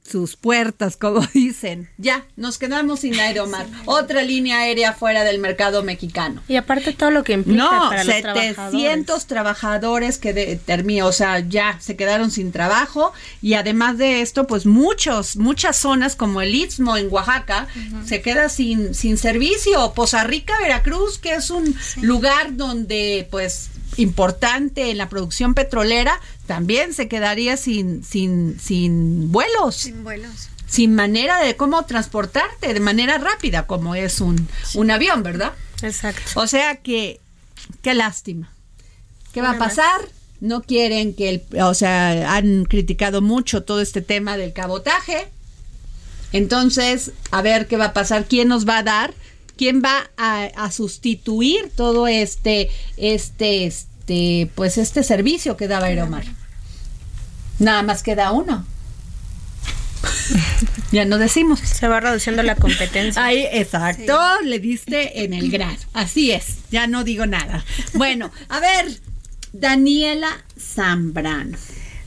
sus 0.02 0.36
puertas, 0.36 0.96
como 0.96 1.20
dicen. 1.34 1.88
Ya, 1.98 2.26
nos 2.36 2.58
quedamos 2.58 3.00
sin 3.00 3.18
Aeromar. 3.18 3.66
Otra 3.84 4.22
línea 4.22 4.58
aérea 4.58 4.92
fuera 4.92 5.24
del 5.24 5.38
mercado 5.38 5.82
mexicano. 5.82 6.42
Y 6.48 6.56
aparte 6.56 6.92
todo 6.92 7.10
lo 7.10 7.24
que 7.24 7.34
implica 7.34 7.62
No, 7.62 7.88
para 7.88 8.04
los 8.04 8.14
700 8.14 9.26
trabajadores 9.26 10.18
que 10.18 10.32
de, 10.32 11.02
o 11.02 11.12
sea, 11.12 11.40
ya 11.40 11.78
se 11.80 11.96
quedaron 11.96 12.30
sin 12.30 12.52
trabajo 12.52 13.12
y 13.42 13.54
además 13.54 13.98
de 13.98 14.20
esto, 14.20 14.46
pues 14.46 14.66
muchos, 14.66 15.36
muchas 15.36 15.76
zonas 15.76 16.16
como 16.16 16.40
el 16.40 16.54
Istmo 16.54 16.96
en 16.96 17.08
Oaxaca 17.10 17.68
se 18.04 18.22
queda 18.22 18.48
sin, 18.48 18.94
sin 18.94 19.16
servicio. 19.16 19.92
Poza 19.94 20.24
Rica, 20.24 20.54
Veracruz, 20.60 21.18
que 21.18 21.34
es 21.34 21.50
un 21.50 21.74
lugar 22.00 22.56
donde, 22.56 23.28
pues, 23.30 23.70
importante 23.96 24.90
en 24.90 24.98
la 24.98 25.08
producción 25.08 25.54
petrolera, 25.54 26.20
también 26.46 26.94
se 26.94 27.08
quedaría 27.08 27.56
sin, 27.56 28.04
sin, 28.04 28.58
sin 28.60 29.30
vuelos. 29.32 29.76
Sin 29.76 30.04
vuelos. 30.04 30.48
Sin 30.66 30.94
manera 30.94 31.40
de 31.40 31.56
cómo 31.56 31.84
transportarte 31.84 32.72
de 32.72 32.80
manera 32.80 33.18
rápida, 33.18 33.66
como 33.66 33.94
es 33.94 34.20
un, 34.20 34.48
un 34.74 34.90
avión, 34.90 35.22
¿verdad? 35.22 35.52
Exacto. 35.82 36.22
O 36.36 36.46
sea 36.46 36.76
que, 36.76 37.20
qué 37.82 37.94
lástima. 37.94 38.52
¿Qué 39.32 39.42
va 39.42 39.50
a 39.50 39.54
más. 39.54 39.68
pasar? 39.68 40.00
No 40.40 40.62
quieren 40.62 41.14
que 41.14 41.28
el, 41.28 41.42
o 41.60 41.74
sea, 41.74 42.34
han 42.34 42.64
criticado 42.64 43.20
mucho 43.20 43.62
todo 43.64 43.80
este 43.80 44.00
tema 44.00 44.36
del 44.36 44.52
cabotaje. 44.52 45.28
Entonces, 46.32 47.12
a 47.30 47.42
ver 47.42 47.66
qué 47.66 47.76
va 47.76 47.86
a 47.86 47.92
pasar, 47.92 48.26
quién 48.26 48.48
nos 48.48 48.68
va 48.68 48.78
a 48.78 48.82
dar, 48.82 49.14
quién 49.60 49.82
va 49.82 50.10
a, 50.16 50.44
a 50.44 50.70
sustituir 50.70 51.70
todo 51.76 52.06
este, 52.06 52.70
este, 52.96 53.66
este, 53.66 54.50
pues 54.54 54.78
este 54.78 55.02
servicio 55.02 55.58
que 55.58 55.68
daba 55.68 55.84
Aeromar. 55.84 56.24
Nada 57.58 57.82
más 57.82 58.02
queda 58.02 58.32
uno. 58.32 58.64
ya 60.92 61.04
no 61.04 61.18
decimos. 61.18 61.60
Se 61.60 61.88
va 61.88 62.00
reduciendo 62.00 62.42
la 62.42 62.56
competencia. 62.56 63.22
Ahí, 63.22 63.46
exacto, 63.52 64.18
le 64.42 64.60
diste 64.60 65.24
en 65.24 65.34
el 65.34 65.50
grano. 65.50 65.76
Así 65.92 66.32
es, 66.32 66.56
ya 66.70 66.86
no 66.86 67.04
digo 67.04 67.26
nada. 67.26 67.62
Bueno, 67.92 68.32
a 68.48 68.60
ver, 68.60 68.98
Daniela 69.52 70.42
Zambrano. 70.58 71.58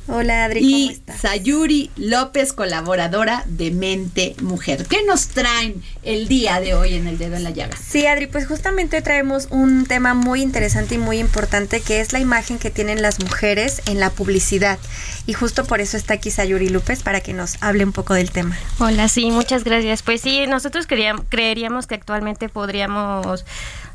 Hola 0.08 0.44
Adri, 0.44 0.60
¿cómo 0.62 0.76
Y 0.76 0.90
estás? 0.90 1.22
Sayuri 1.22 1.90
López, 1.96 2.52
colaboradora 2.52 3.46
de 3.48 3.72
Mente 3.72 4.36
Mujer. 4.42 4.86
¿Qué 4.86 4.98
nos 5.08 5.28
traen 5.28 5.82
el 6.04 6.28
día 6.28 6.60
de 6.60 6.74
hoy 6.74 6.96
en 6.96 7.08
el 7.08 7.18
dedo 7.18 7.38
en 7.38 7.44
la 7.46 7.52
llaga? 7.52 7.78
Sí, 7.78 8.06
Adri, 8.06 8.28
pues 8.28 8.46
justamente 8.46 8.98
hoy 8.98 9.02
traemos 9.02 9.48
un 9.50 9.86
tema 9.86 10.14
muy 10.14 10.42
interesante 10.42 10.96
y 10.96 10.98
muy 10.98 11.20
importante 11.20 11.80
que 11.80 12.02
es 12.02 12.12
la 12.12 12.20
imagen 12.20 12.60
que 12.60 12.70
tienen 12.70 13.02
las 13.02 13.22
mujeres 13.22 13.82
en 13.86 14.02
la 14.02 14.10
publicidad. 14.10 14.78
Y 15.26 15.34
justo 15.34 15.64
por 15.64 15.80
eso 15.80 15.96
está 15.96 16.16
aquí 16.16 16.32
Sayuri 16.32 16.68
López 16.68 17.02
para 17.02 17.22
que 17.22 17.32
nos 17.32 17.62
hable 17.64 17.86
un 17.86 17.94
poco 17.94 18.14
del 18.14 18.30
tema. 18.30 18.58
Hola, 18.80 19.08
sí, 19.08 19.32
muchas 19.32 19.64
gracias. 19.64 20.04
Pues 20.04 20.20
sí, 20.20 20.46
nosotros 20.48 20.86
queríamos, 20.86 21.24
creeríamos 21.30 21.88
que 21.88 21.96
actualmente 21.96 22.50
podríamos 22.50 23.46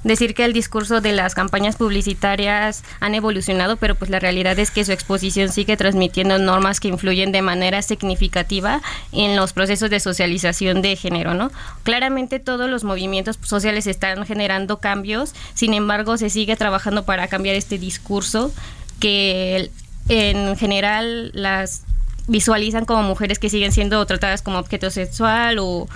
decir 0.04 0.34
que 0.34 0.44
el 0.44 0.52
discurso 0.52 1.00
de 1.00 1.12
las 1.12 1.34
campañas 1.34 1.76
publicitarias 1.76 2.84
han 3.00 3.14
evolucionado, 3.14 3.76
pero 3.76 3.94
pues 3.94 4.10
la 4.10 4.18
realidad 4.18 4.58
es 4.58 4.70
que 4.70 4.84
su 4.84 4.92
exposición 4.92 5.50
sigue 5.50 5.76
transmitiendo 5.76 6.38
normas 6.38 6.80
que 6.80 6.88
influyen 6.88 7.32
de 7.32 7.42
manera 7.42 7.82
significativa 7.82 8.80
en 9.12 9.36
los 9.36 9.52
procesos 9.52 9.90
de 9.90 10.00
socialización 10.00 10.82
de 10.82 10.96
género, 10.96 11.34
¿no? 11.34 11.50
Claramente 11.82 12.38
todos 12.38 12.70
los 12.70 12.84
movimientos 12.84 13.38
sociales 13.42 13.86
están 13.86 14.24
generando 14.24 14.78
cambios, 14.78 15.34
sin 15.54 15.74
embargo 15.74 16.16
se 16.16 16.30
sigue 16.30 16.56
trabajando 16.56 17.04
para 17.04 17.28
cambiar 17.28 17.56
este 17.56 17.78
discurso 17.78 18.52
que 19.00 19.70
en 20.08 20.56
general 20.56 21.30
las 21.34 21.82
visualizan 22.26 22.84
como 22.84 23.02
mujeres 23.02 23.38
que 23.38 23.50
siguen 23.50 23.72
siendo 23.72 24.04
tratadas 24.06 24.42
como 24.42 24.58
objeto 24.58 24.90
sexual 24.90 25.58
o 25.58 25.88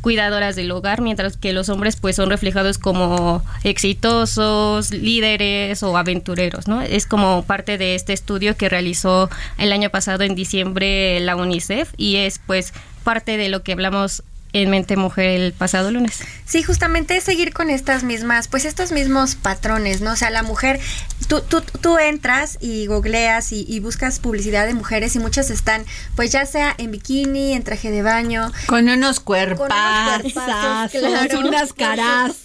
cuidadoras 0.00 0.56
del 0.56 0.70
hogar, 0.70 1.00
mientras 1.00 1.36
que 1.36 1.52
los 1.52 1.68
hombres 1.68 1.96
pues 1.96 2.16
son 2.16 2.30
reflejados 2.30 2.78
como 2.78 3.42
exitosos, 3.64 4.90
líderes 4.90 5.82
o 5.82 5.96
aventureros, 5.96 6.68
¿no? 6.68 6.82
Es 6.82 7.06
como 7.06 7.44
parte 7.44 7.78
de 7.78 7.94
este 7.94 8.12
estudio 8.12 8.56
que 8.56 8.68
realizó 8.68 9.30
el 9.58 9.72
año 9.72 9.90
pasado 9.90 10.24
en 10.24 10.34
diciembre 10.34 11.20
la 11.20 11.36
UNICEF 11.36 11.92
y 11.96 12.16
es 12.16 12.40
pues 12.46 12.72
parte 13.04 13.36
de 13.36 13.48
lo 13.48 13.62
que 13.62 13.72
hablamos 13.72 14.22
en 14.52 14.70
Mente 14.70 14.96
Mujer 14.96 15.26
el 15.26 15.52
pasado 15.52 15.90
lunes. 15.90 16.20
Sí, 16.44 16.62
justamente 16.62 17.16
es 17.16 17.24
seguir 17.24 17.52
con 17.52 17.68
estas 17.68 18.04
mismas, 18.04 18.48
pues 18.48 18.64
estos 18.64 18.92
mismos 18.92 19.34
patrones, 19.34 20.00
¿no? 20.00 20.12
O 20.12 20.16
sea, 20.16 20.30
la 20.30 20.42
mujer, 20.42 20.80
tú, 21.28 21.42
tú, 21.42 21.60
tú 21.60 21.98
entras 21.98 22.56
y 22.60 22.86
googleas 22.86 23.52
y, 23.52 23.66
y 23.68 23.80
buscas 23.80 24.18
publicidad 24.18 24.66
de 24.66 24.72
mujeres 24.72 25.14
y 25.16 25.18
muchas 25.18 25.50
están, 25.50 25.84
pues 26.16 26.32
ya 26.32 26.46
sea 26.46 26.74
en 26.78 26.90
bikini, 26.90 27.52
en 27.52 27.62
traje 27.62 27.90
de 27.90 28.02
baño. 28.02 28.50
Con 28.66 28.88
unos 28.88 29.20
cuerpazos, 29.20 30.32
cuerpazos, 30.32 31.34
unas 31.34 31.72
carazas. 31.74 32.36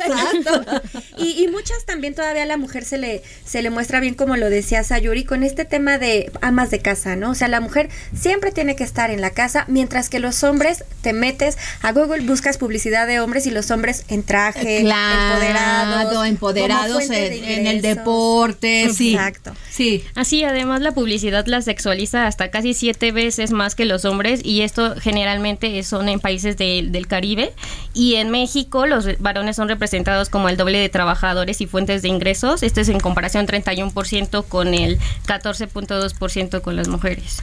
Y 1.18 1.48
muchas 1.48 1.86
también 1.86 2.16
todavía 2.16 2.44
a 2.44 2.46
la 2.46 2.58
mujer 2.58 2.84
se 2.84 2.98
le, 2.98 3.24
se 3.46 3.62
le 3.62 3.70
muestra 3.70 4.02
bien, 4.02 4.16
como 4.16 4.36
lo 4.36 4.50
decía 4.50 4.84
Sayuri, 4.84 5.24
con 5.24 5.44
este 5.44 5.64
tema 5.64 5.98
de 5.98 6.32
amas 6.42 6.70
de 6.72 6.80
casa, 6.80 7.16
¿no? 7.16 7.32
O 7.32 7.36
sea, 7.36 7.48
la 7.48 7.62
mujer 7.62 7.90
siempre 8.14 8.52
tiene 8.52 8.76
que 8.76 8.84
estar 8.84 9.12
en 9.12 9.22
la 9.22 9.30
casa, 9.30 9.64
mientras 9.68 10.10
que 10.10 10.20
los 10.20 10.44
hombres 10.44 10.84
te 11.02 11.14
metes 11.14 11.58
a 11.82 11.93
Google, 11.94 12.22
buscas 12.26 12.58
publicidad 12.58 13.08
de 13.08 13.20
hombres 13.20 13.46
y 13.48 13.52
los 13.52 13.72
hombres 13.72 14.06
en 14.10 14.24
traje, 14.24 14.82
Claro, 14.82 15.34
empoderados, 15.36 16.26
empoderados 16.28 17.10
en, 17.10 17.44
en 17.44 17.68
el 17.68 17.82
deporte, 17.82 18.90
sí. 18.94 19.14
Exacto. 19.14 19.54
Sí. 19.70 20.04
Así, 20.16 20.44
además 20.44 20.82
la 20.82 20.92
publicidad 20.92 21.46
la 21.48 21.62
sexualiza 21.62 22.28
hasta 22.28 22.52
casi 22.52 22.74
siete 22.74 23.12
veces 23.12 23.52
más 23.52 23.76
que 23.76 23.86
los 23.86 24.06
hombres 24.06 24.42
y 24.44 24.62
esto 24.62 24.96
generalmente 25.00 25.82
son 25.84 26.10
en 26.10 26.20
países 26.20 26.58
de- 26.58 26.86
del 26.90 27.08
Caribe 27.08 27.54
y 27.94 28.16
en 28.16 28.30
México 28.30 28.86
los 28.86 29.08
varones 29.20 29.56
son 29.56 29.70
representados 29.70 30.30
como 30.30 30.50
el 30.50 30.58
doble 30.58 30.78
de 30.80 30.90
trabajadores 30.90 31.62
y 31.62 31.68
fuentes 31.68 32.02
de 32.02 32.10
ingresos. 32.10 32.64
Esto 32.64 32.82
es 32.82 32.90
en 32.90 33.00
comparación 33.00 33.46
31% 33.48 34.46
con 34.48 34.74
el 34.74 35.00
14.2% 35.28 36.62
con 36.62 36.76
las 36.76 36.88
mujeres. 36.88 37.42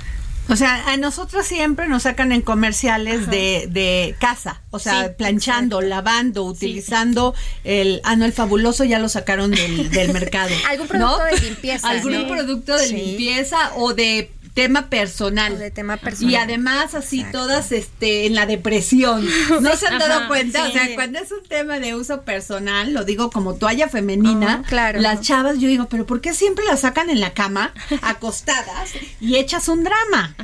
O 0.51 0.57
sea, 0.57 0.91
a 0.91 0.97
nosotros 0.97 1.47
siempre 1.47 1.87
nos 1.87 2.03
sacan 2.03 2.33
en 2.33 2.43
comerciales 2.43 3.31
de, 3.31 3.69
de 3.71 4.17
casa, 4.19 4.61
o 4.71 4.79
sea, 4.79 5.05
Sí, 5.05 5.11
planchando, 5.17 5.81
lavando, 5.81 6.45
utilizando 6.45 7.35
el, 7.63 8.01
ah, 8.05 8.17
no, 8.17 8.25
el 8.25 8.33
fabuloso 8.33 8.85
ya 8.85 8.99
lo 8.99 9.09
sacaron 9.09 9.53
del, 9.53 9.91
del 9.91 10.13
mercado. 10.13 10.51
Algún 10.69 10.89
producto 10.89 11.19
¿no? 11.19 11.25
de 11.25 11.41
limpieza, 11.41 11.89
Algún 11.89 12.27
producto 12.27 12.77
de 12.77 12.89
limpieza 12.89 13.73
o 13.77 13.95
de 13.95 14.31
tema 14.55 14.89
personal. 14.91 15.59
de 15.59 15.71
tema 15.71 15.97
personal. 15.97 16.33
Y 16.33 16.37
además 16.37 16.95
así 16.95 17.25
todas 17.33 17.73
este 17.73 18.27
en 18.27 18.35
la 18.35 18.47
depresión. 18.47 19.27
¿No 19.61 19.77
se 19.77 19.87
han 19.87 19.99
dado 19.99 20.19
Ajá, 20.21 20.29
cuenta? 20.29 20.65
sí. 20.65 20.71
O 20.71 20.73
sea, 20.73 20.95
cuando 20.95 21.19
es 21.19 21.31
un 21.33 21.43
tema 21.49 21.79
de 21.79 21.95
uso 21.95 22.23
personal, 22.23 22.93
lo 22.93 23.05
digo 23.05 23.31
como 23.31 23.55
toalla 23.55 23.89
femenina, 23.89 24.63
claro. 24.69 25.01
las 25.01 25.21
chavas 25.21 25.59
yo 25.59 25.69
digo, 25.69 25.87
pero 25.89 26.07
¿por 26.07 26.21
qué 26.21 26.35
siempre 26.35 26.65
las 26.65 26.81
sacan 26.81 27.11
en 27.11 27.21
la 27.21 27.33
cama 27.33 27.73
acostadas 28.03 28.91
y 29.21 29.37
echas 29.37 29.69
un 29.69 29.85
drama? 29.85 30.35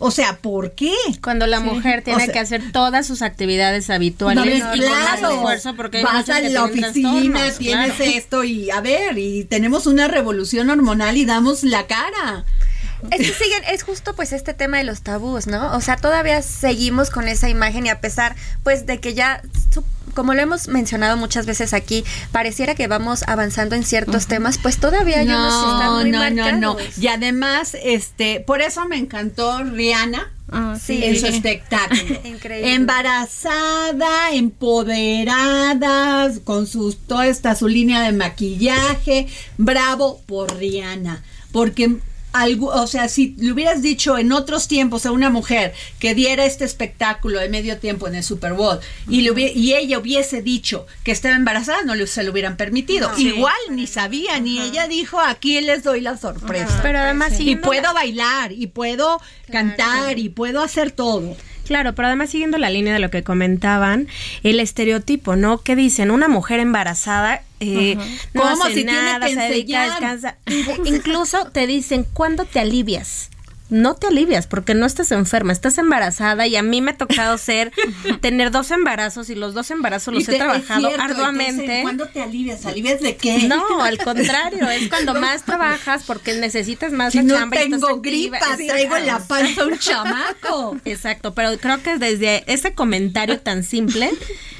O 0.00 0.12
sea, 0.12 0.36
¿por 0.38 0.72
qué? 0.76 0.92
Cuando 1.22 1.46
la 1.48 1.58
Sí. 1.58 1.64
mujer 1.64 2.02
tiene 2.04 2.22
O 2.22 2.24
sea, 2.24 2.32
que 2.32 2.38
hacer 2.38 2.70
todas 2.70 3.04
sus 3.04 3.20
actividades 3.20 3.90
habituales 3.90 4.62
no, 4.62 4.76
y 4.76 4.78
con 4.80 4.88
más 4.90 5.18
claro. 5.18 5.34
esfuerzo 5.34 5.74
porque 5.74 5.98
hay 5.98 6.04
vas 6.04 6.28
a 6.28 6.40
la 6.40 6.64
oficina, 6.64 7.50
tienes 7.58 7.94
claro. 7.94 8.04
esto 8.04 8.44
y 8.44 8.70
a 8.70 8.80
ver, 8.80 9.18
y 9.18 9.42
tenemos 9.44 9.86
una 9.88 10.06
revolución 10.06 10.70
hormonal 10.70 11.16
y 11.16 11.24
damos 11.24 11.64
la 11.64 11.88
cara. 11.88 12.44
Es 13.10 13.18
que 13.18 13.32
siguen, 13.32 13.62
es 13.70 13.82
justo 13.82 14.14
pues 14.14 14.32
este 14.32 14.54
tema 14.54 14.78
de 14.78 14.84
los 14.84 15.02
tabús, 15.02 15.46
¿no? 15.46 15.74
O 15.76 15.80
sea, 15.80 15.96
todavía 15.96 16.42
seguimos 16.42 17.10
con 17.10 17.28
esa 17.28 17.48
imagen 17.48 17.86
y 17.86 17.90
a 17.90 18.00
pesar 18.00 18.34
pues 18.62 18.86
de 18.86 18.98
que 18.98 19.14
ya, 19.14 19.42
como 20.14 20.34
lo 20.34 20.42
hemos 20.42 20.68
mencionado 20.68 21.16
muchas 21.16 21.46
veces 21.46 21.74
aquí, 21.74 22.04
pareciera 22.32 22.74
que 22.74 22.88
vamos 22.88 23.22
avanzando 23.26 23.76
en 23.76 23.84
ciertos 23.84 24.26
temas, 24.26 24.58
pues 24.58 24.78
todavía 24.78 25.20
hay 25.20 25.28
unos 25.28 25.64
que 25.64 25.70
están 25.70 25.92
muy 25.94 26.10
no, 26.10 26.18
marcados. 26.18 26.60
no, 26.60 26.74
no. 26.74 26.76
Y 27.00 27.06
además, 27.06 27.76
este, 27.82 28.40
por 28.40 28.62
eso 28.62 28.86
me 28.88 28.96
encantó 28.96 29.62
Rihanna. 29.62 30.32
sí. 30.82 31.04
en 31.04 31.20
su 31.20 31.26
espectáculo. 31.26 32.20
Increíble. 32.24 32.74
Embarazada, 32.74 34.32
empoderada, 34.32 36.32
con 36.42 36.66
sus, 36.66 36.98
toda 36.98 37.28
esta 37.28 37.54
su 37.54 37.68
línea 37.68 38.02
de 38.02 38.12
maquillaje. 38.12 39.28
Bravo 39.56 40.20
por 40.26 40.56
Rihanna. 40.56 41.22
Porque 41.52 41.98
algo, 42.32 42.66
o 42.68 42.86
sea, 42.86 43.08
si 43.08 43.34
le 43.38 43.52
hubieras 43.52 43.80
dicho 43.82 44.18
en 44.18 44.32
otros 44.32 44.68
tiempos 44.68 45.06
a 45.06 45.12
una 45.12 45.30
mujer 45.30 45.72
que 45.98 46.14
diera 46.14 46.44
este 46.44 46.64
espectáculo 46.64 47.40
de 47.40 47.48
medio 47.48 47.78
tiempo 47.78 48.06
en 48.06 48.14
el 48.14 48.22
Super 48.22 48.52
Bowl 48.52 48.78
y, 49.08 49.22
le 49.22 49.52
y 49.52 49.74
ella 49.74 49.98
hubiese 49.98 50.42
dicho 50.42 50.86
que 51.04 51.12
estaba 51.12 51.36
embarazada, 51.36 51.82
no 51.84 51.94
le, 51.94 52.06
se 52.06 52.22
lo 52.22 52.32
hubieran 52.32 52.56
permitido. 52.56 53.10
Igual 53.18 53.54
ni 53.70 53.86
sabía, 53.86 54.38
ni 54.40 54.60
ella 54.60 54.86
dijo, 54.88 55.18
aquí 55.20 55.60
les 55.60 55.82
doy 55.82 56.00
la 56.00 56.16
sorpresa. 56.16 56.80
Pero 56.82 56.98
además 56.98 57.38
y 57.40 57.56
puedo 57.56 57.82
la- 57.82 57.92
bailar, 57.94 58.52
y 58.52 58.66
puedo 58.66 59.20
cantar, 59.50 60.18
y 60.18 60.28
puedo 60.28 60.62
hacer 60.62 60.90
todo. 60.90 61.36
Claro, 61.66 61.94
pero 61.94 62.08
además 62.08 62.30
siguiendo 62.30 62.56
la 62.56 62.70
línea 62.70 62.94
de 62.94 62.98
lo 62.98 63.10
que 63.10 63.22
comentaban, 63.22 64.08
el 64.42 64.58
estereotipo, 64.58 65.36
¿no? 65.36 65.58
Que 65.58 65.76
dicen, 65.76 66.10
una 66.10 66.26
mujer 66.28 66.60
embarazada 66.60 67.42
eh, 67.60 67.96
no 68.34 68.42
¿Cómo 68.42 68.64
hace 68.64 68.74
si 68.74 68.84
tiene 68.84 68.92
nada, 68.92 69.26
que 69.26 69.34
se 69.34 69.40
dedica, 69.40 69.84
descansa. 69.84 70.38
Incluso 70.84 71.50
te 71.50 71.66
dicen, 71.66 72.06
¿cuándo 72.12 72.44
te 72.44 72.60
alivias? 72.60 73.30
No 73.70 73.94
te 73.96 74.06
alivias 74.06 74.46
porque 74.46 74.74
no 74.74 74.86
estás 74.86 75.12
enferma, 75.12 75.52
estás 75.52 75.76
embarazada 75.76 76.46
y 76.46 76.56
a 76.56 76.62
mí 76.62 76.80
me 76.80 76.92
ha 76.92 76.96
tocado 76.96 77.36
ser, 77.38 77.70
tener 78.22 78.50
dos 78.50 78.70
embarazos 78.70 79.28
y 79.28 79.34
los 79.34 79.52
dos 79.52 79.70
embarazos 79.70 80.14
los 80.14 80.22
Y 80.22 80.26
te- 80.26 80.36
he 80.36 80.38
trabajado 80.38 80.88
cierto, 80.88 80.98
y 80.98 81.10
arduamente. 81.10 81.62
dicen, 81.62 81.82
¿Cuándo 81.82 82.06
te 82.08 82.22
alivias? 82.22 82.64
¿Alivias 82.64 83.00
de 83.00 83.16
qué? 83.16 83.42
No, 83.46 83.82
al 83.82 83.98
contrario, 83.98 84.68
es 84.70 84.88
cuando 84.88 85.14
más 85.14 85.44
trabajas 85.44 86.04
porque 86.06 86.32
necesitas 86.34 86.92
más 86.92 87.12
Si 87.12 87.18
la 87.18 87.24
no 87.24 87.34
chamba 87.34 87.56
y 87.56 87.70
tengo 87.70 87.88
activa. 87.88 88.38
gripa, 88.38 88.56
Sí, 88.56 88.66
traigo 88.68 88.96
en 88.96 89.06
la 89.06 89.18
panza 89.18 89.66
un 89.66 89.78
chamaco. 89.78 90.76
Exacto, 90.86 91.34
pero 91.34 91.56
creo 91.58 91.82
que 91.82 91.98
desde 91.98 92.44
ese 92.50 92.72
comentario 92.74 93.38
tan 93.40 93.62
simple 93.64 94.10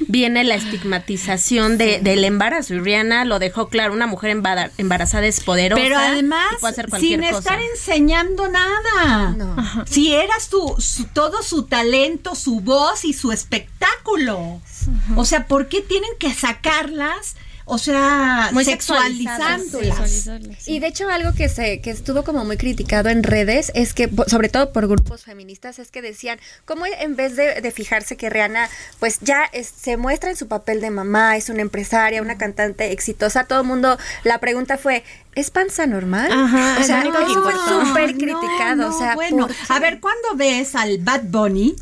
viene 0.07 0.43
la 0.43 0.55
estigmatización 0.55 1.77
de, 1.77 1.99
del 1.99 2.23
embarazo. 2.25 2.73
Y 2.75 2.79
Rihanna 2.79 3.25
lo 3.25 3.39
dejó 3.39 3.69
claro, 3.69 3.93
una 3.93 4.07
mujer 4.07 4.31
embara- 4.31 4.71
embarazada 4.77 5.25
es 5.27 5.39
poderosa. 5.41 5.81
Pero 5.81 5.97
además, 5.97 6.45
y 6.57 6.59
puede 6.59 6.71
hacer 6.73 6.89
cualquier 6.89 7.21
sin 7.21 7.29
cosa. 7.31 7.39
estar 7.39 7.59
enseñando 7.61 8.47
nada. 8.47 8.98
Si 9.85 10.13
eras 10.13 10.43
su, 10.43 10.75
su- 10.79 11.05
todo 11.05 11.41
su 11.43 11.63
talento, 11.63 12.35
su 12.35 12.59
voz 12.61 13.05
y 13.05 13.13
su 13.13 13.31
espectáculo. 13.31 14.61
O 15.15 15.25
sea, 15.25 15.47
¿por 15.47 15.67
qué 15.67 15.81
tienen 15.81 16.11
que 16.19 16.33
sacarlas? 16.33 17.35
O 17.71 17.77
sea, 17.77 18.49
Muy 18.51 18.65
sexualizándolas. 18.65 20.27
Y 20.67 20.79
de 20.79 20.87
hecho 20.87 21.07
algo 21.09 21.33
que 21.33 21.49
se 21.49 21.81
que 21.81 21.91
estuvo 21.91 22.23
como 22.23 22.43
muy 22.43 22.57
criticado 22.57 23.09
en 23.09 23.21
redes 23.21 23.71
es 23.75 23.93
que 23.93 24.09
sobre 24.27 24.49
todo 24.49 24.73
por 24.73 24.87
grupos 24.87 25.23
feministas 25.23 25.77
es 25.77 25.91
que 25.91 26.01
decían 26.01 26.39
cómo 26.65 26.85
en 26.87 27.15
vez 27.15 27.35
de, 27.35 27.61
de 27.61 27.71
fijarse 27.71 28.17
que 28.17 28.29
Rihanna 28.31 28.67
pues 28.99 29.19
ya 29.21 29.43
es- 29.53 29.67
se 29.79 29.97
muestra 29.97 30.31
en 30.31 30.35
su 30.35 30.47
papel 30.47 30.81
de 30.81 30.89
mamá, 30.89 31.37
es 31.37 31.49
una 31.49 31.61
empresaria, 31.61 32.23
una 32.23 32.39
cantante 32.39 32.91
exitosa, 32.91 33.43
todo 33.43 33.61
el 33.61 33.67
mundo 33.67 33.99
la 34.23 34.39
pregunta 34.39 34.79
fue 34.79 35.03
¿es 35.39 35.51
panza 35.51 35.87
normal? 35.87 36.31
Ajá, 36.31 36.77
o 36.79 36.83
sea, 36.83 37.01
es 37.01 37.09
que 37.09 37.33
importó. 37.33 37.85
súper 37.85 38.11
No, 38.13 38.17
criticado, 38.17 38.75
no, 38.75 38.95
o 38.95 38.99
sea, 38.99 39.15
bueno, 39.15 39.47
a 39.67 39.79
ver, 39.79 39.99
¿cuándo 39.99 40.35
ves 40.35 40.75
al 40.75 40.97
Bad 40.99 41.23
Bunny 41.23 41.75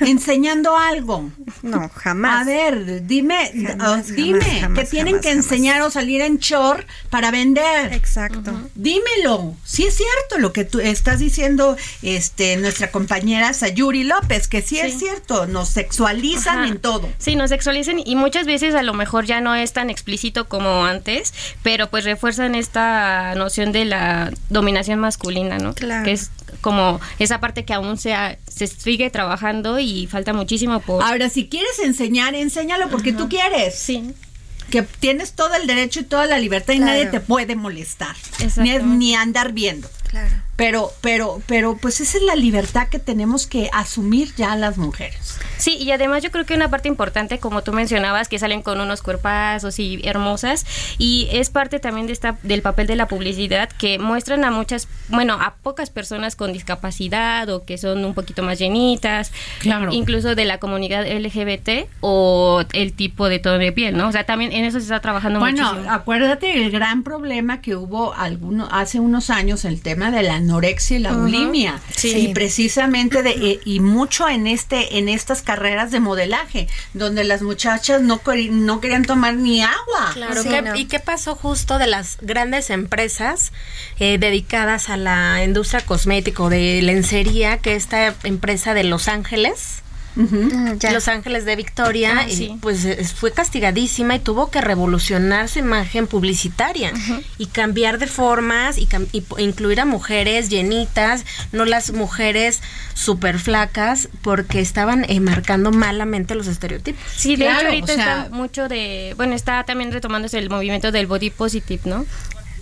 enseñando 0.00 0.76
algo? 0.76 1.30
No, 1.62 1.88
jamás. 1.94 2.42
A 2.42 2.44
ver, 2.44 3.06
dime, 3.06 3.52
Jamás, 3.66 4.06
oh, 4.10 4.12
dime, 4.12 4.40
jamás, 4.40 4.60
jamás, 4.60 4.78
que 4.78 4.84
tienen 4.86 5.14
jamás, 5.14 5.26
que 5.26 5.32
enseñar 5.32 5.82
o 5.82 5.90
salir 5.90 6.20
en 6.20 6.38
short 6.38 6.86
para 7.10 7.30
vender. 7.30 7.92
Exacto. 7.92 8.52
Dímelo. 8.74 9.56
Sí 9.64 9.84
es 9.84 9.96
cierto 9.96 10.38
lo 10.38 10.52
que 10.52 10.64
tú 10.64 10.80
estás 10.80 11.18
diciendo, 11.18 11.76
este, 12.02 12.56
nuestra 12.56 12.90
compañera 12.90 13.52
Sayuri 13.52 14.04
López, 14.04 14.48
que 14.48 14.62
sí, 14.62 14.78
es 14.78 14.98
cierto, 14.98 15.46
nos 15.46 15.68
sexualizan 15.68 16.60
Ajá. 16.60 16.68
en 16.68 16.78
todo. 16.78 17.08
Sí, 17.18 17.36
nos 17.36 17.50
sexualizan 17.50 18.00
y 18.04 18.16
muchas 18.16 18.46
veces 18.46 18.74
a 18.74 18.82
lo 18.82 18.94
mejor 18.94 19.24
ya 19.24 19.40
no 19.40 19.54
es 19.54 19.72
tan 19.72 19.90
explícito 19.90 20.48
como 20.48 20.84
antes, 20.84 21.32
pero 21.62 21.88
pues 21.90 22.04
refuerzan 22.04 22.54
esta 22.54 22.89
noción 23.36 23.72
de 23.72 23.84
la 23.84 24.32
dominación 24.48 24.98
masculina, 24.98 25.58
¿no? 25.58 25.74
Claro. 25.74 26.04
Que 26.04 26.12
es 26.12 26.30
como 26.60 27.00
esa 27.18 27.40
parte 27.40 27.64
que 27.64 27.72
aún 27.72 27.96
se, 27.96 28.14
ha- 28.14 28.38
se 28.48 28.66
sigue 28.66 29.10
trabajando 29.10 29.78
y 29.78 30.06
falta 30.06 30.32
muchísimo 30.32 30.80
por... 30.80 31.02
Ahora, 31.02 31.28
si 31.30 31.48
quieres 31.48 31.78
enseñar, 31.82 32.34
enséñalo 32.34 32.88
porque 32.90 33.12
tú 33.12 33.28
quieres. 33.28 33.74
Sí. 33.74 34.12
Que 34.70 34.82
tienes 34.82 35.32
todo 35.32 35.54
el 35.54 35.66
derecho 35.66 36.00
y 36.00 36.04
toda 36.04 36.26
la 36.26 36.38
libertad 36.38 36.74
y 36.74 36.76
Claro. 36.76 36.92
nadie 36.92 37.06
te 37.06 37.20
puede 37.20 37.56
molestar. 37.56 38.14
Ni, 38.56 38.76
ni 38.78 39.14
andar 39.14 39.52
viendo. 39.52 39.88
Claro. 40.10 40.34
Pero, 40.56 40.90
pero, 41.00 41.40
pero, 41.46 41.76
pues 41.76 42.00
esa 42.00 42.18
es 42.18 42.24
la 42.24 42.34
libertad 42.34 42.88
que 42.88 42.98
tenemos 42.98 43.46
que 43.46 43.70
asumir 43.72 44.34
ya 44.34 44.56
las 44.56 44.76
mujeres. 44.76 45.38
Sí, 45.56 45.76
y 45.78 45.90
además 45.92 46.22
yo 46.22 46.30
creo 46.30 46.44
que 46.44 46.54
una 46.54 46.68
parte 46.68 46.88
importante, 46.88 47.38
como 47.38 47.62
tú 47.62 47.72
mencionabas, 47.72 48.28
que 48.28 48.38
salen 48.38 48.60
con 48.62 48.80
unos 48.80 49.00
cuerpazos 49.02 49.78
y 49.78 50.00
hermosas, 50.04 50.66
y 50.98 51.28
es 51.32 51.48
parte 51.48 51.78
también 51.78 52.06
de 52.08 52.12
esta, 52.12 52.36
del 52.42 52.60
papel 52.60 52.88
de 52.88 52.96
la 52.96 53.06
publicidad, 53.06 53.70
que 53.70 53.98
muestran 53.98 54.44
a 54.44 54.50
muchas, 54.50 54.88
bueno, 55.08 55.34
a 55.40 55.54
pocas 55.62 55.88
personas 55.90 56.34
con 56.36 56.52
discapacidad 56.52 57.48
o 57.48 57.64
que 57.64 57.78
son 57.78 58.04
un 58.04 58.12
poquito 58.14 58.42
más 58.42 58.58
llenitas, 58.58 59.32
Claro. 59.60 59.92
incluso 59.92 60.34
de 60.34 60.44
la 60.44 60.58
comunidad 60.58 61.06
LGBT 61.06 61.88
o 62.00 62.64
el 62.72 62.92
tipo 62.94 63.28
de 63.28 63.38
tono 63.38 63.58
de 63.58 63.72
piel, 63.72 63.96
¿no? 63.96 64.08
O 64.08 64.12
sea, 64.12 64.24
también 64.24 64.52
en 64.52 64.64
eso 64.64 64.78
se 64.78 64.84
está 64.86 65.00
trabajando 65.00 65.38
Bueno, 65.38 65.64
muchísimo. 65.72 65.92
acuérdate 65.92 66.64
el 66.64 66.70
gran 66.70 67.02
problema 67.04 67.60
que 67.62 67.76
hubo 67.76 68.12
alguno, 68.14 68.68
hace 68.72 68.98
unos 69.00 69.30
años, 69.30 69.64
el 69.64 69.80
tema 69.80 69.99
de 70.10 70.22
la 70.22 70.36
anorexia 70.36 70.96
y 70.96 71.00
la 71.00 71.12
bulimia. 71.12 71.80
Sí. 71.94 72.16
Y 72.16 72.28
precisamente 72.32 73.22
de, 73.22 73.30
eh, 73.30 73.60
y 73.64 73.80
mucho 73.80 74.28
en 74.28 74.46
este, 74.46 74.98
en 74.98 75.08
estas 75.08 75.42
carreras 75.42 75.90
de 75.90 76.00
modelaje, 76.00 76.68
donde 76.94 77.24
las 77.24 77.42
muchachas 77.42 78.00
no, 78.02 78.20
querían 78.22 79.04
tomar 79.04 79.34
ni 79.34 79.62
agua. 79.62 80.10
Claro, 80.14 80.42
Sí, 80.42 80.48
¿qué- 80.48 80.62
no. 80.62 80.76
¿y 80.76 80.84
qué 80.86 81.00
pasó 81.00 81.34
justo 81.34 81.78
de 81.78 81.86
las 81.88 82.18
grandes 82.20 82.70
empresas 82.70 83.52
eh, 83.98 84.18
dedicadas 84.18 84.88
a 84.88 84.96
la 84.96 85.42
industria 85.44 85.80
cosmética 85.84 86.42
o 86.44 86.48
de 86.48 86.80
lencería, 86.82 87.58
que 87.58 87.74
esta 87.74 88.14
empresa 88.22 88.74
de 88.74 88.84
Los 88.84 89.08
Ángeles? 89.08 89.82
Los 90.92 91.08
Ángeles 91.08 91.44
de 91.44 91.56
Victoria, 91.56 92.20
Ah, 92.20 92.26
sí. 92.28 92.56
pues 92.60 92.84
eh, 92.84 93.04
fue 93.04 93.32
castigadísima 93.32 94.16
y 94.16 94.18
tuvo 94.18 94.50
que 94.50 94.60
revolucionar 94.60 95.48
su 95.48 95.58
imagen 95.60 96.06
publicitaria 96.06 96.92
y 97.38 97.46
cambiar 97.46 97.98
de 97.98 98.06
formas 98.06 98.78
y, 98.78 98.86
cam- 98.86 99.06
y 99.12 99.22
incluir 99.42 99.80
a 99.80 99.84
mujeres 99.84 100.48
llenitas, 100.48 101.24
no 101.52 101.64
las 101.64 101.92
mujeres 101.92 102.60
súper 102.94 103.38
flacas, 103.38 104.08
porque 104.22 104.60
estaban 104.60 105.04
eh, 105.08 105.20
marcando 105.20 105.70
malamente 105.70 106.34
los 106.34 106.46
estereotipos. 106.46 107.00
Sí, 107.16 107.36
de 107.36 107.44
Claro, 107.46 107.60
hecho 107.60 107.68
ahorita 107.68 107.92
o 107.92 107.96
sea- 107.96 108.22
está 108.24 108.36
mucho 108.36 108.68
de, 108.68 109.14
bueno, 109.16 109.34
está 109.34 109.64
también 109.64 109.92
retomándose 109.92 110.38
el 110.38 110.50
movimiento 110.50 110.92
del 110.92 111.06
body 111.06 111.30
positive, 111.30 111.82
¿no? 111.84 112.04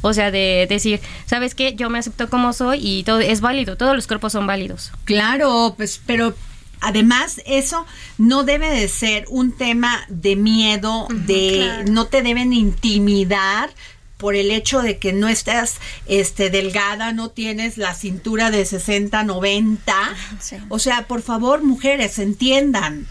O 0.00 0.12
sea, 0.14 0.30
de 0.30 0.66
decir, 0.68 1.00
¿sabes 1.26 1.56
qué? 1.56 1.74
Yo 1.74 1.90
me 1.90 1.98
acepto 1.98 2.30
como 2.30 2.52
soy 2.52 2.78
y 2.80 3.02
todo 3.02 3.18
es 3.18 3.40
válido, 3.40 3.76
todos 3.76 3.96
los 3.96 4.06
cuerpos 4.06 4.30
son 4.32 4.46
válidos. 4.46 4.92
Claro, 5.04 5.74
pues, 5.76 6.00
pero 6.06 6.36
además 6.80 7.40
eso 7.46 7.86
no 8.18 8.44
debe 8.44 8.70
de 8.70 8.88
ser 8.88 9.24
un 9.28 9.52
tema 9.52 10.04
de 10.08 10.36
miedo, 10.36 11.08
de 11.10 11.84
no 11.88 12.06
te 12.06 12.22
deben 12.22 12.52
intimidar 12.52 13.70
por 14.18 14.34
el 14.34 14.50
hecho 14.50 14.82
de 14.82 14.98
que 14.98 15.12
no 15.12 15.28
estás 15.28 15.76
este 16.06 16.50
delgada, 16.50 17.12
no 17.12 17.30
tienes 17.30 17.78
la 17.78 17.94
cintura 17.94 18.50
de 18.50 18.64
60, 18.64 19.22
90. 19.22 19.94
Sí. 20.40 20.56
O 20.68 20.78
sea, 20.80 21.06
por 21.06 21.22
favor, 21.22 21.62
mujeres, 21.62 22.18
entiendan. 22.18 23.06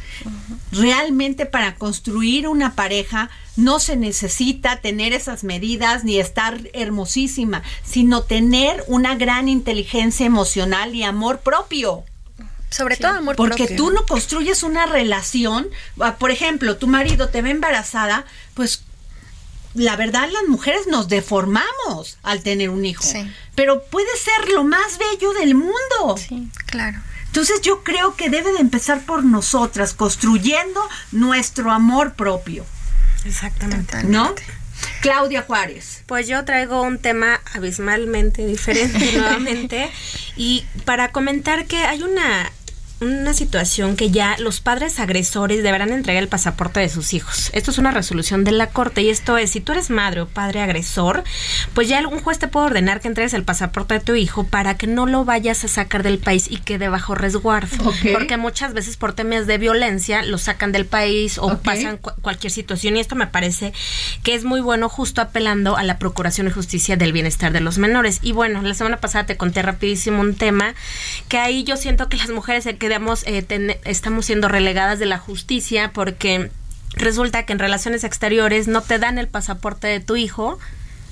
Realmente 0.72 1.45
para 1.45 1.76
construir 1.76 2.47
una 2.47 2.76
pareja 2.76 3.30
no 3.55 3.80
se 3.80 3.95
necesita 3.95 4.82
tener 4.82 5.13
esas 5.13 5.45
medidas 5.45 6.03
ni 6.03 6.20
estar 6.20 6.59
hermosísima, 6.74 7.63
sino 7.84 8.24
tener 8.24 8.84
una 8.88 9.15
gran 9.15 9.47
inteligencia 9.47 10.26
emocional 10.26 10.93
y 10.93 11.03
amor 11.03 11.39
propio. 11.39 12.03
Sobre 12.70 12.97
todo 12.97 13.13
amor 13.13 13.36
Porque 13.38 13.65
propio. 13.65 13.78
tú 13.78 13.91
no 13.91 14.05
construyes 14.05 14.63
una 14.63 14.86
relación, 14.86 15.68
ah, 16.01 16.18
por 16.18 16.32
ejemplo, 16.32 16.78
tu 16.78 16.88
marido 16.88 17.30
te 17.30 17.41
ve 17.41 17.51
embarazada, 17.51 18.26
pues 18.55 18.84
la 19.74 19.95
verdad 19.95 20.28
las 20.32 20.43
mujeres 20.47 20.88
nos 20.88 21.07
deformamos 21.07 22.18
al 22.24 22.41
tener 22.43 22.70
un 22.70 22.86
hijo, 22.86 23.03
Sí. 23.03 23.32
pero 23.55 23.84
puede 23.84 24.09
ser 24.18 24.49
lo 24.53 24.63
más 24.63 24.97
bello 24.97 25.34
del 25.34 25.55
mundo. 25.55 26.18
Sí. 26.18 26.49
Claro. 26.65 26.99
Entonces 27.28 27.61
yo 27.61 27.84
creo 27.84 28.15
que 28.15 28.30
debe 28.30 28.51
de 28.51 28.59
empezar 28.59 29.01
por 29.05 29.24
nosotras, 29.24 29.93
construyendo 29.93 30.82
nuestro 31.11 31.72
amor 31.72 32.13
propio, 32.15 32.65
Exactamente. 33.26 34.03
¿no? 34.03 34.34
Claudia 35.01 35.41
Juárez. 35.43 36.03
Pues 36.05 36.28
yo 36.28 36.43
traigo 36.45 36.82
un 36.82 36.99
tema 36.99 37.39
abismalmente 37.53 38.45
diferente 38.45 39.11
nuevamente 39.18 39.91
y 40.36 40.65
para 40.86 41.11
comentar 41.11 41.65
que 41.65 41.78
hay 41.78 42.01
una 42.03 42.51
una 42.99 43.33
situación 43.33 43.95
que 43.95 44.09
ya 44.09 44.35
los 44.39 44.59
padres 44.59 44.99
agresores 44.99 45.61
deberán 45.61 45.91
entregar 45.91 46.23
el 46.23 46.29
pasaporte 46.29 46.79
de 46.79 46.89
sus 46.89 47.13
hijos. 47.13 47.49
Esto 47.53 47.71
es 47.71 47.77
una 47.77 47.91
resolución 47.91 48.43
de 48.43 48.51
la 48.51 48.67
Corte 48.67 49.01
y 49.01 49.09
esto 49.09 49.37
es, 49.37 49.51
si 49.51 49.61
tú 49.61 49.73
eres 49.73 49.89
madre 49.89 50.21
o 50.21 50.27
padre 50.27 50.61
agresor, 50.61 51.23
pues 51.73 51.87
ya 51.87 52.05
un 52.07 52.19
juez 52.19 52.39
te 52.39 52.47
puede 52.47 52.67
ordenar 52.67 52.99
que 52.99 53.07
entregues 53.07 53.33
el 53.33 53.43
pasaporte 53.43 53.95
de 53.95 53.99
tu 53.99 54.15
hijo 54.15 54.45
para 54.45 54.77
que 54.77 54.87
no 54.87 55.05
lo 55.05 55.25
vayas 55.25 55.63
a 55.63 55.67
sacar 55.67 56.01
del 56.01 56.17
país 56.17 56.47
y 56.49 56.57
quede 56.57 56.89
bajo 56.89 57.13
resguardo. 57.13 57.93
Porque 58.13 58.37
muchas 58.37 58.73
veces 58.73 58.97
por 58.97 59.13
temas 59.13 59.47
de 59.47 59.57
violencia 59.57 60.23
lo 60.23 60.37
sacan 60.37 60.71
del 60.71 60.85
país 60.85 61.37
o 61.37 61.57
pasan 61.59 61.97
cualquier 61.97 62.51
situación 62.51 62.97
y 62.97 62.99
esto 62.99 63.15
me 63.15 63.27
parece 63.27 63.73
que 64.23 64.33
es 64.33 64.43
muy 64.43 64.61
bueno 64.61 64.89
justo 64.89 65.21
apelando 65.21 65.77
a 65.77 65.83
la 65.83 65.99
Procuración 65.99 66.47
de 66.47 66.53
Justicia 66.53 66.97
del 66.97 67.13
Bienestar 67.13 67.51
de 67.51 67.59
los 67.59 67.77
Menores. 67.77 68.19
Y 68.21 68.31
bueno, 68.31 68.61
la 68.61 68.73
semana 68.73 68.97
pasada 68.97 69.25
te 69.25 69.37
conté 69.37 69.61
rapidísimo 69.61 70.21
un 70.21 70.35
tema 70.35 70.73
que 71.27 71.37
ahí 71.37 71.63
yo 71.63 71.77
siento 71.77 72.09
que 72.09 72.17
las 72.17 72.29
mujeres 72.29 72.63
se 72.63 72.77
quedamos, 72.88 73.25
eh, 73.27 73.45
estamos 73.83 74.25
siendo 74.25 74.47
relegadas 74.47 74.97
de 74.97 75.05
la 75.05 75.17
justicia 75.17 75.91
porque 75.93 76.49
resulta 76.93 77.45
que 77.45 77.51
en 77.51 77.59
relaciones 77.59 78.05
exteriores 78.05 78.69
no 78.69 78.81
te 78.81 78.97
dan 78.97 79.17
el 79.17 79.27
pasaporte 79.27 79.88
de 79.88 79.99
tu 79.99 80.15
hijo 80.15 80.57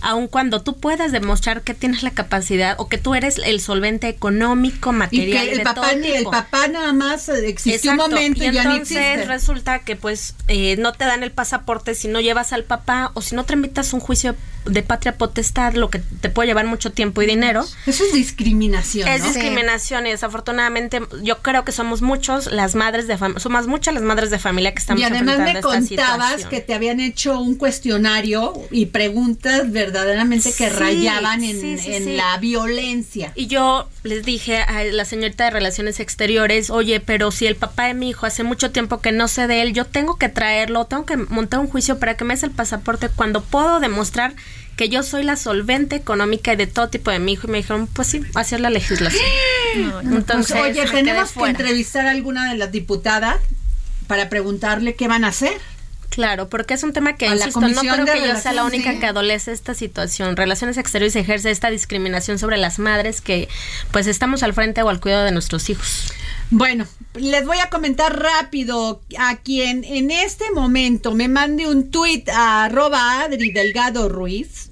aun 0.05 0.27
cuando 0.27 0.61
tú 0.61 0.77
puedas 0.77 1.11
demostrar 1.11 1.63
que 1.63 1.73
tienes 1.73 2.03
la 2.03 2.11
capacidad 2.11 2.75
o 2.77 2.87
que 2.87 2.99
tú 2.99 3.15
eres 3.15 3.39
el 3.43 3.59
solvente 3.59 4.07
económico, 4.07 4.91
material, 4.91 5.45
y 5.45 5.49
que 5.49 5.55
el 5.55 5.61
papá 5.63 5.91
el 5.93 6.25
papá 6.25 6.67
nada 6.67 6.93
más 6.93 7.27
existió 7.27 7.91
un 7.91 7.97
momento 7.97 8.43
y, 8.43 8.51
ya 8.51 8.61
entonces 8.61 9.27
resulta 9.27 9.79
que 9.79 9.95
pues 9.95 10.35
eh, 10.47 10.77
no 10.77 10.93
te 10.93 11.05
dan 11.05 11.23
el 11.23 11.31
pasaporte 11.31 11.95
si 11.95 12.07
no 12.07 12.21
llevas 12.21 12.53
al 12.53 12.63
papá 12.63 13.09
o 13.15 13.21
si 13.23 13.33
no 13.33 13.45
tramitas 13.45 13.93
un 13.93 13.99
juicio 13.99 14.35
de 14.65 14.81
patria 14.81 15.15
potestad, 15.15 15.73
lo 15.73 15.89
que 15.89 15.99
te 15.99 16.29
puede 16.29 16.47
llevar 16.47 16.65
mucho 16.65 16.91
tiempo 16.91 17.21
y 17.21 17.27
dinero. 17.27 17.65
Eso 17.85 18.03
es 18.03 18.13
discriminación. 18.13 19.07
Es 19.07 19.23
discriminación 19.23 20.07
y 20.07 20.11
desafortunadamente 20.11 21.01
yo 21.21 21.41
creo 21.41 21.63
que 21.63 21.71
somos 21.71 22.01
muchos 22.01 22.51
las 22.51 22.75
madres 22.75 23.07
de 23.07 23.17
familia, 23.17 23.39
somos 23.39 23.67
muchas 23.67 23.93
las 23.93 24.03
madres 24.03 24.29
de 24.31 24.39
familia 24.39 24.73
que 24.73 24.79
estamos 24.79 25.01
Y 25.01 25.03
además 25.03 25.39
me 25.39 25.61
contabas 25.61 26.45
que 26.45 26.61
te 26.61 26.73
habían 26.73 26.99
hecho 26.99 27.39
un 27.39 27.55
cuestionario 27.55 28.53
y 28.71 28.87
preguntas 28.87 29.71
verdaderamente 29.95 30.53
que 30.53 30.69
rayaban 30.69 31.43
en, 31.43 32.17
la 32.17 32.37
violencia. 32.37 33.31
Y 33.35 33.47
yo 33.47 33.89
les 34.03 34.23
dije 34.25 34.57
a 34.57 34.83
la 34.83 35.05
señorita 35.05 35.45
de 35.45 35.51
Relaciones 35.51 35.99
Exteriores, 35.99 36.69
oye, 36.69 36.99
pero 36.99 37.31
si 37.31 37.45
el 37.47 37.55
papá 37.55 37.87
de 37.87 37.93
mi 37.93 38.09
hijo 38.09 38.25
hace 38.25 38.43
mucho 38.43 38.71
tiempo 38.71 38.99
que 38.99 39.11
no 39.11 39.27
sé 39.27 39.47
de 39.47 39.61
él, 39.61 39.73
yo 39.73 39.85
tengo 39.85 40.17
que 40.17 40.29
traerlo, 40.29 40.85
tengo 40.85 41.05
que 41.05 41.17
montar 41.17 41.59
un 41.59 41.67
juicio 41.67 41.99
para 41.99 42.17
que 42.17 42.25
me 42.25 42.33
haga 42.33 42.47
el 42.47 42.53
pasaporte 42.53 43.09
cuando 43.09 43.41
puedo 43.41 43.79
demostrar 43.79 44.35
que 44.75 44.89
yo 44.89 45.03
soy 45.03 45.23
la 45.23 45.37
solvente 45.37 45.95
económica 45.95 46.51
y 46.53 46.55
de 46.57 46.67
todo 46.67 46.89
tipo 46.89 47.09
de 47.11 47.19
mi 47.19 47.33
hijo 47.33 47.47
y 47.47 47.51
me 47.51 47.57
dijeron, 47.57 47.87
pues 47.87 48.09
sí, 48.09 48.21
hacer 48.35 48.59
la 48.59 48.69
legislación. 48.69 49.23
Entonces, 50.03 50.57
oye, 50.61 50.85
tenemos 50.85 51.31
que 51.31 51.45
entrevistar 51.45 52.07
a 52.07 52.11
alguna 52.11 52.51
de 52.51 52.57
las 52.57 52.71
diputadas 52.71 53.37
para 54.07 54.29
preguntarle 54.29 54.95
qué 54.95 55.07
van 55.07 55.23
a 55.23 55.29
hacer. 55.29 55.53
Claro, 56.15 56.47
porque 56.47 56.75
es 56.75 56.83
un 56.83 56.93
tema 56.93 57.17
que, 57.17 57.27
insisto, 57.27 57.59
no 57.59 57.81
creo 57.81 58.05
que 58.05 58.25
yo 58.25 58.37
sea 58.37 58.53
la 58.53 58.63
única 58.63 58.97
que 58.97 59.05
adolece 59.05 59.51
esta 59.51 59.73
situación. 59.73 60.37
Relaciones 60.37 60.77
Exteriores 60.77 61.13
ejerce 61.17 61.51
esta 61.51 61.69
discriminación 61.69 62.39
sobre 62.39 62.55
las 62.55 62.79
madres 62.79 63.19
que 63.19 63.49
pues 63.91 64.07
estamos 64.07 64.41
al 64.41 64.53
frente 64.53 64.81
o 64.81 64.87
al 64.87 65.01
cuidado 65.01 65.25
de 65.25 65.31
nuestros 65.31 65.69
hijos. 65.69 66.13
Bueno, 66.51 66.87
les 67.15 67.45
voy 67.45 67.57
a 67.57 67.69
comentar 67.69 68.17
rápido 68.17 69.01
a 69.17 69.35
quien 69.35 69.83
en 69.83 70.09
este 70.09 70.49
momento 70.51 71.13
me 71.13 71.27
mande 71.27 71.67
un 71.67 71.91
tuit 71.91 72.29
a 72.29 72.63
arroba 72.63 73.19
Adri 73.19 73.51
Delgado 73.51 74.07
Ruiz, 74.07 74.69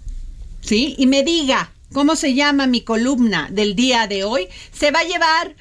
¿sí? 0.61 0.95
Y 0.97 1.07
me 1.07 1.23
diga 1.23 1.73
cómo 1.91 2.15
se 2.15 2.35
llama 2.35 2.67
mi 2.67 2.79
columna 2.79 3.49
del 3.51 3.75
día 3.75 4.07
de 4.07 4.23
hoy, 4.23 4.47
se 4.71 4.91
va 4.91 4.99
a 4.99 5.03
llevar 5.03 5.55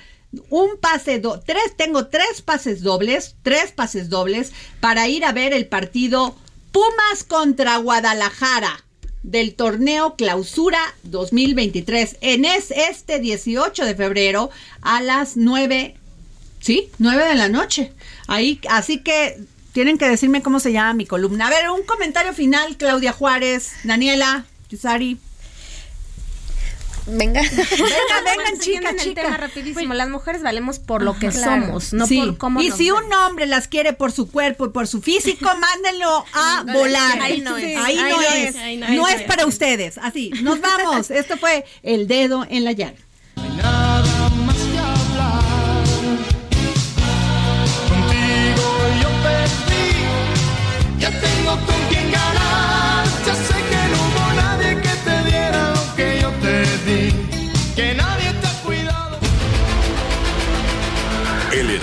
un 0.51 0.77
pase, 0.81 1.19
do, 1.19 1.41
tres, 1.45 1.77
tengo 1.77 2.07
tres 2.07 2.43
pases 2.43 2.83
dobles, 2.83 3.37
tres 3.43 3.73
pases 3.73 4.09
dobles 4.09 4.53
para 4.81 5.09
ir 5.09 5.25
a 5.25 5.33
ver 5.33 5.53
el 5.53 5.67
partido 5.67 6.35
Pumas 6.73 7.25
contra 7.27 7.77
Guadalajara 7.77 8.85
del 9.23 9.55
torneo 9.55 10.17
Clausura 10.17 10.81
2023 11.05 12.17
en 12.23 12.45
es 12.45 12.71
este 12.71 13.21
18 13.21 13.85
de 13.85 13.95
febrero 13.95 14.51
a 14.81 15.03
las 15.03 15.37
9 15.37 15.97
Sí, 16.63 16.91
nueve 16.99 17.25
de 17.25 17.35
la 17.35 17.49
noche. 17.49 17.93
Ahí, 18.29 18.61
así 18.71 18.99
que 18.99 19.37
tienen 19.73 19.99
que 19.99 20.09
decirme 20.09 20.43
cómo 20.43 20.61
se 20.61 20.73
llama 20.73 20.95
mi 20.95 21.07
columna. 21.07 21.49
A 21.49 21.51
ver, 21.51 21.69
un 21.71 21.83
comentario 21.83 22.33
final, 22.33 22.77
Claudia 22.77 23.13
Juárez, 23.13 23.73
Daniela, 23.83 24.47
Yusari. 24.71 25.19
Venga. 27.07 27.41
Venga, 27.43 27.43
vengan, 28.25 28.59
chica, 28.61 28.97
chica. 28.97 29.37
rapidísimo. 29.37 29.95
Las 29.95 30.09
mujeres 30.09 30.43
valemos 30.43 30.79
por 30.79 31.03
lo 31.03 31.19
que 31.19 31.33
somos, 31.33 31.93
no 31.93 32.07
por 32.07 32.39
cómo 32.39 32.61
Y 32.61 32.71
si 32.71 32.91
un 32.91 33.13
hombre 33.13 33.47
las 33.47 33.69
quiere 33.69 33.93
por 33.93 34.13
su 34.13 34.31
cuerpo 34.31 34.67
y 34.67 34.69
por 34.71 34.87
su 34.87 35.03
físico, 35.03 35.51
mándenlo 35.61 36.25
a 36.33 36.65
volar. 36.73 37.21
Ahí 37.21 37.41
no 37.41 37.57
es. 37.57 37.79
Ahí, 37.79 37.97
no, 37.97 38.23
es. 38.23 38.91
no, 38.91 39.09
es 39.09 39.23
para 39.23 39.47
ustedes. 39.47 39.99
Así, 39.99 40.31
nos 40.43 40.61
vamos. 40.61 41.11
Esto 41.11 41.37
fue 41.37 41.65
El 41.83 42.07
Dedo 42.07 42.47
en 42.49 42.65
la 42.65 42.73
Llave. 42.73 42.97